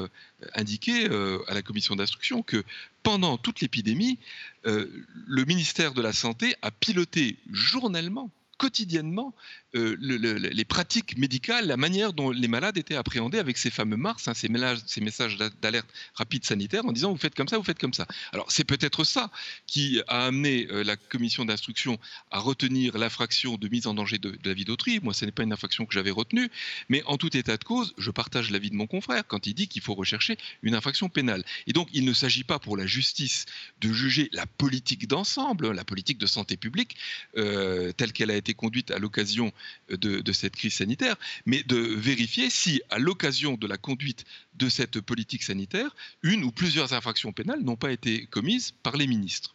indiqué 0.55 1.07
à 1.49 1.55
la 1.55 1.63
commission 1.63 1.97
d'instruction 1.97 2.43
que 2.43 2.63
pendant 3.03 3.39
toute 3.39 3.61
l'épidémie, 3.61 4.19
le 4.65 5.45
ministère 5.47 5.95
de 5.95 6.03
la 6.03 6.13
Santé 6.13 6.55
a 6.61 6.71
piloté 6.71 7.39
journellement 7.51 8.31
quotidiennement 8.63 9.35
euh, 9.75 9.97
les 9.99 10.65
pratiques 10.65 11.17
médicales, 11.17 11.67
la 11.67 11.77
manière 11.77 12.13
dont 12.13 12.31
les 12.31 12.49
malades 12.49 12.77
étaient 12.77 12.95
appréhendés 12.95 13.39
avec 13.39 13.57
ces 13.57 13.71
fameux 13.71 13.97
mars, 13.97 14.29
hein, 14.29 14.35
ces, 14.35 14.49
messages 14.49 15.39
d'alerte 15.63 15.89
rapide 16.15 16.45
sanitaire 16.45 16.85
en 16.85 16.93
disant 16.93 17.11
vous 17.11 17.19
faites 17.19 17.35
comme 17.35 17.49
ça, 17.49 17.57
vous 17.57 17.65
faites 17.65 17.79
comme 17.79 17.95
ça. 17.95 18.07
Alors 18.33 18.51
c'est 18.51 18.65
peut-être 18.65 19.05
ça 19.05 19.31
qui 19.67 20.01
a 20.09 20.27
amené 20.27 20.67
euh, 20.71 20.85
la 20.85 20.97
commission 20.97 21.45
d'instruction 21.47 21.99
à 22.31 22.39
retenir 22.39 22.99
l'infraction 22.99 23.57
de 23.57 23.69
mise 23.69 23.87
en 23.87 23.95
danger 23.95 24.19
de, 24.19 24.37
la 24.45 24.53
vie 24.53 24.67
d'autrui. 24.67 25.01
Moi, 25.03 25.15
ce 25.15 25.25
n'est 25.25 25.33
pas 25.33 25.43
une 25.43 25.53
infraction 25.53 25.87
que 25.87 25.95
j'avais 25.95 26.11
retenue, 26.11 26.51
mais 26.91 27.03
en 27.05 27.17
tout 27.17 27.35
état 27.35 27.57
de 27.57 27.65
cause, 27.65 27.95
je 27.97 28.11
partage 28.11 28.51
l'avis 28.51 28.71
de 28.71 28.77
mon 28.77 28.87
confrère 28.87 29.27
quand 29.27 29.47
il 29.47 29.55
dit 29.55 29.69
qu'il 29.69 29.83
faut 29.83 29.95
rechercher 29.95 30.37
une 30.63 30.75
infraction 30.75 31.09
pénale. 31.09 31.45
Et 31.67 31.73
donc 31.73 31.89
il 31.93 32.05
ne 32.05 32.13
s'agit 32.13 32.45
pas 32.45 32.59
pour 32.59 32.77
la 32.77 32.87
justice 32.87 33.47
de 33.81 33.93
juger 33.93 34.29
la 34.33 34.47
politique 34.47 35.09
d'ensemble, 35.09 35.73
la 35.73 35.85
politique 35.85 36.19
de 36.19 36.27
santé 36.27 36.59
publique, 36.59 36.97
euh, 37.39 37.93
telle 37.93 38.13
qu'elle 38.13 38.31
a 38.31 38.37
été 38.37 38.53
conduite 38.53 38.91
à 38.91 38.99
l'occasion 38.99 39.53
de, 39.89 40.33
cette 40.33 40.57
crise 40.57 40.75
sanitaire, 40.75 41.17
mais 41.47 41.63
de 41.63 41.77
vérifier 41.77 42.51
si, 42.51 42.81
à 42.91 42.99
l'occasion 42.99 43.55
de 43.55 43.67
la 43.67 43.77
conduite 43.77 44.25
de 44.55 44.69
cette 44.69 45.01
politique 45.01 45.43
sanitaire, 45.43 45.95
une 46.23 46.45
ou 46.45 46.53
plusieurs 46.53 46.93
infractions 46.93 47.33
pénales 47.33 47.63
n'ont 47.63 47.77
pas 47.77 47.93
été 47.93 48.27
commises 48.27 48.73
par 48.83 48.97
les 48.97 49.07
ministres. 49.07 49.55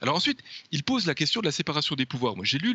Alors 0.00 0.16
ensuite, 0.16 0.40
il 0.72 0.82
pose 0.82 1.06
la 1.06 1.14
question 1.14 1.40
de 1.40 1.46
la 1.46 1.52
séparation 1.52 1.94
des 1.94 2.06
pouvoirs. 2.06 2.36
Moi, 2.36 2.44
j'ai 2.44 2.58
lu 2.58 2.74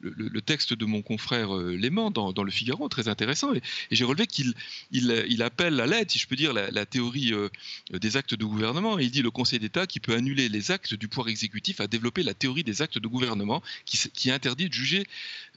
le, 0.00 0.40
texte 0.40 0.72
de 0.72 0.84
mon 0.84 1.02
confrère 1.02 1.54
euh, 1.54 1.76
Léman 1.76 2.10
dans, 2.10 2.42
Le 2.42 2.50
Figaro, 2.50 2.88
très 2.88 3.08
intéressant, 3.08 3.54
et, 3.54 3.62
j'ai 3.90 4.04
relevé 4.04 4.26
qu'il 4.26 4.54
il, 4.90 5.24
il, 5.28 5.42
appelle 5.42 5.80
à 5.80 5.86
l'aide, 5.86 6.10
si 6.10 6.18
je 6.18 6.26
peux 6.26 6.36
dire, 6.36 6.52
la, 6.52 6.86
théorie 6.86 7.32
euh, 7.32 7.48
des 7.90 8.16
actes 8.16 8.34
de 8.34 8.44
gouvernement. 8.44 8.98
Il 8.98 9.10
dit 9.10 9.22
le 9.22 9.30
Conseil 9.30 9.58
d'État 9.58 9.86
qui 9.86 10.00
peut 10.00 10.14
annuler 10.14 10.48
les 10.48 10.70
actes 10.70 10.94
du 10.94 11.08
pouvoir 11.08 11.28
exécutif 11.28 11.80
a 11.80 11.86
développé 11.86 12.22
la 12.22 12.34
théorie 12.34 12.64
des 12.64 12.82
actes 12.82 12.98
de 12.98 13.08
gouvernement 13.08 13.62
qui, 13.84 14.30
interdit 14.30 14.68
de 14.68 14.74
juger, 14.74 15.06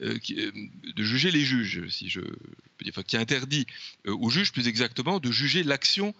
euh, 0.01 0.17
de 0.95 1.03
juger 1.03 1.31
les 1.31 1.45
juges, 1.45 1.87
si 1.89 2.09
je 2.09 2.21
peux 2.21 2.85
dire, 2.85 2.93
qui 3.05 3.17
interdit 3.17 3.65
aux 4.05 4.29
juges, 4.29 4.51
plus 4.51 4.67
exactement, 4.67 5.19
de 5.19 5.31
juger 5.31 5.63
l'action 5.63 6.13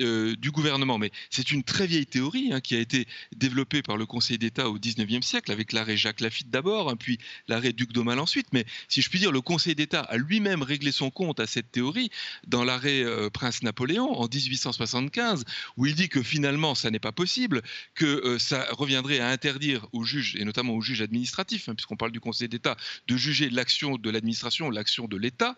euh, 0.00 0.34
du 0.36 0.50
gouvernement. 0.50 0.96
Mais 0.96 1.10
c'est 1.28 1.50
une 1.50 1.62
très 1.62 1.86
vieille 1.86 2.06
théorie 2.06 2.50
hein, 2.50 2.60
qui 2.60 2.74
a 2.74 2.78
été 2.78 3.06
développée 3.36 3.82
par 3.82 3.98
le 3.98 4.06
Conseil 4.06 4.38
d'État 4.38 4.70
au 4.70 4.78
XIXe 4.78 5.24
siècle, 5.24 5.52
avec 5.52 5.72
l'arrêt 5.72 5.98
Jacques 5.98 6.22
Lafitte 6.22 6.48
d'abord, 6.48 6.88
hein, 6.88 6.96
puis 6.96 7.18
l'arrêt 7.46 7.74
Duc 7.74 7.92
d'Aumale 7.92 8.18
ensuite. 8.18 8.46
Mais 8.54 8.64
si 8.88 9.02
je 9.02 9.10
puis 9.10 9.18
dire, 9.18 9.32
le 9.32 9.42
Conseil 9.42 9.74
d'État 9.74 10.00
a 10.00 10.16
lui-même 10.16 10.62
réglé 10.62 10.92
son 10.92 11.10
compte 11.10 11.40
à 11.40 11.46
cette 11.46 11.70
théorie 11.70 12.10
dans 12.46 12.64
l'arrêt 12.64 13.02
euh, 13.02 13.28
Prince 13.28 13.62
Napoléon 13.62 14.18
en 14.18 14.28
1875, 14.28 15.44
où 15.76 15.84
il 15.84 15.94
dit 15.94 16.08
que 16.08 16.22
finalement, 16.22 16.74
ça 16.74 16.90
n'est 16.90 16.98
pas 16.98 17.12
possible, 17.12 17.60
que 17.94 18.06
euh, 18.06 18.38
ça 18.38 18.66
reviendrait 18.70 19.18
à 19.18 19.28
interdire 19.28 19.86
aux 19.92 20.04
juges, 20.04 20.36
et 20.36 20.46
notamment 20.46 20.72
aux 20.72 20.80
juges 20.80 21.02
administratifs, 21.02 21.68
hein, 21.68 21.74
puisqu'on 21.74 21.96
parle 21.96 22.12
du 22.12 22.20
Conseil 22.20 22.48
d'État, 22.48 22.78
de 23.08 23.16
juger 23.18 23.50
l'action 23.50 23.96
de 23.98 24.10
l'administration, 24.10 24.70
l'action 24.70 25.06
de 25.06 25.18
l'État. 25.18 25.54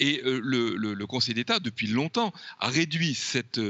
Et 0.00 0.22
le, 0.24 0.74
le 0.74 1.06
Conseil 1.06 1.34
d'État, 1.34 1.58
depuis 1.58 1.86
longtemps, 1.86 2.32
a 2.58 2.68
réduit 2.68 3.14
cette 3.14 3.60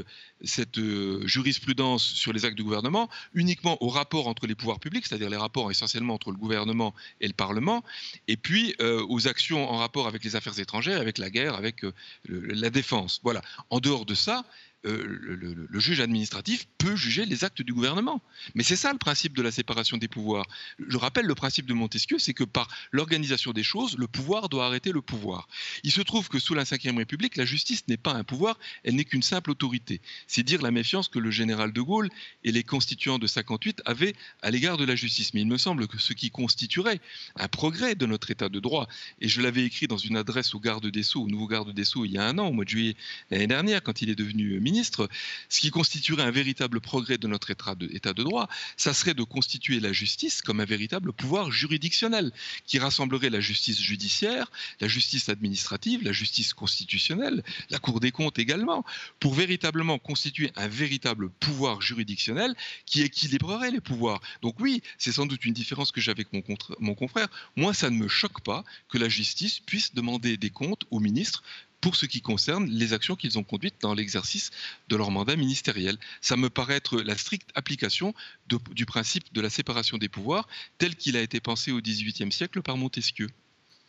cette 0.42 0.78
euh, 0.78 1.26
jurisprudence 1.26 2.02
sur 2.02 2.32
les 2.32 2.44
actes 2.44 2.56
du 2.56 2.64
gouvernement 2.64 3.08
uniquement 3.34 3.82
aux 3.82 3.88
rapports 3.88 4.28
entre 4.28 4.46
les 4.46 4.54
pouvoirs 4.54 4.80
publics, 4.80 5.06
c'est-à-dire 5.06 5.30
les 5.30 5.36
rapports 5.36 5.70
essentiellement 5.70 6.14
entre 6.14 6.30
le 6.30 6.36
gouvernement 6.36 6.94
et 7.20 7.26
le 7.26 7.32
Parlement, 7.32 7.82
et 8.28 8.36
puis 8.36 8.74
euh, 8.80 9.04
aux 9.08 9.28
actions 9.28 9.68
en 9.70 9.76
rapport 9.76 10.06
avec 10.06 10.24
les 10.24 10.36
affaires 10.36 10.58
étrangères, 10.58 11.00
avec 11.00 11.18
la 11.18 11.30
guerre, 11.30 11.54
avec 11.54 11.84
euh, 11.84 11.92
la 12.28 12.70
défense. 12.70 13.20
Voilà. 13.22 13.42
En 13.70 13.80
dehors 13.80 14.04
de 14.04 14.14
ça, 14.14 14.44
euh, 14.86 15.02
le, 15.06 15.80
juge 15.80 16.00
administratif 16.00 16.66
peut 16.78 16.96
juger 16.96 17.24
les 17.26 17.44
actes 17.44 17.62
du 17.62 17.72
gouvernement. 17.72 18.22
Mais 18.54 18.62
c'est 18.62 18.76
ça 18.76 18.92
le 18.92 18.98
principe 18.98 19.34
de 19.34 19.42
la 19.42 19.50
séparation 19.50 19.96
des 19.96 20.08
pouvoirs. 20.08 20.46
Je 20.86 20.96
rappelle 20.96 21.26
le 21.26 21.34
principe 21.34 21.66
de 21.66 21.74
Montesquieu, 21.74 22.18
c'est 22.18 22.34
que 22.34 22.44
par 22.44 22.68
l'organisation 22.92 23.52
des 23.52 23.62
choses, 23.62 23.96
le 23.98 24.06
pouvoir 24.06 24.48
doit 24.48 24.66
arrêter 24.66 24.92
le 24.92 25.02
pouvoir. 25.02 25.48
Il 25.82 25.92
se 25.92 26.00
trouve 26.00 26.28
que 26.28 26.38
sous 26.38 26.54
la 26.54 26.64
Ve 26.64 26.96
République, 26.96 27.36
la 27.36 27.44
justice 27.44 27.86
n'est 27.88 27.96
pas 27.96 28.12
un 28.12 28.24
pouvoir, 28.24 28.58
elle 28.84 28.96
n'est 28.96 29.04
qu'une 29.04 29.22
simple 29.22 29.50
autorité. 29.50 30.00
C'est 30.26 30.42
dire 30.42 30.62
la 30.62 30.70
méfiance 30.70 31.08
que 31.08 31.18
le 31.18 31.30
général 31.30 31.72
de 31.72 31.80
Gaulle 31.80 32.08
et 32.42 32.52
les 32.52 32.62
constituants 32.62 33.18
de 33.18 33.26
58 33.26 33.82
avaient 33.84 34.14
à 34.42 34.50
l'égard 34.50 34.76
de 34.76 34.84
la 34.84 34.96
justice. 34.96 35.34
Mais 35.34 35.40
il 35.40 35.48
me 35.48 35.58
semble 35.58 35.86
que 35.88 35.98
ce 35.98 36.12
qui 36.12 36.30
constituerait 36.30 37.00
un 37.36 37.48
progrès 37.48 37.94
de 37.94 38.06
notre 38.06 38.30
État 38.30 38.48
de 38.48 38.60
droit, 38.60 38.86
et 39.20 39.28
je 39.28 39.40
l'avais 39.40 39.64
écrit 39.64 39.86
dans 39.86 39.98
une 39.98 40.16
adresse 40.16 40.54
au 40.54 40.60
garde 40.60 40.86
des 40.86 41.02
Sceaux, 41.02 41.22
au 41.22 41.28
nouveau 41.28 41.46
garde 41.46 41.72
des 41.72 41.84
Sceaux, 41.84 42.04
il 42.04 42.12
y 42.12 42.18
a 42.18 42.26
un 42.26 42.38
an, 42.38 42.48
au 42.48 42.52
mois 42.52 42.64
de 42.64 42.70
juillet 42.70 42.96
l'année 43.30 43.46
dernière, 43.46 43.82
quand 43.82 44.02
il 44.02 44.10
est 44.10 44.14
devenu 44.14 44.60
ministre, 44.60 44.73
ce 44.82 45.60
qui 45.60 45.70
constituerait 45.70 46.22
un 46.22 46.30
véritable 46.30 46.80
progrès 46.80 47.18
de 47.18 47.28
notre 47.28 47.50
état 47.50 47.74
de, 47.74 48.22
droit, 48.22 48.48
ça 48.76 48.94
serait 48.94 49.14
de 49.14 49.22
constituer 49.22 49.80
la 49.80 49.92
justice 49.92 50.42
comme 50.42 50.60
un 50.60 50.64
véritable 50.64 51.12
pouvoir 51.12 51.52
juridictionnel 51.52 52.32
qui 52.66 52.78
rassemblerait 52.78 53.30
la 53.30 53.40
justice 53.40 53.80
judiciaire, 53.80 54.50
la 54.80 54.88
justice 54.88 55.28
administrative, 55.28 56.02
la 56.02 56.12
justice 56.12 56.54
constitutionnelle, 56.54 57.42
la 57.70 57.78
Cour 57.78 58.00
des 58.00 58.10
comptes 58.10 58.38
également, 58.38 58.84
pour 59.20 59.34
véritablement 59.34 59.98
constituer 59.98 60.50
un 60.56 60.68
véritable 60.68 61.30
pouvoir 61.30 61.80
juridictionnel 61.80 62.54
qui 62.87 63.02
équilibrerait 63.02 63.70
les 63.70 63.80
pouvoirs. 63.80 64.20
Donc 64.42 64.58
oui, 64.60 64.82
c'est 64.98 65.12
sans 65.12 65.26
doute 65.26 65.44
une 65.44 65.52
différence 65.52 65.92
que 65.92 66.00
j'ai 66.00 66.10
avec 66.10 66.32
mon, 66.32 66.42
mon 66.80 66.94
confrère. 66.94 67.28
Moi, 67.56 67.74
ça 67.74 67.90
ne 67.90 67.96
me 67.96 68.08
choque 68.08 68.42
pas 68.42 68.64
que 68.88 68.98
la 68.98 69.08
justice 69.08 69.60
puisse 69.60 69.94
demander 69.94 70.37
des 70.37 70.50
comptes 70.50 70.84
aux 70.90 71.00
ministres 71.00 71.42
pour 71.84 71.96
ce 71.96 72.06
qui 72.06 72.22
concerne 72.22 72.64
les 72.70 72.94
actions 72.94 73.14
qu'ils 73.14 73.38
ont 73.38 73.42
conduites 73.42 73.74
dans 73.82 73.92
l'exercice 73.92 74.50
de 74.88 74.96
leur 74.96 75.10
mandat 75.10 75.36
ministériel. 75.36 75.98
Ça 76.22 76.34
me 76.34 76.48
paraît 76.48 76.76
être 76.76 76.98
la 77.02 77.14
stricte 77.14 77.50
application 77.54 78.14
du 78.46 78.86
principe 78.86 79.34
de 79.34 79.42
la 79.42 79.50
séparation 79.50 79.98
des 79.98 80.08
pouvoirs 80.08 80.48
tel 80.78 80.96
qu'il 80.96 81.14
a 81.14 81.20
été 81.20 81.40
pensé 81.40 81.72
au 81.72 81.82
XVIIIe 81.82 82.32
siècle 82.32 82.62
par 82.62 82.78
Montesquieu. 82.78 83.28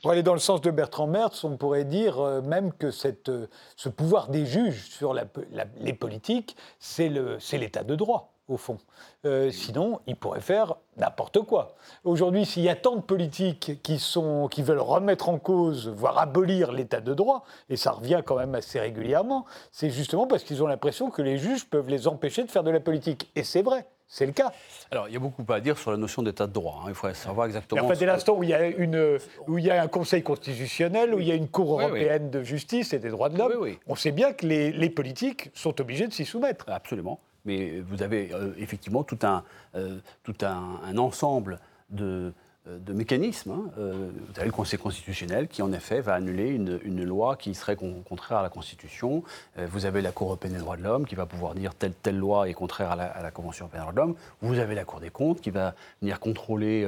Pour 0.01 0.11
aller 0.11 0.23
dans 0.23 0.33
le 0.33 0.41
sens 0.41 0.59
de 0.59 0.71
Bertrand 0.71 1.07
Mertz, 1.07 1.45
on 1.45 1.55
pourrait 1.55 1.85
dire 1.85 2.19
euh, 2.19 2.41
même 2.41 2.73
que 2.73 2.87
euh, 3.29 3.47
ce 3.77 3.87
pouvoir 3.87 4.27
des 4.27 4.45
juges 4.45 4.83
sur 4.89 5.13
les 5.13 5.93
politiques, 5.93 6.57
c'est 6.79 7.07
l'état 7.53 7.85
de 7.85 7.95
droit 7.95 8.34
au 8.47 8.57
fond. 8.57 8.77
Euh, 9.25 9.51
sinon, 9.51 9.99
il 10.07 10.15
pourrait 10.15 10.41
faire 10.41 10.75
n'importe 10.97 11.41
quoi. 11.41 11.75
Aujourd'hui, 12.03 12.45
s'il 12.45 12.63
y 12.63 12.69
a 12.69 12.75
tant 12.75 12.95
de 12.95 13.01
politiques 13.01 13.81
qui, 13.81 13.99
sont, 13.99 14.47
qui 14.47 14.61
veulent 14.61 14.79
remettre 14.79 15.29
en 15.29 15.39
cause, 15.39 15.87
voire 15.89 16.17
abolir 16.17 16.71
l'état 16.71 17.01
de 17.01 17.13
droit, 17.13 17.43
et 17.69 17.77
ça 17.77 17.91
revient 17.91 18.21
quand 18.25 18.37
même 18.37 18.55
assez 18.55 18.79
régulièrement, 18.79 19.45
c'est 19.71 19.89
justement 19.89 20.27
parce 20.27 20.43
qu'ils 20.43 20.63
ont 20.63 20.67
l'impression 20.67 21.09
que 21.09 21.21
les 21.21 21.37
juges 21.37 21.65
peuvent 21.65 21.89
les 21.89 22.07
empêcher 22.07 22.43
de 22.43 22.51
faire 22.51 22.63
de 22.63 22.71
la 22.71 22.79
politique. 22.79 23.29
Et 23.35 23.43
c'est 23.43 23.61
vrai. 23.61 23.87
C'est 24.07 24.27
le 24.27 24.33
cas. 24.33 24.51
Alors, 24.91 25.07
il 25.07 25.15
y 25.15 25.17
a 25.17 25.19
beaucoup 25.19 25.43
à 25.51 25.59
dire 25.59 25.79
sur 25.79 25.89
la 25.89 25.97
notion 25.97 26.21
d'état 26.21 26.45
de 26.45 26.53
droit. 26.53 26.81
Hein. 26.83 26.89
Il 26.89 26.93
faut 26.93 27.11
savoir 27.13 27.47
exactement. 27.47 27.91
Dès 27.91 28.05
l'instant 28.05 28.35
où, 28.35 28.43
il 28.43 28.49
y 28.49 28.53
a 28.53 28.67
une, 28.67 29.17
où 29.47 29.57
il 29.57 29.65
y 29.65 29.71
a 29.71 29.81
un 29.81 29.87
Conseil 29.87 30.21
constitutionnel, 30.21 31.15
où 31.15 31.19
il 31.19 31.27
y 31.27 31.31
a 31.31 31.35
une 31.35 31.49
Cour 31.49 31.81
européenne 31.81 32.29
de 32.29 32.43
justice 32.43 32.93
et 32.93 32.99
des 32.99 33.09
droits 33.09 33.29
de 33.29 33.37
l'homme, 33.37 33.75
on 33.87 33.95
sait 33.95 34.11
bien 34.11 34.33
que 34.33 34.45
les, 34.45 34.71
les 34.71 34.89
politiques 34.91 35.49
sont 35.55 35.81
obligés 35.81 36.07
de 36.07 36.13
s'y 36.13 36.23
soumettre. 36.23 36.65
Absolument 36.69 37.19
mais 37.45 37.79
vous 37.79 38.03
avez 38.03 38.33
euh, 38.33 38.53
effectivement 38.57 39.03
tout 39.03 39.19
un, 39.23 39.43
euh, 39.75 39.99
tout 40.23 40.35
un, 40.41 40.97
ensemble 40.97 41.59
de, 41.89 42.33
euh, 42.67 42.79
de 42.79 42.93
mécanismes. 42.93 43.51
Hein. 43.51 43.63
vous 43.77 44.39
avez 44.39 44.47
le 44.47 44.51
Conseil 44.51 44.79
constitutionnel 44.79 45.47
qui, 45.47 45.61
en 45.61 45.71
effet, 45.71 46.01
va 46.01 46.15
annuler 46.15 46.49
une, 46.49 46.79
une 46.83 47.03
loi 47.03 47.35
qui 47.35 47.53
serait 47.53 47.75
contraire 47.75 48.39
à 48.39 48.43
la 48.43 48.49
Constitution. 48.49 49.23
vous 49.57 49.85
avez 49.85 50.01
la 50.01 50.11
Cour 50.11 50.27
européenne 50.27 50.53
des 50.53 50.59
droits 50.59 50.77
de 50.77 50.83
l'homme 50.83 51.05
qui 51.05 51.15
va 51.15 51.25
pouvoir 51.25 51.53
dire 51.53 51.75
telle, 51.75 51.93
telle 51.93 52.17
loi 52.17 52.49
est 52.49 52.53
contraire 52.53 52.91
à 52.91 52.95
la, 52.95 53.31
Convention 53.31 53.65
européenne 53.65 53.81
des 53.81 53.91
droits 53.91 53.93
de 53.93 54.07
l'homme. 54.07 54.15
Vous 54.41 54.59
avez 54.59 54.75
la 54.75 54.83
Cour 54.83 54.99
des 54.99 55.11
comptes 55.11 55.41
qui 55.41 55.51
va 55.51 55.75
venir 56.01 56.19
contrôler 56.19 56.87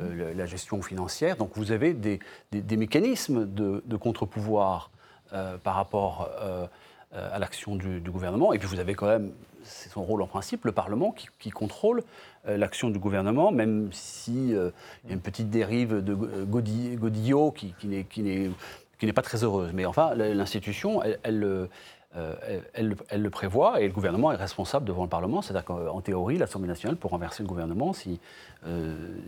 la 0.00 0.46
gestion 0.46 0.82
financière. 0.82 1.36
Donc 1.36 1.52
vous 1.54 1.70
avez 1.70 1.94
des, 1.94 2.18
des, 2.50 2.76
mécanismes 2.76 3.46
de, 3.46 3.82
de 3.86 3.96
contre-pouvoir 3.96 4.90
par 5.62 5.74
rapport 5.76 6.28
à 7.12 7.38
l'action 7.38 7.76
du, 7.76 8.00
gouvernement. 8.00 8.52
Et 8.52 8.58
puis 8.58 8.68
vous 8.68 8.80
avez 8.80 8.94
quand 8.94 9.06
même 9.06 9.32
c'est 9.64 9.90
son 9.90 10.02
rôle 10.02 10.22
en 10.22 10.26
principe, 10.26 10.64
le 10.64 10.72
Parlement 10.72 11.14
qui, 11.38 11.50
contrôle 11.50 12.02
euh, 12.48 12.56
l'action 12.56 12.90
du 12.90 12.98
gouvernement, 12.98 13.52
même 13.52 13.88
si, 13.92 14.54
euh, 14.54 14.70
y 15.06 15.10
a 15.10 15.14
une 15.14 15.20
petite 15.20 15.50
dérive 15.50 16.02
de 16.02 16.12
euh, 16.12 16.44
Godillot 16.44 17.52
qui, 17.52 17.74
qui 17.78 18.22
n'est 18.22 19.12
pas 19.12 19.22
très 19.22 19.44
heureuse. 19.44 19.72
Mais 19.72 19.86
enfin, 19.86 20.14
l'institution, 20.14 21.02
elle, 21.02 21.68
elle, 22.74 22.96
le 23.22 23.30
prévoit 23.30 23.80
et 23.80 23.86
le 23.86 23.92
gouvernement 23.92 24.32
est 24.32 24.36
responsable 24.36 24.84
devant 24.84 25.04
le 25.04 25.08
Parlement. 25.08 25.42
C'est-à-dire 25.42 25.64
qu'en 25.64 26.00
théorie, 26.00 26.38
l'Assemblée 26.38 26.68
nationale 26.68 26.96
peut 26.96 27.08
renverser 27.08 27.42
le 27.42 27.48
gouvernement 27.48 27.92
si, 27.92 28.20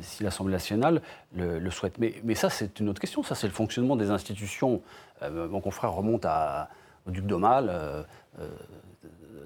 si 0.01 0.23
l'Assemblée 0.23 0.53
nationale 0.53 1.01
le, 1.35 1.71
souhaite. 1.71 1.99
Mais, 1.99 2.15
mais 2.25 2.35
ça, 2.35 2.51
c'est 2.51 2.81
une 2.81 2.89
autre 2.89 3.01
question. 3.01 3.23
Ça, 3.23 3.35
c'est 3.35 3.47
le 3.47 3.53
fonctionnement 3.53 3.97
des 3.97 4.11
institutions. 4.11 4.83
mon 5.23 5.61
confrère 5.61 5.93
remonte 5.93 6.25
à, 6.25 6.69
au 7.07 7.11
Duc 7.11 7.27
d'Aumale 7.27 8.07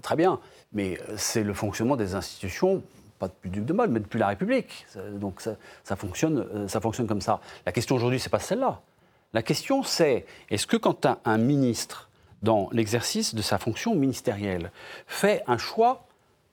très 0.02 0.16
bien, 0.16 0.40
mais 0.72 0.98
euh, 1.08 1.14
c'est 1.16 1.42
le 1.42 1.54
fonctionnement 1.54 1.96
des 1.96 2.14
institutions, 2.14 2.82
pas 3.18 3.28
depuis 3.28 3.50
Duc 3.50 3.64
de 3.64 3.72
Mal, 3.72 3.90
mais 3.90 4.00
depuis 4.00 4.18
la 4.18 4.28
République. 4.28 4.86
Donc 5.14 5.40
ça, 5.40 5.96
fonctionne, 5.96 6.46
euh, 6.54 6.68
ça 6.68 6.80
fonctionne 6.80 7.06
comme 7.06 7.20
ça. 7.20 7.40
La 7.66 7.72
question 7.72 7.96
aujourd'hui, 7.96 8.20
c'est 8.20 8.30
pas 8.30 8.38
celle-là. 8.38 8.80
La 9.32 9.42
question, 9.42 9.82
c'est 9.82 10.24
est-ce 10.50 10.66
que 10.66 10.76
quand 10.76 11.06
un, 11.24 11.38
ministre, 11.38 12.08
dans 12.42 12.68
l'exercice 12.72 13.34
de 13.34 13.42
sa 13.42 13.58
fonction 13.58 13.94
ministérielle, 13.94 14.70
fait 15.06 15.42
un 15.46 15.58
choix 15.58 16.06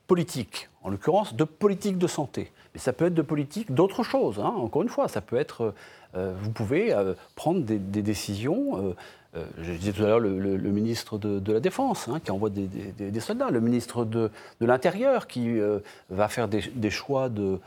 politique, 0.08 0.70
en 0.84 0.89
l'occurrence 0.89 1.36
de 1.36 1.44
politique 1.46 1.98
de 1.98 2.08
santé, 2.08 2.52
mais 2.74 2.80
ça 2.80 2.94
peut 2.94 3.06
être 3.06 3.13
de 3.13 3.22
politique 3.22 3.74
d'autres 3.74 4.04
choses, 4.04 4.39
hein, 4.39 4.54
encore 4.58 4.84
une 4.84 4.89
fois, 4.89 5.08
ça 5.08 5.22
peut 5.22 5.38
être, 5.38 5.74
euh, 6.15 6.36
vous 6.38 6.52
pouvez 6.52 6.93
prendre 7.36 7.62
des 7.62 8.01
décisions 8.01 8.93
euh, 9.36 9.45
je 9.61 9.71
disais 9.73 9.91
tout 9.91 10.03
à 10.03 10.07
l'heure 10.07 10.19
le, 10.19 10.57
ministre 10.57 11.17
de, 11.17 11.51
la 11.51 11.59
Défense 11.59 12.07
hein, 12.07 12.19
qui 12.23 12.31
envoie 12.31 12.49
des, 12.49 13.19
soldats, 13.19 13.49
le 13.49 13.59
ministre 13.59 14.05
de, 14.05 14.29
l'Intérieur 14.61 15.27
qui 15.27 15.59
euh, 15.59 15.79
va 16.09 16.27
faire 16.27 16.47
des, 16.47 16.89
choix 16.89 17.29
de, 17.29 17.59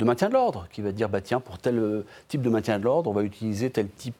maintien 0.00 0.28
de 0.28 0.34
l'ordre, 0.34 0.66
qui 0.72 0.82
va 0.82 0.92
dire 0.92 1.08
bah, 1.08 1.20
tiens, 1.20 1.40
pour 1.40 1.58
tel 1.58 2.04
type 2.28 2.42
de 2.42 2.50
maintien 2.50 2.78
de 2.78 2.84
l'ordre, 2.84 3.10
on 3.10 3.14
va 3.14 3.22
utiliser 3.22 3.70
tel 3.70 3.88
type 3.88 4.14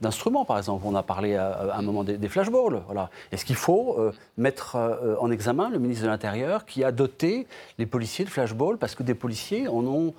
d'instrument, 0.00 0.44
par 0.44 0.58
exemple. 0.58 0.84
On 0.86 0.94
a 0.94 1.02
parlé 1.02 1.34
à, 1.34 1.74
un 1.74 1.82
moment 1.82 2.04
des, 2.04 2.28
flashballs. 2.28 2.82
Voilà. 2.86 3.10
Est-ce 3.32 3.44
qu'il 3.44 3.56
faut 3.56 3.96
euh, 3.98 4.12
mettre 4.38 4.76
en 5.20 5.30
examen 5.30 5.70
le 5.70 5.78
ministre 5.78 6.04
de 6.04 6.10
l'Intérieur 6.10 6.66
qui 6.66 6.84
a 6.84 6.92
doté 6.92 7.46
les 7.78 7.86
policiers 7.86 8.24
de 8.24 8.30
flashballs 8.30 8.78
parce 8.78 8.94
que 8.94 9.02
des 9.02 9.14
policiers 9.14 9.66
en 9.66 9.84
ont 9.86 10.14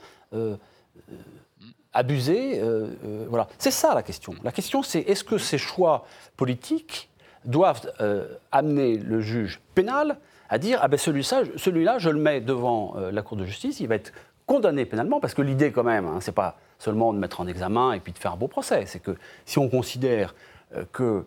abusé. 1.93 2.59
Euh, 2.59 2.87
euh, 3.05 3.25
voilà. 3.29 3.47
C'est 3.57 3.71
ça 3.71 3.93
la 3.93 4.03
question. 4.03 4.33
La 4.43 4.51
question, 4.51 4.83
c'est 4.83 4.99
est-ce 5.01 5.23
que 5.23 5.37
ces 5.37 5.57
choix 5.57 6.05
politiques 6.37 7.09
doivent 7.43 7.91
amener 8.51 8.97
le 8.97 9.19
juge 9.19 9.61
pénal 9.73 10.17
à 10.49 10.59
dire 10.59 10.79
ah 10.83 10.87
ben 10.87 10.97
celui-là, 10.97 11.43
celui 11.55 11.87
je 11.97 12.09
le 12.09 12.19
mets 12.19 12.39
devant 12.39 12.95
la 13.11 13.21
Cour 13.23 13.35
de 13.35 13.45
justice, 13.45 13.79
il 13.79 13.87
va 13.87 13.95
être 13.95 14.13
condamné 14.45 14.85
pénalement, 14.85 15.19
parce 15.19 15.33
que 15.33 15.41
l'idée 15.41 15.71
quand 15.71 15.83
même, 15.83 16.05
hein, 16.05 16.19
c'est 16.21 16.33
pas 16.33 16.57
seulement 16.77 17.13
de 17.13 17.17
mettre 17.17 17.41
en 17.41 17.47
examen 17.47 17.93
et 17.93 17.99
puis 17.99 18.13
de 18.13 18.19
faire 18.19 18.33
un 18.33 18.35
beau 18.35 18.47
procès, 18.47 18.85
c'est 18.85 18.99
que 18.99 19.15
si 19.45 19.57
on 19.57 19.69
considère 19.69 20.35
que 20.91 21.25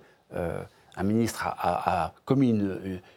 un 0.97 1.03
ministre 1.03 1.47
a, 1.47 2.13
commis 2.25 2.51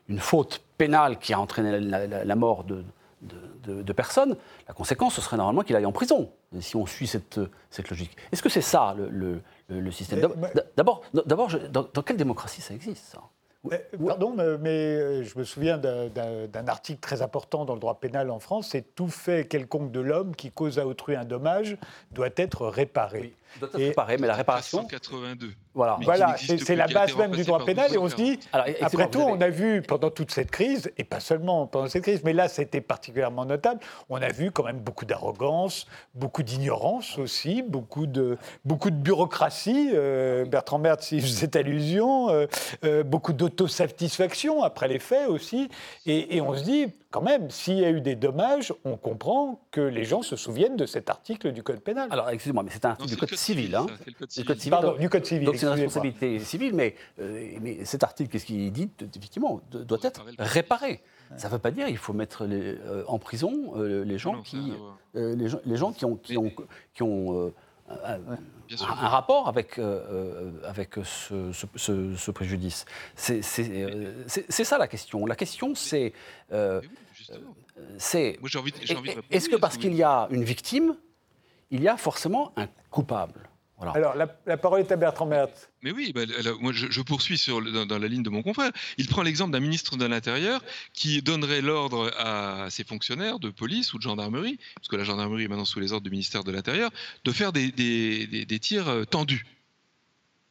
une, 0.07 0.19
faute 0.19 0.61
pénale 0.77 1.17
qui 1.19 1.33
a 1.33 1.39
entraîné 1.39 1.79
la, 1.79 2.35
mort 2.35 2.63
de, 2.63 2.83
de, 3.21 3.93
personnes, 3.93 4.35
la 4.67 4.73
conséquence, 4.73 5.15
ce 5.15 5.21
serait 5.21 5.37
normalement 5.37 5.63
qu'il 5.63 5.75
aille 5.75 5.85
en 5.85 5.91
prison, 5.91 6.31
si 6.59 6.75
on 6.75 6.85
suit 6.85 7.07
cette, 7.07 7.39
cette 7.69 7.89
logique. 7.89 8.15
Est-ce 8.31 8.43
que 8.43 8.49
c'est 8.49 8.61
ça 8.61 8.95
le, 8.97 9.41
le, 9.69 9.91
système? 9.91 10.29
D'abord, 10.75 11.01
dans, 11.13 11.87
dans, 11.93 12.01
quelle 12.03 12.17
démocratie 12.17 12.61
ça 12.61 12.73
existe 12.73 13.05
ça? 13.05 13.21
Pardon, 14.05 14.33
mais 14.59 14.69
euh, 14.69 15.23
je 15.23 15.37
me 15.37 15.43
souviens 15.43 15.77
d'un 15.77 16.67
article 16.67 16.99
très 16.99 17.21
important 17.21 17.65
dans 17.65 17.73
le 17.73 17.79
droit 17.79 17.99
pénal 17.99 18.29
en 18.29 18.39
France, 18.39 18.69
c'est 18.71 18.95
tout 18.95 19.07
fait 19.07 19.47
quelconque 19.47 19.91
de 19.91 19.99
l'homme 19.99 20.35
qui 20.35 20.51
cause 20.51 20.79
à 20.79 20.87
autrui 20.87 21.15
un 21.15 21.25
dommage 21.25 21.77
doit 22.11 22.29
être 22.35 22.67
réparé. 22.67 23.33
doit 23.59 23.69
être 23.69 23.77
réparé, 23.77 24.17
mais 24.17 24.27
la 24.27 24.35
réparation... 24.35 24.79
182. 24.81 25.51
Voilà, 25.77 25.99
voilà 26.01 26.35
c'est 26.37 26.75
la 26.75 26.87
base 26.87 27.15
même 27.15 27.31
du 27.31 27.43
droit 27.43 27.63
pénal. 27.63 27.93
Et 27.93 27.99
on 27.99 28.09
se 28.09 28.15
dit, 28.15 28.39
après 28.51 29.09
tout, 29.11 29.21
on 29.21 29.39
a 29.39 29.49
vu 29.49 29.83
pendant 29.83 30.09
toute 30.09 30.31
cette 30.31 30.49
crise, 30.49 30.91
et 30.97 31.03
pas 31.03 31.19
seulement 31.19 31.67
pendant 31.67 31.87
cette 31.87 32.01
crise, 32.01 32.23
mais 32.23 32.33
là, 32.33 32.47
c'était 32.47 32.81
particulièrement 32.81 33.45
notable, 33.45 33.79
on 34.09 34.19
a 34.19 34.29
vu 34.29 34.49
quand 34.49 34.63
même 34.63 34.79
beaucoup 34.79 35.05
d'arrogance, 35.05 35.85
beaucoup 36.15 36.41
d'ignorance 36.41 37.19
aussi, 37.19 37.61
beaucoup 37.61 38.07
de, 38.07 38.37
beaucoup 38.65 38.89
de 38.89 38.95
bureaucratie. 38.95 39.91
Euh, 39.93 40.45
Bertrand 40.45 40.79
Mertz, 40.79 41.05
si 41.05 41.19
je 41.19 41.27
faisais 41.27 41.55
allusion, 41.55 42.31
euh, 42.31 42.47
euh, 42.83 43.03
beaucoup 43.03 43.33
d'autosatisfaction 43.57 44.63
après 44.63 44.87
les 44.87 44.99
faits 44.99 45.27
aussi. 45.27 45.69
Et, 46.05 46.37
et 46.37 46.41
on 46.41 46.55
se 46.55 46.63
dit, 46.63 46.87
quand 47.09 47.21
même, 47.21 47.49
s'il 47.49 47.79
y 47.79 47.85
a 47.85 47.89
eu 47.89 48.01
des 48.01 48.15
dommages, 48.15 48.73
on 48.83 48.97
comprend 48.97 49.61
que 49.71 49.81
les 49.81 50.03
gens 50.03 50.21
se 50.21 50.35
souviennent 50.35 50.75
de 50.75 50.85
cet 50.85 51.09
article 51.09 51.51
du 51.51 51.63
Code 51.63 51.79
pénal. 51.79 52.09
Alors, 52.11 52.29
excusez-moi, 52.29 52.63
mais 52.63 52.71
c'est 52.71 52.85
un 52.85 52.91
article 52.91 53.09
du 53.09 53.17
Code 53.17 53.35
civil. 53.35 53.75
Hein. 53.75 53.87
le 54.05 54.43
code 54.43 54.59
civil. 54.59 54.69
Pardon, 54.69 54.95
du 54.97 55.09
Code 55.09 55.25
civil. 55.25 55.45
Donc, 55.45 55.55
c'est 55.55 55.65
une 55.65 55.71
responsabilité 55.71 56.39
civile, 56.39 56.73
mais, 56.73 56.95
euh, 57.19 57.57
mais 57.61 57.85
cet 57.85 58.03
article, 58.03 58.29
qu'est-ce 58.29 58.45
qu'il 58.45 58.71
dit? 58.71 58.89
Effectivement, 59.15 59.61
doit 59.71 59.99
être 60.03 60.25
réparé. 60.37 61.01
Ça 61.35 61.47
ne 61.47 61.53
veut 61.53 61.59
pas 61.59 61.71
dire 61.71 61.87
qu'il 61.87 61.97
faut 61.97 62.13
mettre 62.13 62.45
euh, 62.49 63.03
en 63.07 63.19
prison 63.19 63.73
euh, 63.75 64.05
les, 64.05 64.17
gens 64.17 64.41
qui, 64.41 64.73
les, 65.13 65.49
gens, 65.49 65.59
les, 65.65 65.75
gens, 65.75 65.91
qui 65.91 66.05
ont, 66.05 66.15
qui 66.15 66.37
ont, 66.37 66.51
qui 66.93 67.03
ont 67.03 67.53
un, 67.89 69.07
rapport 69.07 69.47
avec, 69.47 69.79
avec 70.63 70.95
ce, 71.03 71.51
ce, 71.53 72.31
préjudice. 72.31 72.85
C'est 73.15 73.41
ça 73.43 74.77
la 74.77 74.87
question. 74.87 75.25
La 75.25 75.35
question, 75.35 75.73
c'est 75.75 76.13
c'est 77.97 78.39
est-ce 79.29 79.49
que 79.49 79.55
parce 79.55 79.77
qu'il 79.77 79.93
y 79.93 80.03
a 80.03 80.27
une 80.31 80.43
victime, 80.43 80.95
il 81.71 81.81
y 81.81 81.87
a 81.87 81.97
forcément 81.97 82.51
un 82.55 82.67
coupable? 82.89 83.46
Alors, 83.79 84.15
la, 84.15 84.57
parole 84.57 84.79
est 84.79 84.91
à 84.91 84.95
Bertrand 84.95 85.27
Mertz. 85.27 85.69
Mais 85.83 85.91
oui, 85.91 86.11
bah, 86.11 86.21
moi 86.59 86.71
je, 86.73 87.01
poursuis 87.01 87.37
sur, 87.37 87.61
dans, 87.85 87.99
la 87.99 88.07
ligne 88.07 88.23
de 88.23 88.29
mon 88.29 88.41
confrère. 88.41 88.71
Il 88.97 89.07
prend 89.07 89.21
l'exemple 89.21 89.51
d'un 89.51 89.59
ministre 89.59 89.97
de 89.97 90.05
l'Intérieur 90.05 90.63
qui 90.93 91.21
donnerait 91.21 91.61
l'ordre 91.61 92.11
à 92.17 92.69
ses 92.71 92.83
fonctionnaires 92.83 93.37
de 93.37 93.51
police 93.51 93.93
ou 93.93 93.97
de 93.97 94.03
gendarmerie, 94.03 94.57
parce 94.75 94.87
que 94.87 94.95
la 94.95 95.03
gendarmerie 95.03 95.43
est 95.43 95.47
maintenant 95.47 95.65
sous 95.65 95.79
les 95.79 95.93
ordres 95.93 96.03
du 96.03 96.09
ministère 96.09 96.43
de 96.43 96.51
l'Intérieur, 96.51 96.89
de 97.23 97.31
faire 97.31 97.53
des, 97.53 97.71
des, 97.71 98.59
tirs 98.59 98.87
euh, 98.87 99.05
tendus, 99.05 99.45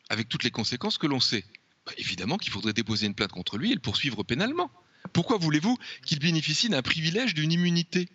avec 0.09 0.29
toutes 0.29 0.45
les 0.45 0.53
conséquences 0.53 0.97
que 0.97 1.09
l'on 1.09 1.21
sait. 1.21 1.45
Bah, 1.85 1.93
évidemment 1.99 2.37
qu'il 2.37 2.53
faudrait 2.53 2.75
déposer 2.75 3.07
une 3.07 3.15
plainte 3.15 3.33
contre 3.33 3.59
lui 3.59 3.73
et 3.73 3.75
le 3.75 3.81
poursuivre 3.81 4.23
pénalement. 4.23 4.71
Pourquoi 5.13 5.39
voulez-vous 5.39 5.77
qu'il 6.05 6.21
bénéficie 6.21 6.69
d'un 6.69 6.83
privilège 6.83 7.35
d'une 7.35 7.53
immunité? 7.53 8.09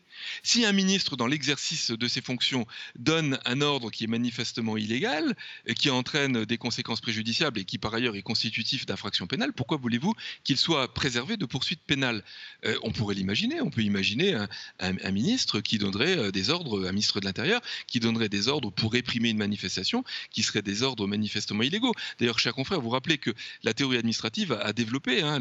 Si 0.43 0.65
un 0.65 0.71
ministre, 0.71 1.15
dans 1.15 1.27
l'exercice 1.27 1.91
de 1.91 2.07
ses 2.07 2.21
fonctions, 2.21 2.65
donne 2.97 3.39
un 3.45 3.61
ordre 3.61 3.91
qui 3.91 4.03
est 4.03 4.07
manifestement 4.07 4.77
illégal, 4.77 5.35
qui 5.75 5.89
entraîne 5.89 6.45
des 6.45 6.57
conséquences 6.57 7.01
préjudiciables 7.01 7.59
et 7.59 7.65
qui 7.65 7.77
par 7.77 7.93
ailleurs 7.93 8.15
est 8.15 8.21
constitutif 8.21 8.85
d'infraction 8.85 9.27
pénale, 9.27 9.53
pourquoi 9.53 9.77
voulez-vous 9.77 10.13
qu'il 10.43 10.57
soit 10.57 10.93
préservé 10.93 11.37
de 11.37 11.45
poursuites 11.45 11.81
pénales? 11.85 12.23
Euh, 12.65 12.77
On 12.83 12.91
pourrait 12.91 13.15
l'imaginer. 13.15 13.61
On 13.61 13.69
peut 13.69 13.81
imaginer 13.81 14.35
un, 14.79 15.11
ministre 15.11 15.61
qui 15.61 15.77
donnerait 15.77 16.17
euh, 16.17 16.31
des 16.31 16.49
ordres, 16.49 16.87
un 16.87 16.91
ministre 16.91 17.19
de 17.19 17.25
l'Intérieur, 17.25 17.61
qui 17.87 17.99
donnerait 17.99 18.29
des 18.29 18.47
ordres 18.47 18.71
pour 18.71 18.93
réprimer 18.93 19.29
une 19.29 19.37
manifestation, 19.37 20.03
qui 20.31 20.43
seraient 20.43 20.61
des 20.61 20.83
ordres 20.83 21.07
manifestement 21.07 21.63
illégaux. 21.63 21.93
D'ailleurs, 22.19 22.39
chers 22.39 22.53
confrères, 22.53 22.81
vous 22.81 22.89
rappelez 22.89 23.17
que 23.17 23.31
la 23.63 23.73
théorie 23.73 23.97
administrative 23.97 24.53
a, 24.53 24.73
développé 24.73 25.21
hein, 25.21 25.39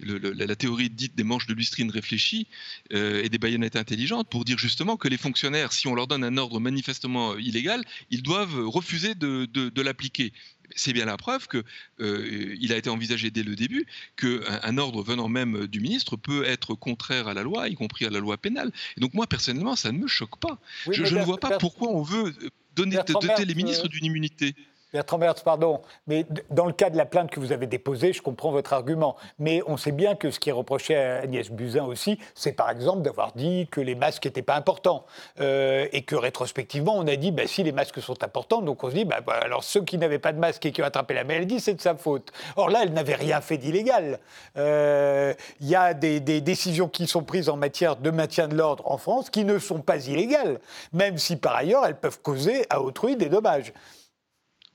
la 0.00 0.56
théorie 0.56 0.90
dite 0.90 1.14
des 1.14 1.24
manches 1.24 1.46
de 1.46 1.54
lustrine 1.54 1.90
réfléchies 1.90 2.46
euh, 2.92 3.22
et 3.22 3.28
des 3.28 3.38
baïonnettes 3.38 3.76
intelligentes 3.76 3.97
pour 4.30 4.44
dire 4.44 4.58
justement 4.58 4.96
que 4.96 5.08
les 5.08 5.16
fonctionnaires, 5.16 5.72
si 5.72 5.86
on 5.86 5.94
leur 5.94 6.06
donne 6.06 6.24
un 6.24 6.36
ordre 6.36 6.60
manifestement 6.60 7.32
euh, 7.32 7.40
illégal, 7.40 7.82
ils 8.10 8.22
doivent 8.22 8.66
refuser 8.66 9.14
de, 9.14 9.82
l'appliquer 9.82 10.32
c'est 10.76 10.92
bien 10.92 11.06
la 11.06 11.16
preuve 11.16 11.48
qu'il 11.48 11.62
euh, 12.00 12.68
a 12.70 12.76
été 12.76 12.90
envisagé 12.90 13.30
dès 13.30 13.42
le 13.42 13.56
début 13.56 13.86
qu'un 14.16 14.40
un 14.62 14.76
ordre 14.76 15.02
venant 15.02 15.28
même 15.28 15.66
du 15.66 15.80
ministre 15.80 16.16
peut 16.16 16.44
être 16.44 16.74
contraire 16.74 17.26
à 17.26 17.32
la 17.32 17.42
loi, 17.42 17.68
y 17.68 17.74
compris 17.74 18.04
à 18.04 18.10
la 18.10 18.18
loi 18.18 18.36
pénale. 18.36 18.70
Et 18.96 19.00
donc 19.00 19.14
moi, 19.14 19.26
personnellement, 19.26 19.76
ça 19.76 19.92
ne 19.92 19.98
me 19.98 20.06
choque 20.06 20.38
pas. 20.38 20.58
je, 20.90 21.02
ne 21.02 21.24
vois 21.24 21.38
pas 21.38 21.56
pourquoi 21.56 21.88
on 21.88 22.02
veut 22.02 22.34
donner, 22.76 22.98
doter 23.06 23.44
les 23.44 23.54
ministres 23.54 23.86
euh, 23.86 23.88
d'une 23.88 24.04
immunité. 24.04 24.54
Bertrand 24.92 25.18
Mertz, 25.18 25.42
pardon, 25.42 25.82
mais 26.06 26.24
dans 26.50 26.64
le 26.64 26.72
cas 26.72 26.88
de 26.88 26.96
la 26.96 27.04
plainte 27.04 27.30
que 27.30 27.40
vous 27.40 27.52
avez 27.52 27.66
déposée, 27.66 28.14
je 28.14 28.22
comprends 28.22 28.50
votre 28.50 28.72
argument. 28.72 29.16
Mais 29.38 29.62
on 29.66 29.76
sait 29.76 29.92
bien 29.92 30.14
que 30.14 30.30
ce 30.30 30.40
qui 30.40 30.48
est 30.48 30.52
reproché 30.52 30.96
à 30.96 31.18
Agnès 31.18 31.50
Buzyn 31.50 31.84
aussi, 31.84 32.18
c'est 32.34 32.52
par 32.52 32.70
exemple 32.70 33.02
d'avoir 33.02 33.32
dit 33.32 33.68
que 33.70 33.82
les 33.82 33.94
masques 33.94 34.24
n'étaient 34.24 34.40
pas 34.40 34.56
importants. 34.56 35.04
Euh, 35.40 35.86
et 35.92 36.02
que 36.02 36.16
rétrospectivement, 36.16 36.94
on 36.96 37.06
a 37.06 37.16
dit, 37.16 37.32
bah, 37.32 37.46
si 37.46 37.62
les 37.62 37.72
masques 37.72 38.00
sont 38.00 38.22
importants, 38.22 38.62
donc 38.62 38.82
on 38.82 38.88
se 38.88 38.94
dit, 38.94 39.04
bah, 39.04 39.20
bah, 39.20 39.38
alors 39.42 39.62
ceux 39.62 39.82
qui 39.82 39.98
n'avaient 39.98 40.18
pas 40.18 40.32
de 40.32 40.38
masque 40.38 40.64
et 40.64 40.72
qui 40.72 40.80
ont 40.80 40.86
attrapé 40.86 41.12
la 41.12 41.24
maladie, 41.24 41.60
c'est 41.60 41.74
de 41.74 41.80
sa 41.82 41.94
faute. 41.94 42.32
Or 42.56 42.70
là, 42.70 42.80
elle 42.82 42.92
n'avait 42.94 43.14
rien 43.14 43.42
fait 43.42 43.58
d'illégal. 43.58 44.18
Euh, 44.56 45.34
il 45.60 45.68
y 45.68 45.76
a 45.76 45.92
des 45.92 46.20
décisions 46.20 46.88
qui 46.88 47.06
sont 47.06 47.22
prises 47.22 47.50
en 47.50 47.56
matière 47.56 47.96
de 47.96 48.10
maintien 48.10 48.48
de 48.48 48.54
l'ordre 48.54 48.90
en 48.90 48.96
France 48.96 49.30
qui 49.30 49.44
ne 49.44 49.58
sont 49.58 49.80
pas 49.80 50.06
illégales, 50.06 50.60
même 50.92 51.18
si 51.18 51.36
par 51.36 51.56
ailleurs 51.56 51.84
elles 51.86 51.98
peuvent 51.98 52.20
causer 52.20 52.64
à 52.70 52.80
autrui 52.80 53.16
des 53.16 53.28
dommages. 53.28 53.72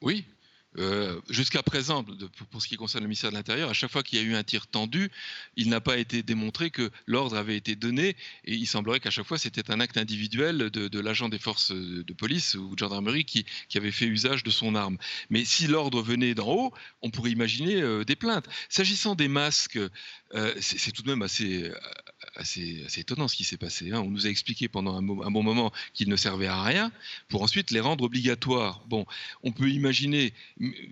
Oui. 0.04 0.26
Euh, 0.80 1.22
jusqu'à 1.30 1.62
présent, 1.62 2.04
pour, 2.52 2.62
ce 2.62 2.68
qui 2.68 2.76
concerne 2.76 3.04
le 3.04 3.08
ministère 3.08 3.30
de 3.30 3.36
l'Intérieur, 3.36 3.70
à 3.70 3.74
chaque 3.74 3.92
fois 3.92 4.04
qu'il 4.04 4.20
y 4.20 4.22
a 4.22 4.26
eu 4.26 4.36
un 4.36 4.44
tir 4.44 4.68
tendu, 4.68 5.12
il 5.56 5.70
n'a 5.70 5.80
pas 5.80 5.98
été 5.98 6.24
démontré 6.24 6.72
que 6.72 6.90
l'ordre 7.06 7.38
avait 7.38 7.56
été 7.56 7.76
donné 7.76 8.18
et 8.44 8.56
il 8.56 8.66
semblerait 8.66 9.00
qu'à 9.00 9.12
chaque 9.12 9.28
fois 9.28 9.38
c'était 9.38 9.72
un 9.72 9.80
acte 9.80 9.98
individuel 9.98 10.72
de, 10.72 11.00
l'agent 11.00 11.30
des 11.30 11.38
forces 11.38 11.72
de 11.72 12.14
police 12.14 12.56
ou 12.56 12.74
de 12.74 12.80
gendarmerie 12.80 13.24
qui, 13.24 13.46
avait 13.76 13.92
fait 13.92 14.06
usage 14.06 14.44
de 14.44 14.50
son 14.50 14.76
arme. 14.76 14.98
Mais 15.30 15.46
si 15.46 15.68
l'ordre 15.68 16.02
venait 16.02 16.34
d'en 16.34 16.50
haut, 16.50 16.74
on 17.02 17.12
pourrait 17.12 17.32
imaginer 17.32 17.82
euh, 17.82 18.04
des 18.04 18.16
plaintes. 18.16 18.48
S'agissant 18.68 19.14
des 19.14 19.28
masques, 19.28 19.80
euh, 20.34 20.54
c'est 20.60 20.92
tout 20.92 21.04
de 21.04 21.10
même 21.10 21.22
assez, 21.22 21.72
assez, 22.36 22.86
étonnant 22.98 23.28
ce 23.28 23.36
qui 23.36 23.44
s'est 23.44 23.58
passé. 23.58 23.92
Hein. 23.92 24.02
On 24.02 24.10
nous 24.10 24.26
a 24.26 24.30
expliqué 24.30 24.68
pendant 24.68 24.98
un, 24.98 25.02
bon 25.02 25.44
moment 25.44 25.72
qu'ils 25.94 26.10
ne 26.10 26.16
servaient 26.16 26.48
à 26.48 26.62
rien, 26.62 26.92
pour 27.30 27.44
ensuite 27.44 27.72
les 27.72 27.80
rendre 27.80 28.04
obligatoires. 28.04 28.82
Bon, 28.88 29.06
on 29.44 29.52
peut 29.52 29.70
imaginer 29.70 30.34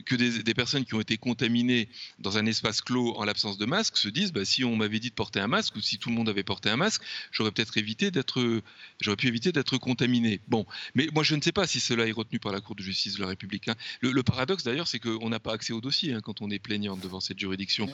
que 0.06 0.16
des, 0.16 0.54
personnes 0.54 0.86
qui 0.86 0.94
ont 0.96 1.02
été 1.02 1.18
contaminées 1.18 1.88
dans 2.20 2.38
un 2.38 2.46
espace 2.46 2.82
clos 2.82 3.16
en 3.16 3.24
l'absence 3.24 3.58
de 3.58 3.66
masque 3.66 3.98
se 3.98 4.10
disent 4.10 4.32
bah, 4.32 4.46
si 4.46 4.64
on 4.64 4.76
m'avait 4.76 5.00
dit 5.00 5.10
de 5.10 5.16
porter 5.16 5.40
un 5.40 5.48
masque 5.48 5.76
ou 5.76 5.82
si 5.82 5.98
tout 5.98 6.10
le 6.10 6.16
monde 6.16 6.30
avait 6.30 6.44
porté 6.44 6.70
un 6.70 6.78
masque, 6.78 7.02
j'aurais 7.32 7.52
peut-être 7.52 7.78
évité 7.78 8.12
d'être, 8.12 8.62
j'aurais 9.00 9.18
pu 9.18 9.28
éviter 9.28 9.52
d'être 9.52 9.78
contaminé. 9.78 10.42
Bon, 10.48 10.66
mais 10.96 11.08
moi 11.14 11.24
je 11.24 11.36
ne 11.36 11.42
sais 11.42 11.52
pas 11.52 11.68
si 11.68 11.80
cela 11.80 12.08
est 12.08 12.12
retenu 12.12 12.40
par 12.40 12.52
la 12.52 12.62
Cour 12.62 12.76
de 12.76 12.84
justice 12.84 13.16
de 13.16 13.22
la 13.22 13.28
République. 13.28 13.68
Hein. 13.68 13.76
Le, 14.02 14.24
paradoxe 14.24 14.64
d'ailleurs, 14.64 14.88
c'est 14.88 15.00
qu'on 15.00 15.30
n'a 15.30 15.40
pas 15.40 15.54
accès 15.54 15.74
au 15.74 15.82
dossier 15.82 16.14
hein, 16.14 16.22
quand 16.22 16.42
on 16.42 16.50
est 16.50 16.60
plaignant 16.60 16.98
devant 16.98 17.20
cette 17.20 17.40
juridiction. 17.40 17.90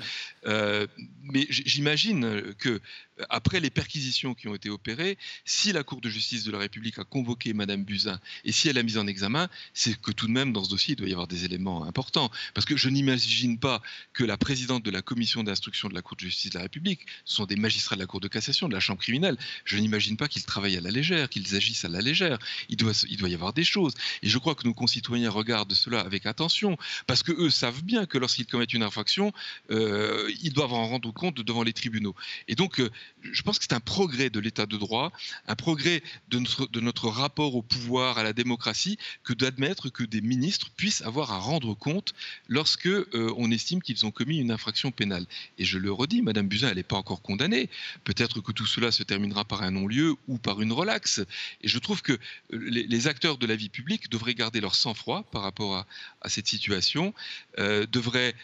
Euh, 0.46 0.88
mais 1.24 1.48
j'imagine 1.50 2.54
que 2.58 2.82
après 3.30 3.60
les 3.60 3.70
perquisitions 3.70 4.34
qui 4.34 4.48
ont 4.48 4.56
été 4.56 4.70
opérées, 4.70 5.18
si 5.46 5.72
la 5.72 5.84
Cour 5.84 6.02
de 6.02 6.10
justice 6.10 6.44
de 6.44 6.52
la 6.52 6.60
République 6.60 7.00
a 7.00 7.04
convoqué 7.04 7.54
Madame 7.54 7.84
Buzyn 7.84 8.20
et 8.44 8.52
si 8.52 8.70
elle 8.70 8.78
a 8.78 8.84
mis 8.84 8.98
en 8.98 9.08
examen, 9.08 9.50
c'est 9.74 10.00
que 10.00 10.12
tout 10.12 10.28
de 10.28 10.32
même 10.32 10.54
dans 10.54 10.64
ce 10.64 10.70
dossier, 10.70 10.94
il 10.94 10.98
doit 10.98 11.08
y 11.08 11.12
avoir 11.12 11.28
des 11.28 11.46
éléments 11.46 11.84
importants. 11.86 12.32
Parce 12.54 12.66
que 12.66 12.78
je 12.78 12.90
n'imagine 12.90 13.60
pas 13.60 13.82
que 14.14 14.24
la 14.24 14.38
présidente 14.38 14.84
de 14.84 14.92
la 14.92 15.02
commission 15.02 15.44
d'instruction 15.44 15.90
de 15.90 15.94
la 15.94 16.02
Cour 16.02 16.18
de 16.18 16.22
justice 16.22 16.52
de 16.52 16.58
la 16.58 16.64
République, 16.64 17.06
ce 17.26 17.36
sont 17.36 17.46
des 17.46 17.56
magistrats 17.56 17.96
de 17.96 18.02
la 18.02 18.08
Cour 18.08 18.20
de 18.20 18.28
cassation, 18.28 18.68
de 18.68 18.74
la 18.74 18.80
Chambre 18.80 19.02
criminelle, 19.02 19.38
je 19.66 19.78
n'imagine 19.78 20.18
pas 20.18 20.28
qu'ils 20.28 20.44
travaillent 20.44 20.78
à 20.78 20.82
la 20.82 20.92
légère, 20.92 21.30
qu'ils 21.30 21.56
agissent 21.56 21.86
à 21.86 21.90
la 21.90 22.02
légère. 22.02 22.38
Il 22.70 22.78
doit, 22.78 22.94
y 23.10 23.34
avoir 23.34 23.54
des 23.54 23.64
choses. 23.64 23.94
Et 24.22 24.30
je 24.30 24.38
crois 24.38 24.56
que 24.56 24.66
nos 24.66 24.74
concitoyens 24.74 25.30
regardent 25.30 25.74
cela 25.74 26.02
avec 26.02 26.26
attention, 26.26 26.78
parce 27.06 27.24
que 27.24 27.32
eux 27.32 27.50
savent 27.50 27.84
bien 27.84 28.06
que 28.06 28.18
lorsqu'ils 28.18 28.46
commettent 28.46 28.74
une 28.74 28.84
infraction, 28.84 29.34
euh, 29.72 30.32
ils 30.42 30.54
doivent 30.54 30.74
en 30.74 30.88
rendre 30.88 31.12
compte 31.12 31.42
devant 31.42 31.64
les 31.64 31.74
tribunaux. 31.74 32.16
Et 32.48 32.56
donc, 32.56 32.80
euh, 32.80 32.90
je 33.24 33.42
pense 33.42 33.58
que 33.60 33.66
c'est 33.66 33.74
un 33.74 33.80
progrès 33.80 34.30
de 34.30 34.40
l'état 34.40 34.66
de 34.66 34.78
droit, 34.78 35.12
un 35.48 35.56
progrès 35.56 36.04
de 36.30 36.80
notre, 36.80 37.08
rapport 37.08 37.56
au 37.56 37.62
pouvoir, 37.62 38.18
à 38.18 38.24
la 38.24 38.34
démocratie, 38.34 38.98
que 39.24 39.34
d'admettre 39.34 39.90
que 39.90 40.04
des 40.04 40.22
ministres 40.22 40.70
puissent 40.76 41.02
avoir 41.02 41.32
à 41.32 41.40
rendre 41.40 41.74
compte 41.74 42.14
lorsque 42.48 42.88
euh, 42.88 43.34
on 43.38 43.52
estime 43.52 43.82
qu'ils 43.82 44.06
ont 44.06 44.12
commis 44.12 44.38
une 44.38 44.52
infraction 44.52 44.92
pénale. 44.92 45.26
Et 45.58 45.66
je 45.66 45.78
le 45.78 45.92
redis, 45.92 46.22
Madame 46.22 46.48
Buzyn, 46.48 46.70
elle 46.70 46.78
n'est 46.78 46.84
pas 46.84 46.98
encore 46.98 47.22
condamnée. 47.22 47.70
Peut-être 48.04 48.42
que 48.42 48.52
tout 48.52 48.66
cela 48.66 48.92
se 48.92 49.04
terminera 49.04 49.46
par 49.46 49.64
un 49.64 49.72
non-lieu 49.72 50.16
ou 50.28 50.38
par 50.38 50.62
une 50.62 50.72
relaxe. 50.72 51.22
Et 51.62 51.68
je 51.68 51.80
trouve 51.80 52.02
que 52.02 52.14
euh, 52.14 52.18
les, 52.52 53.08
acteurs 53.08 53.38
de 53.38 53.46
la 53.46 53.56
vie 53.56 53.70
publique 53.70 54.10
devraient 54.10 54.36
garder 54.36 54.60
leur 54.60 54.76
sang-froid 54.76 55.24
par 55.32 55.42
rapport 55.42 55.78
à, 56.22 56.30
cette 56.30 56.48
situation, 56.48 57.14
euh, 57.58 57.86
devraient 57.86 58.36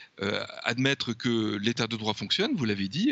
admettre 0.64 1.11
que 1.11 1.57
l'état 1.57 1.88
de 1.88 1.97
droit 1.97 2.14
fonctionne, 2.14 2.55
vous 2.55 2.64
l'avez 2.64 2.88
dit, 2.88 3.11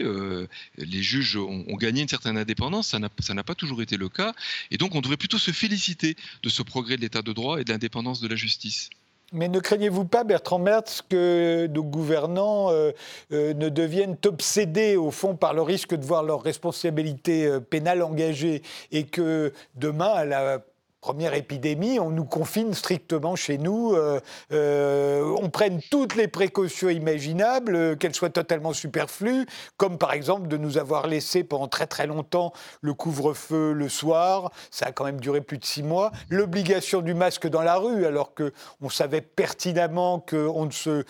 les 0.77 1.03
juges 1.03 1.37
ont, 1.41 1.75
gagné 1.75 2.01
une 2.01 2.07
certaine 2.07 2.37
indépendance, 2.37 2.87
ça 2.87 2.99
n'a 3.33 3.43
pas 3.43 3.55
toujours 3.55 3.81
été 3.81 3.97
le 3.97 4.09
cas, 4.09 4.33
et 4.71 4.77
donc 4.77 4.95
on 4.95 5.01
devrait 5.01 5.17
plutôt 5.17 5.37
se 5.37 5.51
féliciter 5.51 6.15
de 6.43 6.49
ce 6.49 6.61
progrès 6.61 6.97
de 6.97 7.01
l'état 7.01 7.21
de 7.21 7.33
droit 7.33 7.59
et 7.59 7.63
de 7.63 7.71
l'indépendance 7.71 8.21
de 8.21 8.27
la 8.27 8.35
justice. 8.35 8.89
Mais 9.33 9.47
ne 9.47 9.59
craignez-vous 9.59 10.03
pas, 10.03 10.25
Bertrand 10.25 10.59
Mertz, 10.59 11.01
que 11.07 11.67
nos 11.67 11.83
gouvernants 11.83 12.69
euh, 12.69 12.91
euh, 13.31 13.53
ne 13.53 13.69
deviennent 13.69 14.17
obsédés, 14.25 14.97
au 14.97 15.09
fond, 15.09 15.37
par 15.37 15.53
le 15.53 15.61
risque 15.61 15.95
de 15.95 16.03
voir 16.03 16.23
leur 16.23 16.43
responsabilité 16.43 17.45
euh, 17.45 17.61
pénale 17.61 18.01
engagée 18.01 18.61
et 18.91 19.05
que 19.05 19.53
demain, 19.75 20.09
à 20.09 20.25
la 20.25 20.61
première 21.01 21.33
épidémie, 21.33 21.99
on 21.99 22.11
nous 22.11 22.25
confine 22.25 22.75
strictement 22.75 23.35
chez 23.35 23.57
nous, 23.57 23.93
euh, 23.93 24.19
euh, 24.53 25.35
on 25.41 25.49
prenne 25.49 25.81
toutes 25.89 26.15
les 26.15 26.27
précautions 26.27 26.89
imaginables, 26.89 27.75
euh, 27.75 27.95
qu'elles 27.95 28.13
soient 28.13 28.29
totalement 28.29 28.71
superflues, 28.71 29.47
comme 29.77 29.97
par 29.97 30.13
exemple 30.13 30.47
de 30.47 30.57
nous 30.57 30.77
avoir 30.77 31.07
laissé 31.07 31.43
pendant 31.43 31.67
très 31.67 31.87
très 31.87 32.05
longtemps 32.05 32.53
le 32.81 32.93
couvre-feu 32.93 33.73
le 33.73 33.89
soir, 33.89 34.51
ça 34.69 34.85
a 34.87 34.91
quand 34.91 35.03
même 35.03 35.19
duré 35.19 35.41
plus 35.41 35.57
de 35.57 35.65
six 35.65 35.81
mois, 35.81 36.11
l'obligation 36.29 37.01
du 37.01 37.15
masque 37.15 37.47
dans 37.47 37.63
la 37.63 37.77
rue, 37.77 38.05
alors 38.05 38.33
qu'on 38.35 38.89
savait 38.89 39.21
pertinemment 39.21 40.19
qu'on 40.19 40.65
ne 40.65 40.71
se 40.71 41.03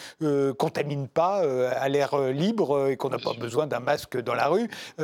contamine 0.53 1.09
pas 1.09 1.43
à 1.75 1.89
l'air 1.89 2.17
libre 2.17 2.89
et 2.89 2.95
qu'on 2.95 3.09
n'a 3.09 3.17
pas 3.17 3.33
besoin 3.33 3.67
d'un 3.67 3.79
masque 3.81 4.17
dans 4.21 4.35
la 4.35 4.47
rue. 4.47 4.67
tout 4.97 5.03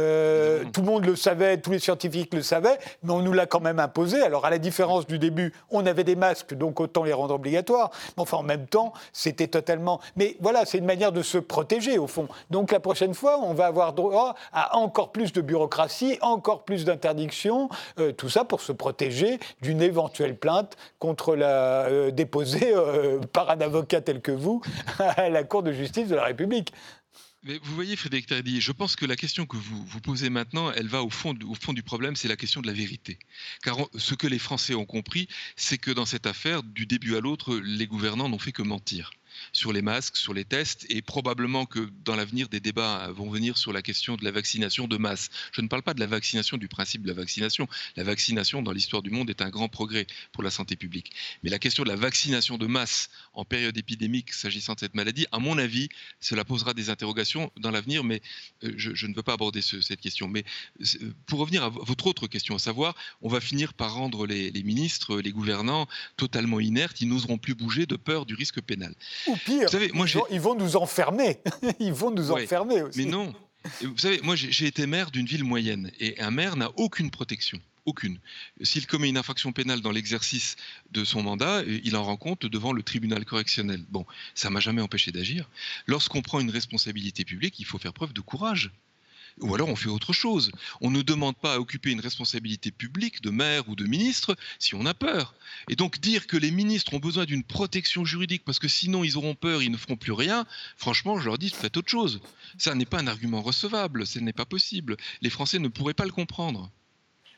le 0.82 0.86
monde 0.86 1.06
le 1.06 1.16
savait, 1.16 1.58
tous 1.58 1.72
les 1.72 1.80
scientifiques 1.80 2.34
le 2.34 2.42
savaient, 2.42 2.78
mais 3.04 3.12
on 3.12 3.22
nous 3.22 3.34
l'a 3.34 3.46
quand 3.46 3.60
même 3.60 3.80
imposé. 3.80 4.22
Alors 4.22 4.46
à 4.46 4.50
la 4.50 4.58
différence 4.58 4.77
du 5.08 5.20
début, 5.20 5.54
on 5.72 5.86
avait 5.86 6.04
des 6.04 6.16
masques, 6.16 6.54
donc 6.54 6.80
autant 6.80 7.04
les 7.04 7.14
rendre 7.14 7.34
obligatoires. 7.34 7.92
Mais 8.16 8.24
enfin, 8.24 8.38
en 8.38 8.44
même 8.44 8.68
temps, 8.68 8.94
c'était 9.12 9.48
totalement. 9.48 10.00
Mais 10.16 10.38
voilà, 10.40 10.66
c'est 10.66 10.78
une 10.78 10.86
manière 10.86 11.12
de 11.12 11.22
se 11.22 11.38
protéger, 11.38 11.98
au 11.98 12.08
fond. 12.08 12.28
Donc 12.50 12.72
la 12.72 12.80
prochaine 12.80 13.14
fois, 13.14 13.40
on 13.42 13.54
va 13.54 13.66
avoir 13.66 13.94
droit 13.94 14.36
à 14.54 14.78
encore 14.78 15.12
plus 15.12 15.34
de 15.34 15.42
bureaucratie, 15.42 16.18
encore 16.22 16.64
plus 16.64 16.86
d'interdictions, 16.86 17.70
euh, 18.00 18.12
tout 18.12 18.30
ça 18.30 18.46
pour 18.46 18.62
se 18.62 18.72
protéger 18.72 19.40
d'une 19.62 19.82
éventuelle 19.82 20.36
plainte 20.36 20.78
contre 21.00 21.36
la 21.36 21.86
euh, 21.88 22.12
déposée 22.12 22.74
euh, 22.74 23.20
par 23.34 23.50
un 23.50 23.62
avocat 23.62 24.02
tel 24.02 24.22
que 24.22 24.32
vous 24.32 24.62
à 25.00 25.30
la 25.30 25.44
Cour 25.44 25.64
de 25.64 25.72
justice 25.72 26.08
de 26.08 26.16
la 26.16 26.24
République. 26.24 26.74
Mais 27.48 27.62
vous 27.64 27.76
voyez, 27.76 27.96
Frédéric 27.96 28.26
Tardy, 28.26 28.60
je 28.60 28.74
pense 28.74 28.98
que 28.98 29.06
la 29.06 29.16
question 29.16 29.46
que 29.46 29.56
vous 29.56 29.86
vous 29.86 30.02
posez 30.02 30.30
maintenant, 30.30 30.70
elle 30.74 30.90
va 30.90 31.02
au 31.02 31.10
fond, 31.10 31.34
au 31.48 31.56
fond 31.56 31.72
du 31.72 31.82
problème, 31.82 32.18
c'est 32.18 32.28
la 32.28 32.36
question 32.36 32.60
de 32.60 32.68
la 32.68 32.74
vérité. 32.74 33.18
Car 33.64 33.78
ce 33.96 34.16
que 34.16 34.28
les 34.28 34.38
Français 34.38 34.76
ont 34.76 34.86
compris, 34.86 35.30
c'est 35.56 35.78
que 35.78 35.90
dans 35.90 36.06
cette 36.06 36.28
affaire, 36.28 36.62
du 36.62 36.86
début 36.86 37.16
à 37.16 37.22
l'autre, 37.22 37.56
les 37.56 37.88
gouvernants 37.88 38.28
n'ont 38.28 38.38
fait 38.38 38.52
que 38.52 38.64
mentir 38.64 39.12
sur 39.54 39.74
les 39.74 39.82
masques, 39.82 40.18
sur 40.18 40.34
les 40.34 40.46
tests, 40.46 40.86
et 40.90 41.02
probablement 41.02 41.66
que 41.66 41.90
dans 42.04 42.16
l'avenir, 42.16 42.50
des 42.50 42.60
débats 42.60 43.10
vont 43.12 43.30
venir 43.30 43.58
sur 43.58 43.74
la 43.74 43.82
question 43.82 44.16
de 44.16 44.24
la 44.24 44.32
vaccination 44.32 44.88
de 44.88 44.98
masse. 44.98 45.30
Je 45.52 45.62
ne 45.62 45.68
parle 45.68 45.84
pas 45.84 45.94
de 45.94 46.00
la 46.00 46.08
vaccination, 46.08 46.58
du 46.58 46.68
principe 46.68 47.04
de 47.04 47.08
la 47.08 47.14
vaccination. 47.14 47.68
La 47.96 48.04
vaccination, 48.04 48.62
dans 48.62 48.72
l'histoire 48.72 49.02
du 49.02 49.10
monde, 49.10 49.30
est 49.30 49.42
un 49.42 49.50
grand 49.50 49.70
progrès 49.70 50.08
pour 50.32 50.44
la 50.44 50.52
santé 50.52 50.76
publique. 50.76 51.12
Mais 51.44 51.50
la 51.50 51.60
question 51.60 51.84
de 51.84 51.90
la 51.90 51.96
vaccination 51.96 52.58
de 52.58 52.68
masse 52.68 53.10
en 53.34 53.46
période 53.46 53.78
épidémique, 53.78 54.34
s'agissant 54.34 54.74
de 54.74 54.80
cette 54.80 54.96
maladie, 54.96 55.26
à 55.32 55.40
mon 55.40 55.58
avis, 55.58 55.90
cela 56.20 56.46
posera 56.46 56.74
des 56.74 56.90
interrogations 56.90 57.52
dans 57.58 57.72
l'avenir, 57.72 58.04
mais 58.04 58.22
euh, 58.64 58.74
je, 58.78 59.08
ne 59.08 59.16
veux 59.16 59.24
pas 59.24 59.34
aborder 59.34 59.62
cette 59.62 60.02
question. 60.02 60.28
Mais 60.28 60.44
euh, 60.82 61.14
pour 61.26 61.40
revenir 61.40 61.64
à 61.64 61.70
votre 61.70 62.08
autre 62.08 62.28
question, 62.28 62.56
à 62.56 62.60
savoir, 62.60 62.96
on 63.22 63.30
va 63.30 63.40
finir 63.40 63.74
par 63.74 63.94
rendre 63.94 64.26
les, 64.26 64.52
les 64.52 64.64
ministres, 64.64 65.20
les 65.20 65.32
gouvernants 65.32 65.88
totalement 66.16 66.60
inertes, 66.60 67.02
ils 67.02 67.08
n'oseront 67.08 67.38
plus 67.38 67.56
bouger 67.56 67.86
de 67.86 67.96
peur 67.96 68.26
du 68.26 68.36
risque 68.36 68.62
pénal. 68.62 68.94
Ou 69.28 69.36
pire, 69.36 69.70
ils, 70.30 70.40
vont, 70.40 70.56
nous 70.56 70.76
enfermer. 70.76 71.40
ils 71.80 71.94
vont 71.94 72.12
nous 72.12 72.32
enfermer 72.32 72.82
aussi. 72.82 73.00
Mais 73.00 73.12
non. 73.12 73.34
Vous 73.82 73.98
savez, 73.98 74.22
moi 74.22 74.36
j'ai 74.36 74.66
été 74.66 74.86
maire 74.88 75.12
d'une 75.12 75.26
ville 75.26 75.44
moyenne 75.44 75.92
et 76.00 76.20
un 76.22 76.32
maire 76.32 76.56
n'a 76.56 76.72
aucune 76.78 77.12
protection. 77.12 77.60
Aucune. 77.86 78.20
S'il 78.64 78.86
commet 78.86 79.08
une 79.08 79.18
infraction 79.18 79.54
pénale 79.54 79.80
dans 79.80 79.92
l'exercice 79.92 80.58
de 80.92 81.06
son 81.06 81.24
mandat, 81.24 81.64
il 81.64 81.96
en 81.96 82.04
rend 82.04 82.18
compte 82.18 82.46
devant 82.46 82.74
le 82.74 82.84
tribunal 82.84 83.24
correctionnel. 83.24 83.82
Bon, 83.90 84.06
ça 84.36 84.50
m'a 84.50 84.60
jamais 84.60 84.82
empêché 84.82 85.14
d'agir. 85.14 85.50
Lorsqu'on 85.86 86.22
prend 86.22 86.42
une 86.42 86.50
responsabilité 86.50 87.24
publique, 87.24 87.60
il 87.60 87.66
faut 87.66 87.78
faire 87.78 87.94
preuve 87.94 88.12
de 88.12 88.20
courage 88.20 88.72
ou 89.42 89.54
alors 89.54 89.70
on 89.70 89.76
fait 89.76 89.90
autre 89.90 90.14
chose. 90.14 90.52
On 90.82 90.92
ne 90.92 91.02
demande 91.02 91.36
pas 91.36 91.56
à 91.56 91.60
occuper 91.60 91.92
une 91.92 92.00
responsabilité 92.00 92.72
publique 92.72 93.22
de 93.22 93.30
maire 93.30 93.68
ou 93.68 93.76
de 93.76 93.86
ministre 93.86 94.36
si 94.60 94.76
on 94.76 94.86
a 94.86 94.94
peur. 94.94 95.34
Et 95.70 95.76
donc 95.76 96.00
dire 96.00 96.28
que 96.28 96.38
les 96.38 96.52
ministres 96.52 96.94
ont 96.94 97.00
besoin 97.00 97.26
d'une 97.26 97.44
protection 97.44 98.06
juridique 98.06 98.44
parce 98.46 98.60
que 98.60 98.68
sinon 98.68 99.04
ils 99.04 99.18
auront 99.18 99.36
peur, 99.36 99.62
ils 99.62 99.72
ne 99.72 99.78
feront 99.78 99.96
plus 99.96 100.12
rien, 100.12 100.46
franchement, 100.76 101.20
je 101.20 101.26
leur 101.26 101.38
dis 101.38 101.50
faites 101.50 101.78
autre 101.78 101.90
chose. 101.90 102.22
Ça 102.58 102.74
n'est 102.76 102.86
pas 102.86 103.00
un 103.00 103.08
argument 103.08 103.42
recevable, 103.42 104.06
ce 104.08 104.20
n'est 104.20 104.34
pas 104.34 104.46
possible. 104.46 104.98
Les 105.22 105.30
Français 105.30 105.60
ne 105.60 105.68
pourraient 105.68 105.94
pas 105.94 106.06
le 106.06 106.12
comprendre. 106.12 106.70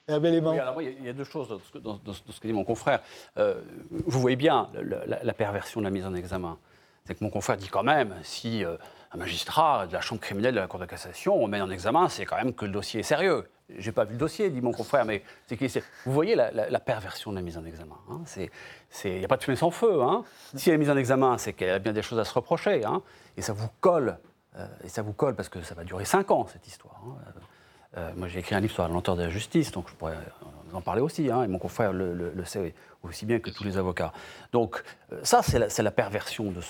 il 0.08 1.06
y 1.06 1.10
a 1.10 1.14
deux 1.14 1.24
choses 1.24 1.50
dans 1.50 2.02
ce 2.14 2.39
que, 2.39 2.47
dit 2.47 2.54
mon 2.54 2.64
confrère. 2.64 3.02
Euh, 3.38 3.62
vous 3.91 4.20
voyez 4.20 4.38
bien 4.38 4.70
la, 4.82 5.34
perversion 5.34 5.82
de 5.82 5.86
la 5.86 5.91
mise 5.91 6.06
en 6.06 6.16
examen. 6.16 6.58
C'est 7.06 7.18
que 7.18 7.24
mon 7.24 7.30
confrère 7.30 7.58
dit 7.58 7.70
quand 7.70 7.84
même, 7.84 8.16
si 8.24 8.64
euh, 8.64 8.78
un 9.12 9.18
magistrat 9.18 9.88
de 9.88 9.93
la 9.93 10.01
chambre 10.01 10.22
criminelle 10.22 10.53
de 10.53 10.60
la 10.60 10.68
Cour 10.68 10.80
de 10.80 10.86
cassation, 10.86 11.36
on 11.36 11.47
met 11.47 11.62
en 11.62 11.70
examen, 11.70 12.10
c'est 12.10 12.26
quand 12.26 12.38
même 12.38 12.53
que 12.53 12.66
le 12.66 12.72
dossier 12.72 12.99
est 12.99 13.03
sérieux. 13.03 13.49
J'ai 13.78 13.91
pas 13.91 14.03
vu 14.03 14.14
le 14.14 14.18
dossier, 14.18 14.49
dit 14.49 14.62
mon 14.62 14.72
confrère, 14.72 15.05
mais 15.05 15.24
c'est 15.47 15.84
vous 16.05 16.12
voyez 16.12 16.36
la, 16.36 16.80
perversion 16.80 17.32
de 17.32 17.36
la 17.36 17.41
mise 17.41 17.57
en 17.57 17.66
examen. 17.66 17.97
Hein. 18.10 18.22
Il 19.03 19.20
n'y 19.20 19.26
a 19.26 19.28
pas 19.28 19.38
de 19.38 19.43
fumée 19.43 19.57
sans 19.57 19.70
feu. 19.70 20.01
Hein. 20.01 20.24
Si 20.55 20.70
elle 20.70 20.76
est 20.76 20.80
mise 20.80 20.89
en 20.89 20.97
examen, 20.97 21.38
c'est 21.38 21.53
qu'elle 21.53 21.70
a 21.70 21.80
bien 21.80 21.93
des 21.93 22.01
choses 22.01 22.18
à 22.18 22.26
se 22.26 22.34
reprocher. 22.34 22.84
Hein. 22.84 23.03
Et 23.38 23.43
ça 23.43 23.53
vous 23.53 23.70
colle. 23.80 24.18
Euh, 24.57 24.66
et 24.84 24.89
ça 24.89 25.03
vous 25.03 25.14
colle 25.14 25.36
parce 25.36 25.49
que 25.49 25.62
ça 25.62 25.76
va 25.76 25.84
durer 25.84 26.05
cinq 26.05 26.32
ans, 26.32 26.47
cette 26.51 26.66
histoire. 26.68 26.99
Hein. 27.05 27.32
Euh, 27.97 28.12
moi, 28.16 28.28
j'ai 28.28 28.39
écrit 28.39 28.55
un 28.55 28.60
livre 28.60 28.74
sur 28.74 28.82
la 28.82 28.89
lenteur 28.89 29.16
de 29.16 29.24
la 29.24 29.30
justice, 29.30 29.72
donc 29.72 29.88
je 29.89 29.93
pourrais 29.93 30.18
en 30.74 30.82
parler 30.82 31.02
aussi. 31.02 31.28
et 31.28 31.48
mon 31.48 31.60
confrère 31.60 31.94
le, 31.94 32.34
sait 32.46 32.74
aussi 33.04 33.26
bien 33.26 33.40
que 33.40 33.50
tous 33.50 33.64
les 33.64 33.78
avocats. 33.78 34.12
Donc, 34.52 34.84
euh, 35.12 35.20
ça, 35.24 35.42
c'est 35.42 35.82
la, 35.84 35.92
perversion 35.92 36.52
de 36.52 36.62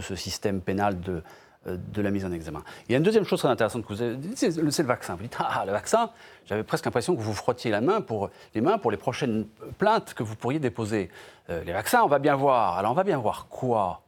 ce, 0.00 0.14
système 0.16 0.60
pénal 0.60 1.00
de, 1.00 1.22
euh, 1.66 1.76
de 1.92 2.02
la 2.02 2.10
mise 2.10 2.24
en 2.24 2.32
examen. 2.32 2.62
Il 2.88 2.92
y 2.92 2.94
a 2.94 2.98
une 2.98 3.04
deuxième 3.04 3.24
chose 3.24 3.40
très 3.40 3.48
intéressante 3.48 3.82
que 3.82 3.92
vous 3.92 4.02
avez 4.02 4.16
dit, 4.16 4.32
c'est 4.36 4.56
le, 4.56 4.86
vaccin. 4.86 5.14
Vous 5.14 5.22
dites, 5.22 5.36
ah, 5.38 5.64
le 5.66 5.72
vaccin, 5.72 6.10
j'avais 6.46 6.62
presque 6.62 6.84
l'impression 6.84 7.14
que 7.14 7.20
vous 7.20 7.34
frottiez 7.34 7.70
la 7.70 7.80
main 7.80 8.00
pour, 8.00 8.30
les 8.54 8.60
mains 8.60 8.78
pour 8.78 8.90
les 8.90 8.96
prochaines 8.96 9.46
plaintes 9.78 10.14
que 10.14 10.22
vous 10.22 10.36
pourriez 10.36 10.58
déposer. 10.58 11.10
Euh, 11.50 11.62
les 11.64 11.72
vaccins, 11.72 12.02
on 12.02 12.08
va 12.08 12.18
bien 12.18 12.36
voir. 12.36 12.78
Alors, 12.78 12.92
on 12.92 12.94
va 12.94 13.04
bien 13.04 13.18
voir 13.18 13.46
quoi? 13.48 14.02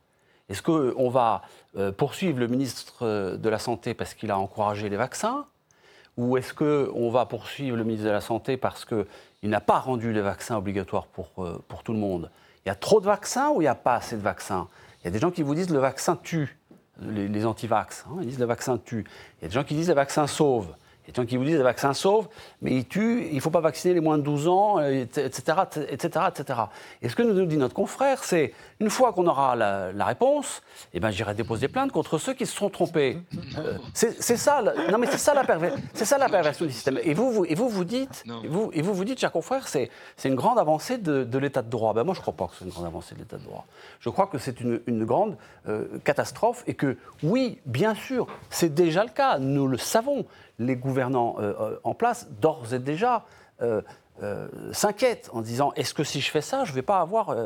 Est-ce 0.48 0.62
qu'on 0.62 1.10
va 1.10 1.42
poursuivre 1.96 2.38
le 2.38 2.46
ministre 2.46 3.36
de 3.36 3.48
la 3.48 3.58
Santé 3.58 3.94
parce 3.94 4.14
qu'il 4.14 4.30
a 4.30 4.38
encouragé 4.38 4.88
les 4.88 4.96
vaccins? 4.96 5.44
Ou 6.16 6.36
est-ce 6.36 6.54
qu'on 6.54 7.10
va 7.10 7.26
poursuivre 7.26 7.76
le 7.76 7.84
ministre 7.84 8.06
de 8.06 8.12
la 8.12 8.20
Santé 8.20 8.56
parce 8.56 8.84
qu'il 8.84 9.04
n'a 9.44 9.60
pas 9.60 9.78
rendu 9.78 10.12
les 10.12 10.22
vaccins 10.22 10.56
obligatoires 10.56 11.06
pour, 11.06 11.28
pour 11.68 11.82
tout 11.82 11.92
le 11.92 11.98
monde? 11.98 12.30
Il 12.64 12.68
y 12.68 12.72
a 12.72 12.74
trop 12.74 13.00
de 13.00 13.06
vaccins 13.06 13.50
ou 13.50 13.60
il 13.60 13.64
n'y 13.64 13.68
a 13.68 13.74
pas 13.74 13.96
assez 13.96 14.16
de 14.16 14.22
vaccins? 14.22 14.68
Il 15.00 15.04
y 15.04 15.08
a 15.08 15.10
des 15.10 15.18
gens 15.18 15.30
qui 15.30 15.42
vous 15.42 15.54
disent 15.54 15.70
le 15.70 15.78
vaccin 15.78 16.16
tue 16.16 16.58
les, 17.00 17.28
les 17.28 17.46
anti-vax. 17.46 18.06
Hein, 18.08 18.16
ils 18.22 18.28
disent 18.28 18.38
le 18.38 18.46
vaccin 18.46 18.78
tue. 18.78 19.04
Il 19.38 19.42
y 19.42 19.44
a 19.44 19.48
des 19.48 19.54
gens 19.54 19.64
qui 19.64 19.74
disent 19.74 19.88
le 19.88 19.94
vaccin 19.94 20.26
sauve. 20.26 20.74
Il 21.06 21.10
y 21.10 21.10
a 21.10 21.12
des 21.12 21.22
gens 21.22 21.26
qui 21.26 21.36
vous 21.36 21.44
disent 21.44 21.56
le 21.56 21.62
vaccin 21.62 21.94
sauve, 21.94 22.28
mais 22.62 22.72
il 22.72 22.84
tue, 22.84 23.28
il 23.28 23.36
ne 23.36 23.40
faut 23.40 23.50
pas 23.50 23.60
vacciner 23.60 23.94
les 23.94 24.00
moins 24.00 24.18
de 24.18 24.22
12 24.22 24.48
ans, 24.48 24.80
etc. 24.80 25.58
etc., 25.88 26.24
etc. 26.28 26.60
Et 27.00 27.08
ce 27.08 27.14
que 27.14 27.22
nous 27.22 27.46
dit 27.46 27.56
notre 27.56 27.74
confrère, 27.74 28.24
c'est 28.24 28.52
une 28.80 28.90
fois 28.90 29.12
qu'on 29.12 29.26
aura 29.26 29.54
la, 29.54 30.04
réponse, 30.04 30.62
eh 30.94 31.00
ben, 31.00 31.10
j'irai 31.10 31.34
déposer 31.34 31.68
plainte 31.68 31.92
contre 31.92 32.18
ceux 32.18 32.34
qui 32.34 32.44
se 32.44 32.56
sont 32.56 32.70
trompés. 32.70 33.18
Euh, 33.58 33.78
c'est 33.94 34.36
ça, 34.36 34.62
non 34.90 34.98
mais 34.98 35.06
c'est 35.06 35.18
ça, 35.18 35.34
la 35.34 35.44
ça 35.94 36.18
la 36.18 36.28
perversion 36.28 36.66
du 36.66 36.72
système. 36.72 36.98
Et 37.02 37.14
vous, 37.14 37.30
vous, 37.30 37.44
et 37.44 37.54
vous, 37.54 37.68
vous 37.68 37.84
dites, 37.84 38.24
et 38.44 38.48
vous, 38.48 38.70
et 38.72 38.82
vous, 38.82 38.94
vous 38.94 39.04
dites, 39.04 39.20
cher 39.20 39.30
confrère, 39.30 39.68
c'est 39.68 39.90
une 40.24 40.34
grande 40.34 40.58
avancée 40.58 40.98
de, 40.98 41.38
l'état 41.38 41.62
de 41.62 41.70
droit. 41.70 41.94
Ben, 41.94 42.04
moi, 42.04 42.14
je 42.14 42.20
ne 42.20 42.22
crois 42.22 42.34
pas 42.34 42.46
que 42.46 42.54
c'est 42.58 42.64
une 42.64 42.70
grande 42.70 42.86
avancée 42.86 43.14
de 43.14 43.20
l'état 43.20 43.36
de 43.36 43.44
droit. 43.44 43.66
Je 44.00 44.10
crois 44.10 44.26
que 44.26 44.38
c'est 44.38 44.60
une, 44.60 44.80
une, 44.86 45.04
grande 45.04 45.36
euh, 45.68 45.86
catastrophe 46.04 46.64
et 46.66 46.74
que, 46.74 46.96
oui, 47.22 47.58
bien 47.66 47.94
sûr, 47.94 48.26
c'est 48.50 48.74
déjà 48.74 49.04
le 49.04 49.10
cas, 49.10 49.38
nous 49.38 49.66
le 49.66 49.78
savons 49.78 50.26
les 50.58 50.76
gouvernants 50.76 51.36
euh, 51.38 51.54
euh, 51.60 51.76
en 51.84 51.94
place, 51.94 52.28
d'ores 52.40 52.72
et 52.72 52.78
déjà, 52.78 53.24
euh, 53.62 53.80
s'inquiètent 54.72 55.28
en 55.34 55.42
disant 55.42 55.72
est-ce 55.76 55.92
que 55.92 56.02
si 56.02 56.22
je 56.22 56.30
fais 56.30 56.40
ça, 56.40 56.64
je 56.64 56.70
ne 56.70 56.74
vais 56.74 56.82
pas 56.82 57.00
avoir 57.00 57.36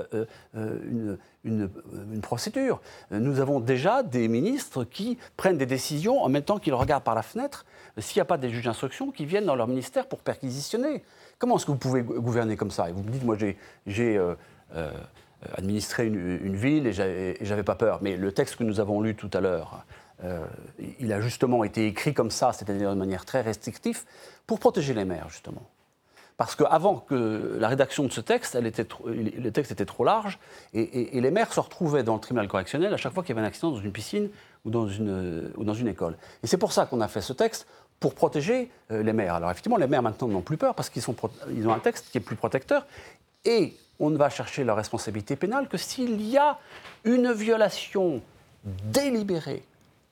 une, 0.54 1.18
une, 1.42 2.20
procédure? 2.22 2.80
Nous 3.10 3.40
avons 3.40 3.58
déjà 3.58 4.04
des 4.04 4.28
ministres 4.28 4.84
qui 4.84 5.18
prennent 5.36 5.58
des 5.58 5.66
décisions 5.66 6.22
en 6.22 6.28
même 6.28 6.44
temps 6.44 6.60
qu'ils 6.60 6.74
regardent 6.74 7.02
par 7.02 7.16
la 7.16 7.22
fenêtre 7.22 7.66
s'il 7.98 8.18
n'y 8.18 8.22
a 8.22 8.24
pas 8.24 8.38
des 8.38 8.50
juges 8.50 8.66
d'instruction 8.66 9.10
qui 9.10 9.24
viennent 9.24 9.46
dans 9.46 9.56
leur 9.56 9.66
ministère 9.66 10.06
pour 10.06 10.20
perquisitionner. 10.20 11.02
Comment 11.40 11.56
est-ce 11.56 11.66
que 11.66 11.72
vous 11.72 11.76
pouvez 11.76 12.02
gouverner 12.02 12.56
comme 12.56 12.70
ça? 12.70 12.88
Et 12.88 12.92
vous 12.92 13.02
me 13.02 13.10
dites, 13.10 13.24
moi 13.24 13.36
j'ai 13.36 14.20
administré 15.56 16.06
une, 16.06 16.54
ville 16.54 16.86
et 16.86 16.92
j'avais 17.40 17.64
pas 17.64 17.74
peur. 17.74 17.98
Mais 18.00 18.16
le 18.16 18.30
texte 18.30 18.54
que 18.54 18.62
nous 18.62 18.78
avons 18.78 19.00
lu 19.00 19.16
tout 19.16 19.30
à 19.32 19.40
l'heure, 19.40 19.84
euh, 20.24 20.44
il 20.98 21.12
a 21.12 21.20
justement 21.20 21.64
été 21.64 21.86
écrit 21.86 22.14
comme 22.14 22.30
ça, 22.30 22.52
c'est-à-dire 22.52 22.90
de 22.90 22.98
manière 22.98 23.24
très 23.24 23.40
restrictive, 23.40 24.02
pour 24.46 24.58
protéger 24.58 24.94
les 24.94 25.04
maires, 25.04 25.28
justement. 25.28 25.62
Parce 26.36 26.54
qu'avant 26.54 26.96
que 26.96 27.58
la 27.58 27.68
rédaction 27.68 28.04
de 28.04 28.10
ce 28.10 28.20
texte, 28.20 28.54
le 28.54 29.50
texte 29.50 29.72
était 29.72 29.84
trop 29.84 30.04
large, 30.04 30.38
et, 30.72 31.20
les 31.20 31.30
maires 31.30 31.52
se 31.52 31.60
retrouvaient 31.60 32.02
dans 32.02 32.14
le 32.14 32.20
tribunal 32.20 32.48
correctionnel 32.48 32.94
à 32.94 32.96
chaque 32.96 33.12
fois 33.12 33.22
qu'il 33.22 33.34
y 33.34 33.38
avait 33.38 33.46
un 33.46 33.48
accident 33.48 33.72
dans 33.72 33.80
une 33.80 33.92
piscine 33.92 34.30
ou 34.64 34.70
dans 34.70 34.88
une, 34.88 35.88
école. 35.88 36.16
Et 36.42 36.46
c'est 36.46 36.56
pour 36.56 36.72
ça 36.72 36.86
qu'on 36.86 37.00
a 37.00 37.08
fait 37.08 37.20
ce 37.20 37.32
texte, 37.32 37.66
pour 37.98 38.14
protéger 38.14 38.70
euh, 38.90 39.02
les 39.02 39.12
maires. 39.12 39.34
Alors 39.34 39.50
effectivement, 39.50 39.76
les 39.76 39.86
maires 39.86 40.02
maintenant 40.02 40.28
n'ont 40.28 40.40
plus 40.40 40.56
peur 40.56 40.74
parce 40.74 40.88
qu'ils 40.88 41.02
ils 41.54 41.68
ont 41.68 41.74
un 41.74 41.78
texte 41.78 42.06
qui 42.10 42.16
est 42.16 42.22
plus 42.22 42.36
protecteur, 42.36 42.86
et 43.44 43.74
on 43.98 44.08
ne 44.08 44.16
va 44.16 44.30
chercher 44.30 44.64
leur 44.64 44.76
responsabilité 44.76 45.36
pénale 45.36 45.68
que 45.68 45.76
s'il 45.76 46.22
y 46.22 46.38
a 46.38 46.58
une 47.04 47.32
violation 47.32 48.22
délibérée 48.64 49.62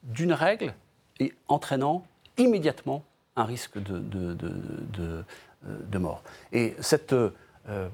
d'une 0.02 0.32
règle 0.32 0.74
et 1.20 1.34
entraînant 1.48 2.04
immédiatement 2.36 3.04
un 3.36 3.44
risque 3.44 3.78
de, 3.78 3.98
de, 4.00 5.98
mort. 5.98 6.22
Et 6.52 6.74
cette 6.80 7.12
euh, 7.12 7.88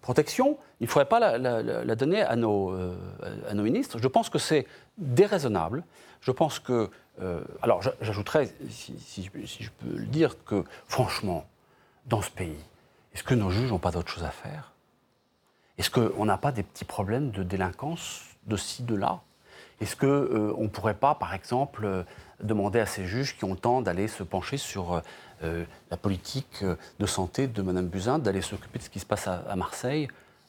protection, 0.00 0.58
il 0.80 0.84
ne 0.84 0.88
faudrait 0.88 1.08
pas 1.08 1.20
la, 1.38 1.94
donner 1.94 2.22
à 2.22 2.36
nos, 2.36 2.70
euh, 2.72 2.94
à 3.48 3.54
nos, 3.54 3.62
ministres. 3.62 3.98
Je 3.98 4.08
pense 4.08 4.28
que 4.28 4.38
c'est 4.38 4.66
déraisonnable. 4.98 5.84
Je 6.20 6.30
pense 6.30 6.58
que. 6.58 6.90
Euh, 7.20 7.42
alors, 7.60 7.82
j'ajouterais, 8.00 8.48
si, 8.70 8.98
si, 8.98 9.22
je 9.22 9.70
peux 9.70 9.96
le 9.96 10.06
dire, 10.06 10.42
que 10.44 10.64
franchement, 10.88 11.46
dans 12.06 12.22
ce 12.22 12.30
pays, 12.30 12.56
est-ce 13.14 13.22
que 13.22 13.34
nos 13.34 13.50
juges 13.50 13.70
n'ont 13.70 13.78
pas 13.78 13.90
d'autre 13.90 14.10
chose 14.10 14.24
à 14.24 14.30
faire? 14.30 14.72
Est-ce 15.78 15.90
qu'on 15.90 16.24
n'a 16.24 16.38
pas 16.38 16.52
des 16.52 16.62
petits 16.62 16.84
problèmes 16.84 17.30
de 17.30 17.42
délinquance 17.42 18.22
de 18.46 18.56
ci, 18.56 18.82
de 18.82 18.94
là? 18.94 19.20
Est-ce 19.82 19.96
qu'on 19.96 20.06
euh, 20.06 20.54
ne 20.56 20.68
pourrait 20.68 20.94
pas, 20.94 21.16
par 21.16 21.34
exemple, 21.34 21.84
euh, 21.84 22.04
demander 22.40 22.78
à 22.78 22.86
ces 22.86 23.04
juges 23.04 23.36
qui 23.36 23.44
ont 23.44 23.50
le 23.50 23.58
temps 23.58 23.82
d'aller 23.82 24.06
se 24.06 24.22
pencher 24.22 24.56
sur 24.56 25.02
euh, 25.42 25.64
la 25.90 25.96
politique 25.96 26.64
de 27.00 27.06
santé 27.06 27.48
de 27.48 27.62
Mme 27.62 27.88
Buzyn, 27.88 28.20
d'aller 28.20 28.42
s'occuper 28.42 28.78
de 28.78 28.84
ce 28.84 28.90
qui 28.90 29.00
se 29.00 29.06
passe 29.06 29.26
à, 29.26 29.56
Marseille 29.56 30.08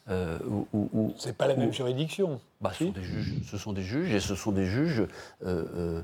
ou, 0.09 1.15
C'est 1.17 1.36
pas 1.36 1.47
la 1.47 1.55
même 1.55 1.73
juridiction. 1.73 2.39
Bah, 2.61 2.71
ce, 2.73 2.86
sont 2.86 2.91
des 2.91 3.03
juges, 3.03 3.34
ce 3.49 3.57
sont 3.57 3.73
des 3.73 3.81
juges 3.81 4.13
et 4.13 4.19
ce 4.19 4.36
sont 4.36 4.51
des 4.51 4.65
juges 4.65 5.03
de, 5.41 6.03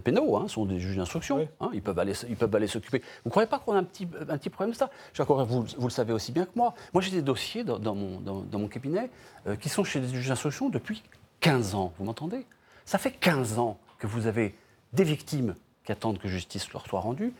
pénaux, 0.00 0.36
hein, 0.36 0.48
sont 0.48 0.66
des 0.66 0.78
juges 0.78 0.96
d'instruction. 0.96 1.48
Hein, 1.60 1.70
ils 1.72 1.82
peuvent 1.82 1.98
aller, 1.98 2.12
ils 2.28 2.36
peuvent 2.36 2.54
aller 2.54 2.66
s'occuper. 2.66 2.98
Vous 2.98 3.28
ne 3.28 3.30
croyez 3.30 3.48
pas 3.48 3.58
qu'on 3.58 3.72
a 3.72 3.78
un 3.78 3.84
petit, 3.84 4.06
un 4.28 4.36
petit 4.36 4.50
problème 4.50 4.72
de 4.72 4.76
ça? 4.76 4.90
Vous, 5.16 5.62
vous 5.62 5.86
le 5.86 5.92
savez 5.92 6.12
aussi 6.12 6.32
bien 6.32 6.44
que 6.44 6.52
moi. 6.54 6.74
Moi, 6.92 7.02
j'ai 7.02 7.12
des 7.12 7.22
dossiers 7.22 7.64
dans, 7.64 7.94
mon, 7.94 8.20
dans, 8.20 8.58
mon, 8.58 8.68
cabinet 8.68 9.08
qui 9.60 9.70
sont 9.70 9.84
chez 9.84 10.00
des 10.00 10.08
juges 10.08 10.28
d'instruction 10.28 10.68
depuis 10.68 11.02
15 11.40 11.74
ans, 11.74 11.92
vous 11.98 12.04
m'entendez? 12.04 12.44
Ça 12.84 12.98
fait 12.98 13.12
15 13.12 13.58
ans 13.58 13.78
que 13.98 14.06
vous 14.06 14.26
avez 14.26 14.54
des 14.92 15.04
victimes 15.04 15.54
qui 15.84 15.92
attendent 15.92 16.18
que 16.18 16.28
justice 16.28 16.72
leur 16.72 16.86
soit 16.86 17.00
rendue 17.00 17.32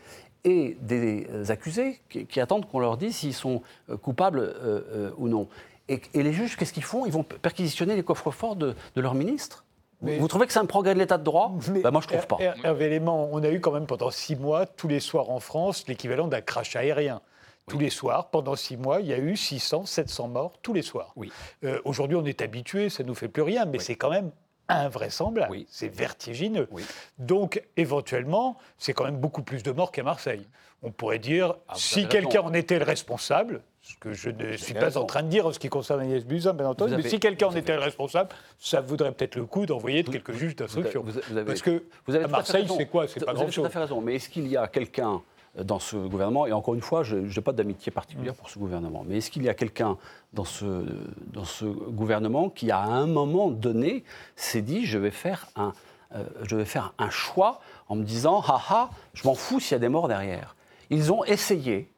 et 0.43 0.77
des 0.81 1.27
euh, 1.31 1.49
accusés 1.49 1.99
qui, 2.09 2.39
attendent 2.39 2.65
qu'on 2.67 2.79
leur 2.79 2.97
dise 2.97 3.17
s'ils 3.17 3.33
sont 3.33 3.61
euh, 3.89 3.97
coupables 3.97 4.39
euh, 4.39 5.11
ou 5.17 5.27
non. 5.27 5.47
Et, 5.89 6.01
les 6.13 6.33
juges, 6.33 6.55
qu'est-ce 6.55 6.71
qu'ils 6.71 6.83
font? 6.83 7.05
Ils 7.05 7.11
vont 7.11 7.23
perquisitionner 7.23 7.95
les 7.95 8.03
coffres 8.03 8.31
forts 8.31 8.55
de, 8.55 8.75
de 8.95 9.01
leur 9.01 9.15
ministre? 9.15 9.65
Vous 10.01 10.27
trouvez 10.29 10.47
que 10.47 10.53
c'est 10.53 10.59
un 10.59 10.65
progrès 10.65 10.93
de 10.93 10.99
l'état 10.99 11.17
de 11.17 11.23
droit? 11.23 11.51
Ben 11.67 11.91
Moi, 11.91 12.01
je 12.01 12.13
ne 12.13 12.19
trouve 12.19 12.27
pas. 12.27 12.37
Hervé 12.63 13.01
on 13.05 13.43
a 13.43 13.49
eu 13.49 13.59
quand 13.59 13.71
même 13.71 13.85
pendant 13.85 14.11
six 14.11 14.35
mois, 14.35 14.65
tous 14.65 14.87
les 14.87 15.01
soirs 15.01 15.29
en 15.29 15.41
France, 15.41 15.85
l'équivalent 15.87 16.27
d'un 16.27 16.41
crash 16.41 16.75
aérien. 16.75 17.21
Tous 17.69 17.79
les 17.79 17.89
soirs, 17.89 18.29
pendant 18.29 18.55
six 18.55 18.77
mois, 18.77 18.99
il 18.99 19.07
y 19.07 19.13
a 19.13 19.17
eu 19.17 19.35
600, 19.35 19.85
700 19.85 20.27
morts 20.27 20.53
tous 20.61 20.73
les 20.73 20.81
soirs. 20.81 21.13
Oui. 21.15 21.31
Euh, 21.63 21.79
aujourd'hui, 21.85 22.17
on 22.17 22.25
est 22.25 22.41
habitué, 22.41 22.89
ça 22.89 23.03
ne 23.03 23.07
nous 23.07 23.15
fait 23.15 23.27
plus 23.27 23.43
rien, 23.43 23.65
mais 23.65 23.79
c'est 23.79 23.95
quand 23.95 24.09
même 24.09 24.31
invraisemblable. 24.67 25.51
Oui. 25.51 25.67
C'est 25.69 25.87
vertigineux. 25.87 26.67
Oui. 26.71 26.83
Donc, 27.17 27.63
éventuellement, 27.75 28.57
c'est 28.77 28.93
quand 28.93 29.05
même 29.05 29.17
beaucoup 29.17 29.41
plus 29.41 29.63
de 29.63 29.71
morts 29.71 29.91
qu'à 29.91 30.03
Marseille. 30.03 30.47
On 30.81 30.91
pourrait 30.91 31.19
dire, 31.19 31.55
ah, 31.67 31.73
si 31.75 32.07
quelqu'un 32.07 32.41
en 32.41 32.53
était 32.53 32.79
le 32.79 32.85
responsable, 32.85 33.61
ce 33.81 33.95
que 33.99 34.13
je 34.13 34.29
ne 34.29 34.55
suis 34.55 34.73
pas 34.73 34.97
en 34.97 35.05
train 35.05 35.23
de 35.23 35.29
dire 35.29 35.45
en 35.45 35.51
ce 35.51 35.59
qui 35.59 35.67
concerne 35.67 35.99
Agnès 36.01 36.25
Buzyn, 36.25 36.53
bien 36.53 36.67
entendu, 36.67 36.95
mais 36.95 37.09
si 37.09 37.19
quelqu'un 37.19 37.47
en 37.47 37.55
était 37.55 37.75
le 37.75 37.81
responsable, 37.81 38.29
ça 38.57 38.79
vaudrait 38.79 39.11
peut-être 39.11 39.35
le 39.35 39.45
coup 39.45 39.65
d'envoyer 39.65 40.03
de 40.03 40.09
quelques 40.09 40.33
juges 40.33 40.55
d'instruction. 40.55 41.03
Parce 41.45 41.61
que 41.61 41.83
à 42.07 42.27
Marseille, 42.27 42.67
c'est 42.77 42.85
quoi? 42.85 43.07
C'est 43.07 43.25
pas 43.25 43.33
grand-chose. 43.33 43.55
Vous 43.55 43.61
avez 43.61 43.63
tout 43.63 43.65
à 43.65 43.69
fait 43.69 43.79
raison. 43.79 44.01
Mais 44.01 44.15
est-ce 44.15 44.29
qu'il 44.29 44.47
y 44.47 44.55
a 44.55 44.67
quelqu'un 44.67 45.21
dans 45.55 45.79
ce 45.79 45.95
gouvernement, 45.95 46.45
et 46.45 46.51
encore 46.51 46.75
une 46.75 46.81
fois, 46.81 47.03
je 47.03 47.17
n'ai 47.17 47.41
pas 47.43 47.53
d'amitié 47.53 47.91
particulière 47.91 48.35
pour 48.35 48.49
ce 48.49 48.59
gouvernement, 48.59 49.03
mais 49.07 49.17
est-ce 49.17 49.31
qu'il 49.31 49.43
y 49.43 49.49
a 49.49 49.53
quelqu'un 49.53 49.97
dans 50.33 50.45
ce, 50.45 50.85
dans 51.33 51.43
ce 51.43 51.65
gouvernement 51.65 52.49
qui, 52.49 52.71
à 52.71 52.81
un 52.81 53.07
moment 53.07 53.49
donné, 53.49 54.03
s'est 54.35 54.61
dit 54.61 54.85
je 54.85 54.97
vais, 54.97 55.11
faire 55.11 55.47
un, 55.55 55.73
euh, 56.15 56.23
je 56.43 56.55
vais 56.55 56.65
faire 56.65 56.93
un 56.97 57.09
choix 57.09 57.61
en 57.87 57.95
me 57.95 58.03
disant 58.03 58.41
haha, 58.41 58.89
je 59.13 59.27
m'en 59.27 59.35
fous 59.35 59.59
s'il 59.59 59.73
y 59.73 59.75
a 59.75 59.79
des 59.79 59.89
morts 59.89 60.07
derrière 60.07 60.55
Ils 60.89 61.11
ont 61.11 61.23
essayé, 61.23 61.91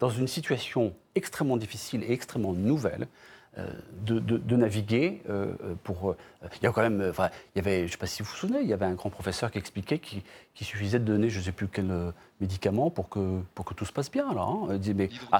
dans 0.00 0.10
une 0.10 0.28
situation 0.28 0.94
extrêmement 1.14 1.56
difficile 1.56 2.02
et 2.02 2.12
extrêmement 2.12 2.52
nouvelle, 2.52 3.06
euh, 3.56 3.70
de, 4.02 4.56
naviguer 4.56 5.22
euh, 5.28 5.54
pour. 5.84 6.16
il 6.42 6.64
y 6.64 6.66
a 6.66 6.72
quand 6.72 6.82
même. 6.82 7.06
Enfin, 7.08 7.30
il 7.54 7.58
y 7.58 7.60
avait, 7.60 7.80
je 7.80 7.84
ne 7.84 7.88
sais 7.88 7.96
pas 7.96 8.06
si 8.06 8.22
vous 8.22 8.28
vous 8.28 8.36
souvenez, 8.36 8.60
il 8.62 8.66
y 8.66 8.72
avait 8.72 8.84
un 8.84 8.94
grand 8.94 9.10
professeur 9.10 9.52
qui 9.52 9.58
expliquait 9.58 10.00
qu'il 10.00 10.22
suffisait 10.54 10.98
de 10.98 11.04
donner, 11.04 11.30
je 11.30 11.38
ne 11.38 11.44
sais 11.44 11.52
plus 11.52 11.68
quel 11.68 12.12
médicaments 12.44 12.90
pour 12.90 13.08
que, 13.08 13.40
pour 13.54 13.64
que 13.64 13.74
tout 13.74 13.84
se 13.84 13.92
passe 13.92 14.10
bien. 14.10 14.32
Là, 14.34 14.42
hein. 14.42 14.78
mais, 14.94 15.08
ah, 15.32 15.38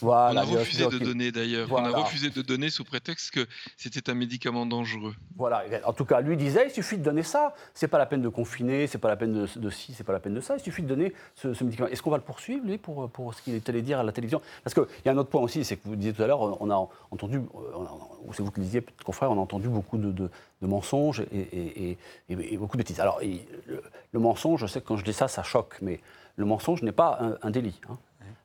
voilà, 0.00 0.42
on 0.42 0.44
a 0.44 0.58
refusé 0.58 0.86
de 0.86 0.98
donner 0.98 1.32
d'ailleurs. 1.32 1.68
On 1.72 1.84
a 1.84 1.90
refusé 1.90 2.30
de 2.30 2.42
donner 2.42 2.70
sous 2.70 2.84
prétexte 2.84 3.30
que 3.32 3.46
c'était 3.76 4.10
un 4.10 4.14
médicament 4.14 4.66
dangereux. 4.66 5.14
Voilà. 5.36 5.64
En 5.84 5.92
tout 5.92 6.04
cas, 6.04 6.20
lui 6.20 6.36
disait 6.36 6.64
il 6.66 6.72
suffit 6.72 6.98
de 6.98 7.04
donner 7.04 7.22
ça. 7.22 7.54
C'est 7.74 7.88
pas 7.88 7.98
la 7.98 8.06
peine 8.06 8.22
de 8.22 8.28
confiner, 8.28 8.86
c'est 8.86 8.98
pas 8.98 9.08
la 9.08 9.16
peine 9.16 9.32
de, 9.32 9.58
de 9.58 9.70
ci, 9.70 9.94
c'est 9.94 10.04
pas 10.04 10.12
la 10.12 10.20
peine 10.20 10.34
de 10.34 10.40
ça. 10.40 10.56
Il 10.56 10.62
suffit 10.62 10.82
de 10.82 10.88
donner 10.88 11.12
ce, 11.34 11.48
médicament. 11.64 11.88
Est-ce 11.88 12.02
qu'on 12.02 12.10
va 12.10 12.18
le 12.18 12.22
poursuivre 12.22 12.64
lui 12.66 12.78
pour, 12.78 13.08
pour 13.10 13.34
ce 13.34 13.42
qu'il 13.42 13.54
est 13.54 13.68
allé 13.68 13.82
dire 13.82 13.98
à 13.98 14.02
la 14.02 14.12
télévision? 14.12 14.42
Parce 14.62 14.74
qu'il 14.74 14.84
y 15.04 15.08
a 15.08 15.12
un 15.12 15.16
autre 15.16 15.30
point 15.30 15.40
aussi, 15.40 15.64
c'est 15.64 15.76
que 15.76 15.88
vous 15.88 15.96
disiez 15.96 16.12
tout 16.12 16.22
à 16.22 16.26
l'heure, 16.26 16.40
on 16.60 16.70
a 16.70 16.88
entendu, 17.10 17.38
ou 17.38 18.32
c'est 18.34 18.42
vous 18.42 18.50
qui 18.50 18.60
le 18.60 18.66
disiez, 18.66 18.84
confrère, 19.04 19.30
on 19.30 19.38
a 19.38 19.40
entendu 19.40 19.68
beaucoup 19.68 19.98
de, 19.98 20.10
de, 20.12 20.30
mensonges 20.66 21.24
et, 21.32 21.96
et, 22.28 22.56
beaucoup 22.56 22.76
de 22.76 22.82
bêtises. 22.82 23.00
Alors, 23.00 23.20
le, 23.66 23.82
le 24.12 24.20
mensonge, 24.20 24.60
je 24.60 24.66
sais 24.66 24.80
que 24.80 24.86
quand 24.86 24.96
je 24.96 25.04
dis 25.04 25.12
ça, 25.12 25.28
ça 25.28 25.42
choque 25.42 25.78
mais 25.80 26.00
le 26.40 26.46
mensonge 26.46 26.82
n'est 26.82 26.92
pas 26.92 27.36
un, 27.42 27.50
délit. 27.50 27.78
Hein. 27.88 27.98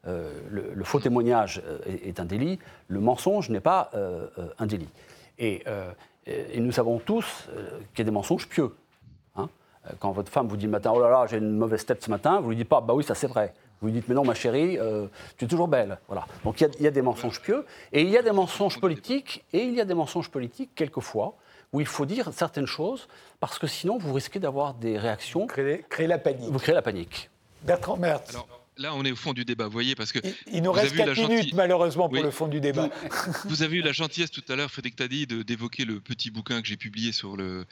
Euh, 0.07 0.31
le, 0.49 0.83
faux 0.83 0.99
témoignage 0.99 1.61
euh, 1.65 1.79
est, 1.85 2.19
un 2.19 2.25
délit, 2.25 2.59
le 2.87 2.99
mensonge 2.99 3.49
n'est 3.49 3.61
pas 3.61 3.89
euh, 3.95 4.27
un 4.59 4.65
délit. 4.67 4.89
Et, 5.39 5.63
nous 6.57 6.71
savons 6.71 6.99
tous 6.99 7.47
qu'il 7.93 7.99
y 7.99 8.01
a 8.01 8.05
des 8.05 8.11
mensonges 8.11 8.47
pieux. 8.47 8.75
Hein. 9.35 9.47
Quand 9.99 10.11
votre 10.11 10.31
femme 10.31 10.47
vous 10.47 10.57
dit 10.57 10.65
le 10.65 10.71
matin, 10.71 10.91
oh 10.93 10.99
là 10.99 11.09
là, 11.09 11.25
j'ai 11.27 11.37
une 11.37 11.55
mauvaise 11.55 11.85
tête 11.85 12.03
ce 12.03 12.09
matin, 12.09 12.39
vous 12.39 12.49
lui 12.49 12.55
dites 12.55 12.69
pas, 12.69 12.81
bah 12.81 12.93
oui, 12.95 13.03
ça 13.03 13.15
c'est 13.15 13.27
vrai. 13.27 13.53
Vous 13.79 13.87
lui 13.87 13.93
dites, 13.93 14.07
mais 14.07 14.15
non, 14.15 14.25
ma 14.25 14.33
chérie, 14.33 14.79
tu 15.37 15.45
es 15.45 15.47
toujours 15.47 15.67
belle. 15.67 15.99
Voilà. 16.07 16.25
Donc 16.43 16.59
il 16.61 16.69
y, 16.79 16.83
y, 16.83 16.87
a 16.87 16.91
des 16.91 17.03
mensonges 17.03 17.39
pieux, 17.41 17.63
et 17.93 18.01
il 18.01 18.09
y 18.09 18.17
a 18.17 18.23
des 18.23 18.31
mensonges 18.31 18.79
politiques, 18.79 19.45
et 19.53 19.63
il 19.63 19.75
y 19.75 19.81
a 19.81 19.85
des 19.85 19.93
mensonges 19.93 20.29
politiques, 20.29 20.71
quelquefois, 20.73 21.35
où 21.75 21.81
il 21.81 21.85
faut 21.85 22.05
dire 22.05 22.31
certaines 22.31 22.67
choses, 22.67 23.09
parce 23.41 23.59
que 23.59 23.67
sinon, 23.67 23.97
vous 23.97 24.13
risquez 24.13 24.39
d'avoir 24.39 24.75
des 24.75 24.97
réactions. 24.97 25.45
Créer, 25.45 25.85
créer 25.89 26.07
la 26.07 26.17
panique. 26.17 26.49
Vous 26.49 26.57
créez 26.57 26.73
la 26.73 26.81
panique. 26.81 27.29
Bertrand 27.63 27.97
Mertz. 27.97 28.37
Là, 28.77 28.93
on 28.95 29.03
est 29.03 29.11
au 29.11 29.15
fond 29.17 29.33
du 29.33 29.43
débat, 29.43 29.65
vous 29.65 29.71
voyez, 29.71 29.93
parce 29.93 30.13
que... 30.13 30.19
Il, 30.51 30.63
nous 30.63 30.71
reste 30.71 30.95
4 30.95 31.17
minutes, 31.27 31.53
malheureusement, 31.53 32.07
pour 32.07 32.23
le 32.23 32.31
fond 32.31 32.47
du 32.47 32.61
débat. 32.61 32.89
Vous, 33.45 33.61
avez 33.61 33.77
eu 33.77 33.81
la 33.81 33.91
gentillesse 33.91 34.31
tout 34.31 34.43
à 34.47 34.55
l'heure, 34.55 34.71
Frédéric 34.71 34.95
Tadi, 34.95 35.27
d'évoquer 35.27 35.83
le 35.83 35.99
petit 35.99 36.31
bouquin 36.31 36.61
que 36.61 36.67
j'ai 36.67 36.77
publié 36.77 37.11
sur, 37.11 37.35
le, 37.35 37.65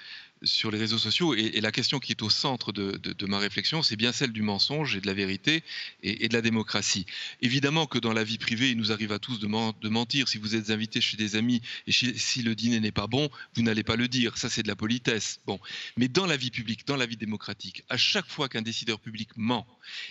sur 0.44 0.72
les 0.72 0.78
réseaux 0.78 0.98
sociaux. 0.98 1.34
Et, 1.36 1.62
la 1.62 1.72
question 1.72 2.00
qui 2.00 2.12
est 2.12 2.22
au 2.22 2.30
centre 2.30 2.72
de, 2.72 3.26
ma 3.26 3.39
réflexion, 3.39 3.82
c'est 3.82 3.96
bien 3.96 4.12
celle 4.12 4.32
du 4.32 4.41
mensonge 4.41 4.96
et 4.96 5.02
de 5.02 5.08
la 5.08 5.14
vérité 5.14 5.64
et, 6.02 6.28
de 6.28 6.34
la 6.34 6.41
démocratie. 6.41 7.06
Évidemment 7.41 7.86
que 7.86 7.98
dans 7.98 8.14
la 8.14 8.24
vie 8.24 8.38
privée, 8.38 8.70
il 8.70 8.78
nous 8.78 8.91
arrive 8.91 9.12
à 9.12 9.20
tous 9.20 9.39
de, 9.39 9.48
mentir. 9.48 10.28
Si 10.28 10.38
vous 10.38 10.56
êtes 10.56 10.70
invité 10.70 11.02
chez 11.02 11.18
des 11.18 11.36
amis 11.36 11.62
et 11.88 11.91
si 11.91 12.41
le 12.44 12.56
dîner 12.56 12.80
n'est 12.80 12.91
pas 12.91 13.08
bon, 13.08 13.30
vous 13.56 13.62
n'allez 13.62 13.84
pas 13.84 13.96
le 13.96 14.08
dire. 14.08 14.38
Ça, 14.38 14.50
c'est 14.50 14.64
de 14.64 14.68
la 14.68 14.76
politesse. 14.76 15.39
Bon. 15.46 15.60
Mais 15.98 16.08
dans 16.08 16.26
la 16.26 16.38
vie 16.38 16.52
publique, 16.52 16.86
dans 16.88 16.98
la 16.98 17.06
vie 17.06 17.18
démocratique, 17.18 17.84
à 17.89 17.98
chaque 17.98 18.28
fois 18.28 18.50
qu'un 18.50 18.62
décideur 18.62 19.00
public 19.00 19.30
ment 19.36 19.66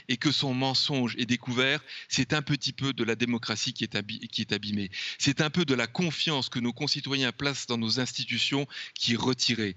et 0.09 0.17
que 0.17 0.31
son 0.31 0.55
mensonge 0.55 1.15
est 1.19 1.27
découvert, 1.27 1.81
c'est 2.09 2.33
un 2.33 2.43
petit 2.43 2.73
peu 2.73 2.93
de 2.93 3.05
la 3.05 3.15
démocratie 3.15 3.73
qui 3.73 3.85
est, 3.85 4.29
qui 4.29 4.41
est 4.43 4.53
abîmée. 4.53 4.91
C'est 5.19 5.41
un 5.41 5.51
peu 5.51 5.65
de 5.65 5.75
la 5.75 5.87
confiance 5.87 6.49
que 6.49 6.59
nos 6.59 6.73
concitoyens 6.73 7.33
placent 7.33 7.67
dans 7.67 7.79
nos 7.79 8.01
institutions 8.01 8.67
qui 8.95 9.15
est 9.15 9.17
retirée. 9.17 9.77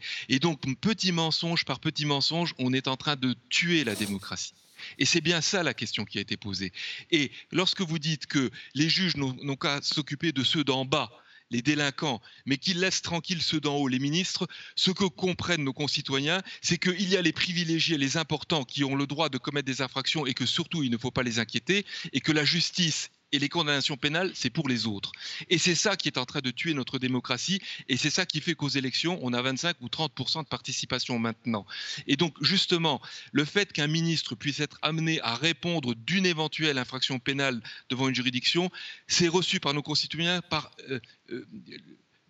Petit 0.53 1.11
mensonge 1.11 1.65
par 1.65 1.79
petit 1.79 2.05
mensonge, 2.05 2.53
on 2.59 2.73
est 2.73 2.87
en 2.87 2.97
train 2.97 3.15
de 3.15 3.35
tuer 3.49 3.83
la 3.83 3.95
démocratie. 3.95 4.53
Et 4.99 5.05
c'est 5.05 5.21
bien 5.21 5.41
ça 5.41 5.63
la 5.63 5.73
question 5.73 6.05
qui 6.05 6.17
a 6.17 6.21
été 6.21 6.37
posée. 6.37 6.71
Et 7.11 7.31
lorsque 7.51 7.81
vous 7.81 7.99
dites 7.99 8.27
que 8.27 8.51
les 8.73 8.89
juges 8.89 9.17
n'ont 9.17 9.55
qu'à 9.55 9.81
s'occuper 9.81 10.31
de 10.31 10.43
ceux 10.43 10.63
d'en 10.63 10.85
bas, 10.85 11.11
les 11.51 11.61
délinquants, 11.61 12.21
mais 12.45 12.57
qu'ils 12.57 12.79
laissent 12.79 13.01
tranquilles 13.01 13.41
ceux 13.41 13.59
d'en 13.59 13.75
haut, 13.75 13.87
les 13.87 13.99
ministres, 13.99 14.47
ce 14.75 14.91
que 14.91 15.05
comprennent 15.05 15.63
nos 15.63 15.73
concitoyens, 15.73 16.41
c'est 16.61 16.77
qu'il 16.77 17.07
y 17.07 17.17
a 17.17 17.21
les 17.21 17.33
privilégiés, 17.33 17.97
les 17.97 18.17
importants 18.17 18.63
qui 18.63 18.83
ont 18.83 18.95
le 18.95 19.07
droit 19.07 19.29
de 19.29 19.37
commettre 19.37 19.67
des 19.67 19.81
infractions 19.81 20.25
et 20.25 20.33
que 20.33 20.45
surtout 20.45 20.83
il 20.83 20.91
ne 20.91 20.97
faut 20.97 21.11
pas 21.11 21.23
les 21.23 21.39
inquiéter, 21.39 21.85
et 22.13 22.21
que 22.21 22.31
la 22.31 22.45
justice 22.45 23.11
et 23.31 23.39
les 23.39 23.49
condamnations 23.49 23.97
pénales, 23.97 24.31
c'est 24.33 24.49
pour 24.49 24.69
les 24.69 24.87
autres. 24.87 25.11
Et 25.49 25.57
c'est 25.57 25.75
ça 25.75 25.95
qui 25.95 26.07
est 26.07 26.17
en 26.17 26.25
train 26.25 26.41
de 26.41 26.51
tuer 26.51 26.73
notre 26.73 26.99
démocratie, 26.99 27.61
et 27.89 27.97
c'est 27.97 28.09
ça 28.09 28.25
qui 28.25 28.41
fait 28.41 28.55
qu'aux 28.55 28.69
élections, 28.69 29.19
on 29.21 29.33
a 29.33 29.41
25 29.41 29.77
ou 29.81 29.87
30% 29.87 30.43
de 30.43 30.47
participation 30.47 31.19
maintenant. 31.19 31.65
Et 32.07 32.15
donc, 32.15 32.35
justement, 32.41 33.01
le 33.31 33.45
fait 33.45 33.73
qu'un 33.73 33.87
ministre 33.87 34.35
puisse 34.35 34.59
être 34.59 34.77
amené 34.81 35.19
à 35.21 35.35
répondre 35.35 35.95
d'une 35.95 36.25
éventuelle 36.25 36.77
infraction 36.77 37.19
pénale 37.19 37.61
devant 37.89 38.07
une 38.07 38.15
juridiction, 38.15 38.69
c'est 39.07 39.27
reçu 39.27 39.59
par 39.59 39.73
nos 39.73 39.83
concitoyens 39.83 40.41
par... 40.41 40.71
Euh, 40.89 40.99
euh, 41.31 41.45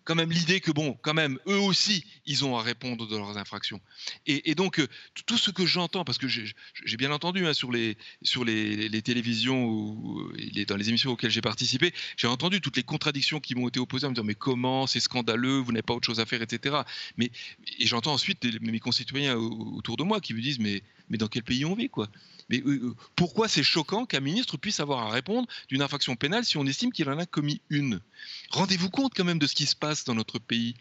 quand 0.06 0.14
même 0.14 0.30
l'idée 0.30 0.60
que, 0.60 0.70
bon, 0.70 0.96
quand 1.02 1.12
même, 1.12 1.38
eux 1.48 1.58
aussi, 1.58 2.04
ils 2.26 2.44
ont 2.44 2.56
à 2.56 2.62
répondre 2.62 3.06
de 3.06 3.16
leurs 3.16 3.36
infractions. 3.36 3.80
Et, 4.26 4.54
donc, 4.54 4.78
euh, 4.78 4.86
tout 5.26 5.36
ce 5.36 5.50
que 5.50 5.66
j'entends, 5.66 6.04
parce 6.04 6.16
que 6.16 6.28
j'ai 6.28 6.96
bien 6.96 7.10
entendu 7.10 7.44
hein, 7.44 7.52
sur, 7.52 7.72
les, 7.72 7.98
sur 8.22 8.44
les, 8.44 9.02
télévisions 9.02 9.66
ou 9.66 10.32
dans 10.66 10.76
les 10.76 10.88
émissions 10.88 11.10
auxquelles 11.10 11.32
j'ai 11.32 11.42
participé, 11.42 11.92
j'ai 12.16 12.28
entendu 12.28 12.60
toutes 12.60 12.76
les 12.76 12.84
contradictions 12.84 13.40
qui 13.40 13.54
m'ont 13.56 13.68
été 13.68 13.80
opposées 13.80 14.06
en 14.06 14.10
me 14.10 14.14
disant, 14.14 14.24
mais 14.24 14.36
comment, 14.36 14.86
c'est 14.86 15.00
scandaleux, 15.00 15.58
vous 15.58 15.72
n'avez 15.72 15.82
pas 15.82 15.94
autre 15.94 16.06
chose 16.06 16.20
à 16.20 16.24
faire, 16.24 16.40
etc. 16.40 16.76
Mais, 17.16 17.30
et 17.78 17.86
j'entends 17.86 18.12
ensuite 18.12 18.46
mes 18.62 18.78
concitoyens 18.78 19.34
autour 19.36 19.96
de 19.96 20.04
moi 20.04 20.20
qui 20.20 20.34
me 20.34 20.40
disent, 20.40 20.60
mais, 20.60 20.82
mais 21.08 21.18
dans 21.18 21.28
quel 21.28 21.42
pays 21.42 21.64
on 21.64 21.74
vit, 21.74 21.88
quoi? 21.88 22.08
Euh, 22.52 22.60
euh, 22.64 22.94
pourquoi 23.16 23.48
c'est 23.48 23.64
choquant 23.64 24.06
qu'un 24.06 24.20
ministre 24.20 24.56
puisse 24.56 24.78
avoir 24.78 25.06
à 25.06 25.10
répondre 25.10 25.48
d'une 25.68 25.82
infraction 25.82 26.14
pénale 26.14 26.44
si 26.44 26.56
on 26.56 26.66
estime 26.66 26.92
qu'il 26.92 27.08
en 27.08 27.18
a 27.18 27.26
commis 27.26 27.60
une? 27.70 28.00
Rendez-vous 28.50 28.90
compte 28.90 29.14
quand 29.14 29.24
même 29.24 29.38
de 29.38 29.46
ce 29.46 29.54
qui 29.54 29.66
se 29.66 29.74
passe 29.74 30.04
dans 30.04 30.14
notre 30.14 30.38
pays. 30.38 30.74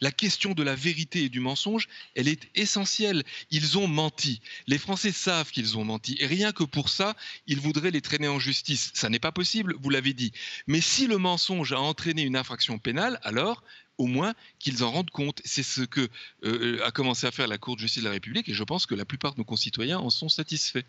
La 0.00 0.12
question 0.12 0.52
de 0.52 0.62
la 0.62 0.74
vérité 0.74 1.24
et 1.24 1.28
du 1.28 1.40
mensonge, 1.40 1.88
elle 2.14 2.28
est 2.28 2.48
essentielle. 2.54 3.24
Ils 3.50 3.78
ont 3.78 3.88
menti. 3.88 4.40
Les 4.66 4.78
Français 4.78 5.12
savent 5.12 5.50
qu'ils 5.50 5.76
ont 5.76 5.84
menti. 5.84 6.16
Et 6.20 6.26
rien 6.26 6.52
que 6.52 6.64
pour 6.64 6.88
ça, 6.88 7.16
ils 7.46 7.60
voudraient 7.60 7.90
les 7.90 8.00
traîner 8.00 8.28
en 8.28 8.38
justice. 8.38 8.92
Ça 8.94 9.08
n'est 9.08 9.18
pas 9.18 9.32
possible, 9.32 9.74
vous 9.80 9.90
l'avez 9.90 10.12
dit. 10.12 10.32
Mais 10.66 10.80
si 10.80 11.06
le 11.06 11.18
mensonge 11.18 11.72
a 11.72 11.80
entraîné 11.80 12.22
une 12.22 12.36
infraction 12.36 12.78
pénale, 12.78 13.18
alors 13.22 13.62
au 13.98 14.06
moins 14.06 14.34
qu'ils 14.58 14.82
en 14.84 14.90
rendent 14.90 15.10
compte. 15.10 15.42
C'est 15.44 15.62
ce 15.62 15.82
que 15.82 16.08
euh, 16.44 16.80
a 16.84 16.90
commencé 16.90 17.26
à 17.26 17.30
faire 17.30 17.48
la 17.48 17.58
Cour 17.58 17.76
de 17.76 17.80
justice 17.80 18.02
de 18.02 18.08
la 18.08 18.12
République 18.12 18.48
et 18.48 18.54
je 18.54 18.64
pense 18.64 18.86
que 18.86 18.94
la 18.94 19.04
plupart 19.04 19.34
de 19.34 19.38
nos 19.38 19.44
concitoyens 19.44 19.98
en 19.98 20.10
sont 20.10 20.28
satisfaits. 20.28 20.84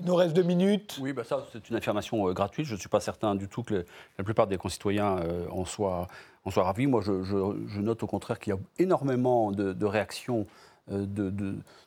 Il 0.00 0.04
nous 0.04 0.14
reste 0.14 0.32
deux 0.32 0.44
minutes. 0.44 0.96
Oui, 1.00 1.12
bah 1.12 1.24
ça, 1.24 1.44
c'est 1.52 1.68
une 1.70 1.76
affirmation 1.76 2.28
euh, 2.28 2.32
gratuite. 2.32 2.66
Je 2.66 2.74
ne 2.74 2.78
suis 2.78 2.88
pas 2.88 3.00
certain 3.00 3.34
du 3.34 3.48
tout 3.48 3.64
que 3.64 3.84
la 4.16 4.24
plupart 4.24 4.46
des 4.46 4.56
concitoyens 4.56 5.18
euh, 5.18 5.48
en, 5.50 5.64
soient, 5.64 6.06
en, 6.44 6.50
soient, 6.52 6.62
ravis. 6.62 6.86
Moi, 6.86 7.02
je, 7.02 7.80
note 7.80 8.02
au 8.04 8.06
contraire 8.06 8.38
qu'il 8.38 8.52
y 8.52 8.56
a 8.56 8.60
énormément 8.78 9.50
de, 9.50 9.84
réactions 9.84 10.46
euh, 10.92 11.06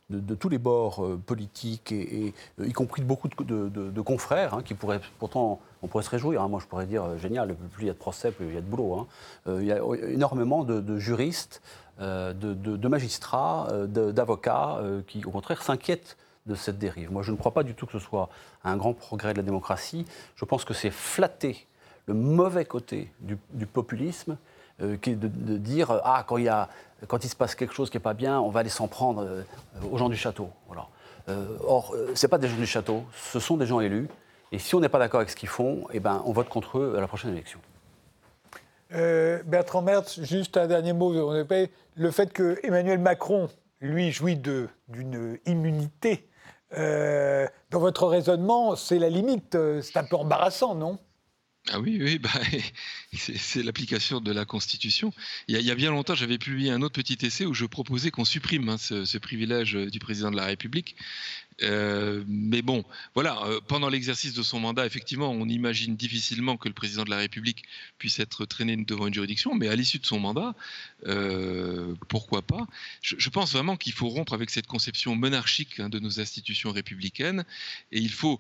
de, 0.10 0.36
tous 0.36 0.50
les 0.50 0.58
bords 0.58 1.08
politiques, 1.26 1.92
et, 1.94 2.34
y 2.62 2.74
compris 2.74 3.02
de 3.02 3.08
beaucoup 3.08 3.30
de, 3.30 4.02
confrères, 4.02 4.56
hein, 4.56 4.62
qui 4.62 4.74
pourraient 4.74 5.00
pourtant, 5.20 5.62
on 5.82 5.88
pourrait 5.88 6.04
se 6.04 6.10
réjouir. 6.10 6.42
Hein. 6.42 6.50
Moi, 6.50 6.60
je 6.62 6.68
pourrais 6.68 6.86
dire, 6.86 7.18
génial, 7.18 7.56
plus 7.72 7.84
il 7.84 7.88
y 7.88 7.90
a 7.90 7.94
de 7.94 7.98
procès, 7.98 8.32
plus 8.32 8.48
il 8.48 8.54
y 8.54 8.58
a 8.58 8.62
de 8.62 8.66
boulot. 8.66 8.96
Hein. 8.96 9.08
il 9.60 9.66
y 9.66 9.72
a 9.72 9.80
énormément 10.10 10.66
de, 10.66 10.98
juristes, 10.98 11.62
de, 12.00 12.88
magistrats, 12.90 13.70
d'avocats 13.88 14.82
qui, 15.08 15.24
au 15.24 15.32
contraire, 15.32 15.64
s'inquiètent 15.64 16.18
de 16.46 16.56
cette 16.56 16.78
dérive. 16.78 17.12
Moi, 17.12 17.24
je 17.24 17.32
ne 17.32 17.38
crois 17.38 17.54
pas 17.54 17.64
du 17.64 17.74
tout 17.74 17.86
que 17.86 17.94
ce 17.94 18.00
soit 18.00 18.30
un 18.64 18.78
grand 18.78 18.94
progrès 18.94 19.34
de 19.34 19.38
la 19.38 19.44
démocratie. 19.44 20.06
Je 20.36 20.46
pense 20.46 20.66
que 20.66 20.74
c'est 20.74 20.92
flatter 20.92 21.68
le 22.08 22.14
mauvais 22.14 22.66
côté 22.66 23.12
du, 23.20 23.66
populisme, 23.66 24.38
euh, 24.82 24.98
de, 25.06 25.58
dire 25.58 25.92
ah 26.04 26.26
quand 26.28 26.38
il, 26.38 27.30
se 27.30 27.36
passe 27.36 27.56
quelque 27.56 27.74
chose 27.74 27.90
qui 27.90 27.98
n'est 27.98 28.02
pas 28.02 28.14
bien, 28.14 28.40
on 28.40 28.50
va 28.50 28.62
aller 28.62 28.70
s'en 28.70 28.88
prendre 28.88 29.24
euh, 29.24 29.44
aux 29.92 29.98
gens 29.98 30.10
du 30.10 30.16
château. 30.16 30.50
Euh, 31.30 31.46
or, 31.64 31.96
ce 32.16 32.26
pas 32.28 32.40
des 32.40 32.48
gens 32.48 32.56
du 32.56 32.66
château, 32.66 33.04
ce 33.16 33.40
sont 33.40 33.58
des 33.58 33.68
gens 33.68 33.80
élus. 33.80 34.08
Et 34.52 34.60
si 34.60 34.76
on 34.76 34.80
n'est 34.80 34.90
pas 34.90 35.00
d'accord 35.00 35.20
avec 35.20 35.30
ce 35.30 35.36
qu'ils 35.36 35.50
font, 35.50 35.88
eh 35.94 36.00
ben, 36.00 36.22
on 36.26 36.32
vote 36.32 36.50
contre 36.50 36.80
eux 36.80 36.96
à 36.98 37.02
la 37.02 37.08
prochaine 37.08 37.32
élection. 37.32 37.60
Bertrand 39.46 39.82
Mertz, 39.82 40.20
juste 40.22 40.58
un 40.58 40.68
dernier 40.68 40.92
mot. 40.92 41.14
Le 41.14 42.12
fait 42.12 42.34
que 42.34 42.60
Emmanuel 42.64 43.00
Macron, 43.00 43.48
lui, 43.80 44.12
jouit 44.12 44.36
d'une 44.36 45.40
immunité 45.46 46.28
dans 46.72 47.80
votre 47.80 48.08
raisonnement, 48.08 48.76
c'est 48.76 49.00
la 49.00 49.10
limite. 49.10 49.58
C'est 49.82 49.98
un 49.98 50.04
peu 50.04 50.18
embarrassant, 50.18 50.76
non? 50.76 50.98
Ah 51.70 51.80
oui, 51.80 52.00
oui, 52.02 52.18
bah, 52.18 52.32
c'est 53.14 53.62
l'application 53.62 54.20
de 54.20 54.32
la 54.32 54.46
Constitution. 54.46 55.14
Il 55.48 55.60
y, 55.60 55.72
a, 55.72 55.76
bien 55.76 55.92
longtemps, 55.92 56.16
j'avais 56.16 56.40
publié 56.40 56.72
un 56.72 56.82
autre 56.82 56.96
petit 56.96 57.24
essai 57.24 57.46
où 57.46 57.54
je 57.54 57.66
proposais 57.66 58.10
qu'on 58.10 58.26
supprime 58.26 58.68
hein, 58.68 58.78
ce, 58.80 59.18
privilège 59.20 59.74
du 59.74 60.00
président 60.00 60.32
de 60.32 60.38
la 60.38 60.46
République. 60.46 60.96
Euh, 61.62 62.24
mais 62.28 62.64
bon, 62.64 62.84
voilà, 63.14 63.40
pendant 63.68 63.90
l'exercice 63.90 64.34
de 64.34 64.42
son 64.42 64.60
mandat, 64.60 64.88
effectivement, 64.88 65.30
on 65.30 65.48
imagine 65.48 65.96
difficilement 65.96 66.58
que 66.58 66.68
le 66.68 66.74
président 66.74 67.04
de 67.04 67.12
la 67.12 67.18
République 67.18 67.64
puisse 68.00 68.20
être 68.20 68.46
traîné 68.46 68.76
devant 68.78 69.06
une 69.06 69.14
juridiction, 69.14 69.54
mais 69.54 69.68
à 69.68 69.76
l'issue 69.76 70.00
de 70.00 70.06
son 70.08 70.20
mandat, 70.20 70.56
pourquoi 72.08 72.42
pas? 72.42 72.66
Je, 73.04 73.30
pense 73.30 73.54
vraiment 73.54 73.78
qu'il 73.78 73.94
faut 73.94 74.10
rompre 74.10 74.34
avec 74.34 74.50
cette 74.50 74.66
conception 74.66 75.16
monarchique 75.16 75.80
hein, 75.80 75.90
de 75.90 76.00
nos 76.00 76.20
institutions 76.20 76.72
républicaines 76.72 77.46
et 77.92 78.00
il 78.00 78.12
faut 78.12 78.40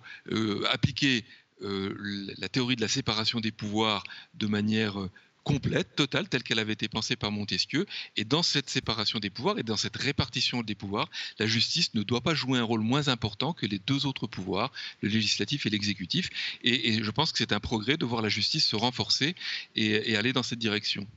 appliquer 0.71 1.19
euh, 1.19 1.40
la 1.61 2.49
théorie 2.49 2.75
de 2.75 2.81
la 2.81 2.87
séparation 2.87 3.39
des 3.39 3.51
pouvoirs 3.51 4.03
de 4.33 4.47
manière 4.47 4.99
euh, 4.99 5.09
complète, 5.43 5.95
totale, 5.95 6.29
telle 6.29 6.43
qu'elle 6.43 6.59
avait 6.59 6.73
été 6.73 6.87
pensée 6.87 7.15
par 7.15 7.31
Montesquieu. 7.31 7.85
Et 8.15 8.23
dans 8.23 8.43
cette 8.43 8.69
séparation 8.69 9.19
des 9.19 9.29
pouvoirs 9.29 9.57
et 9.59 9.63
dans 9.63 9.77
cette 9.77 9.97
répartition 9.97 10.61
des 10.61 10.75
pouvoirs, 10.75 11.09
la 11.39 11.45
justice 11.45 11.93
ne 11.93 12.03
doit 12.03 12.21
pas 12.21 12.33
jouer 12.33 12.59
un 12.59 12.63
rôle 12.63 12.81
moins 12.81 13.07
important 13.07 13.53
que 13.53 13.65
les 13.65 13.79
deux 13.79 14.05
autres 14.05 14.27
pouvoirs, 14.27 14.71
le 15.01 15.09
législatif 15.09 15.65
et 15.65 15.69
l'exécutif. 15.69 16.29
Et, 16.63 17.03
je 17.03 17.11
pense 17.11 17.31
que 17.31 17.39
c'est 17.39 17.53
un 17.53 17.59
progrès 17.59 17.97
de 17.97 18.05
voir 18.05 18.21
la 18.21 18.29
justice 18.29 18.67
se 18.67 18.75
renforcer 18.75 19.35
et, 19.75 20.11
et 20.11 20.15
aller 20.15 20.33
dans 20.33 20.43
cette 20.43 20.59
direction. 20.59 21.07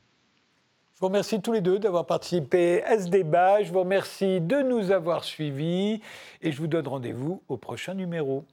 Je 0.95 1.01
vous 1.01 1.09
remercie 1.09 1.41
tous 1.41 1.53
les 1.53 1.61
deux 1.61 1.79
d'avoir 1.79 2.07
participé 2.07 2.83
à 2.85 3.03
ce 3.03 3.09
débat. 3.09 3.63
Je 3.63 3.73
vous 3.73 3.81
remercie 3.81 4.41
de 4.41 4.63
nous 4.63 4.93
avoir 4.93 5.25
suivis 5.25 6.01
et 6.41 6.53
je 6.53 6.57
vous 6.59 6.69
donne 6.69 6.87
rendez-vous 6.87 7.43
au 7.49 7.57
prochain 7.57 7.95
numéro. 7.95 8.47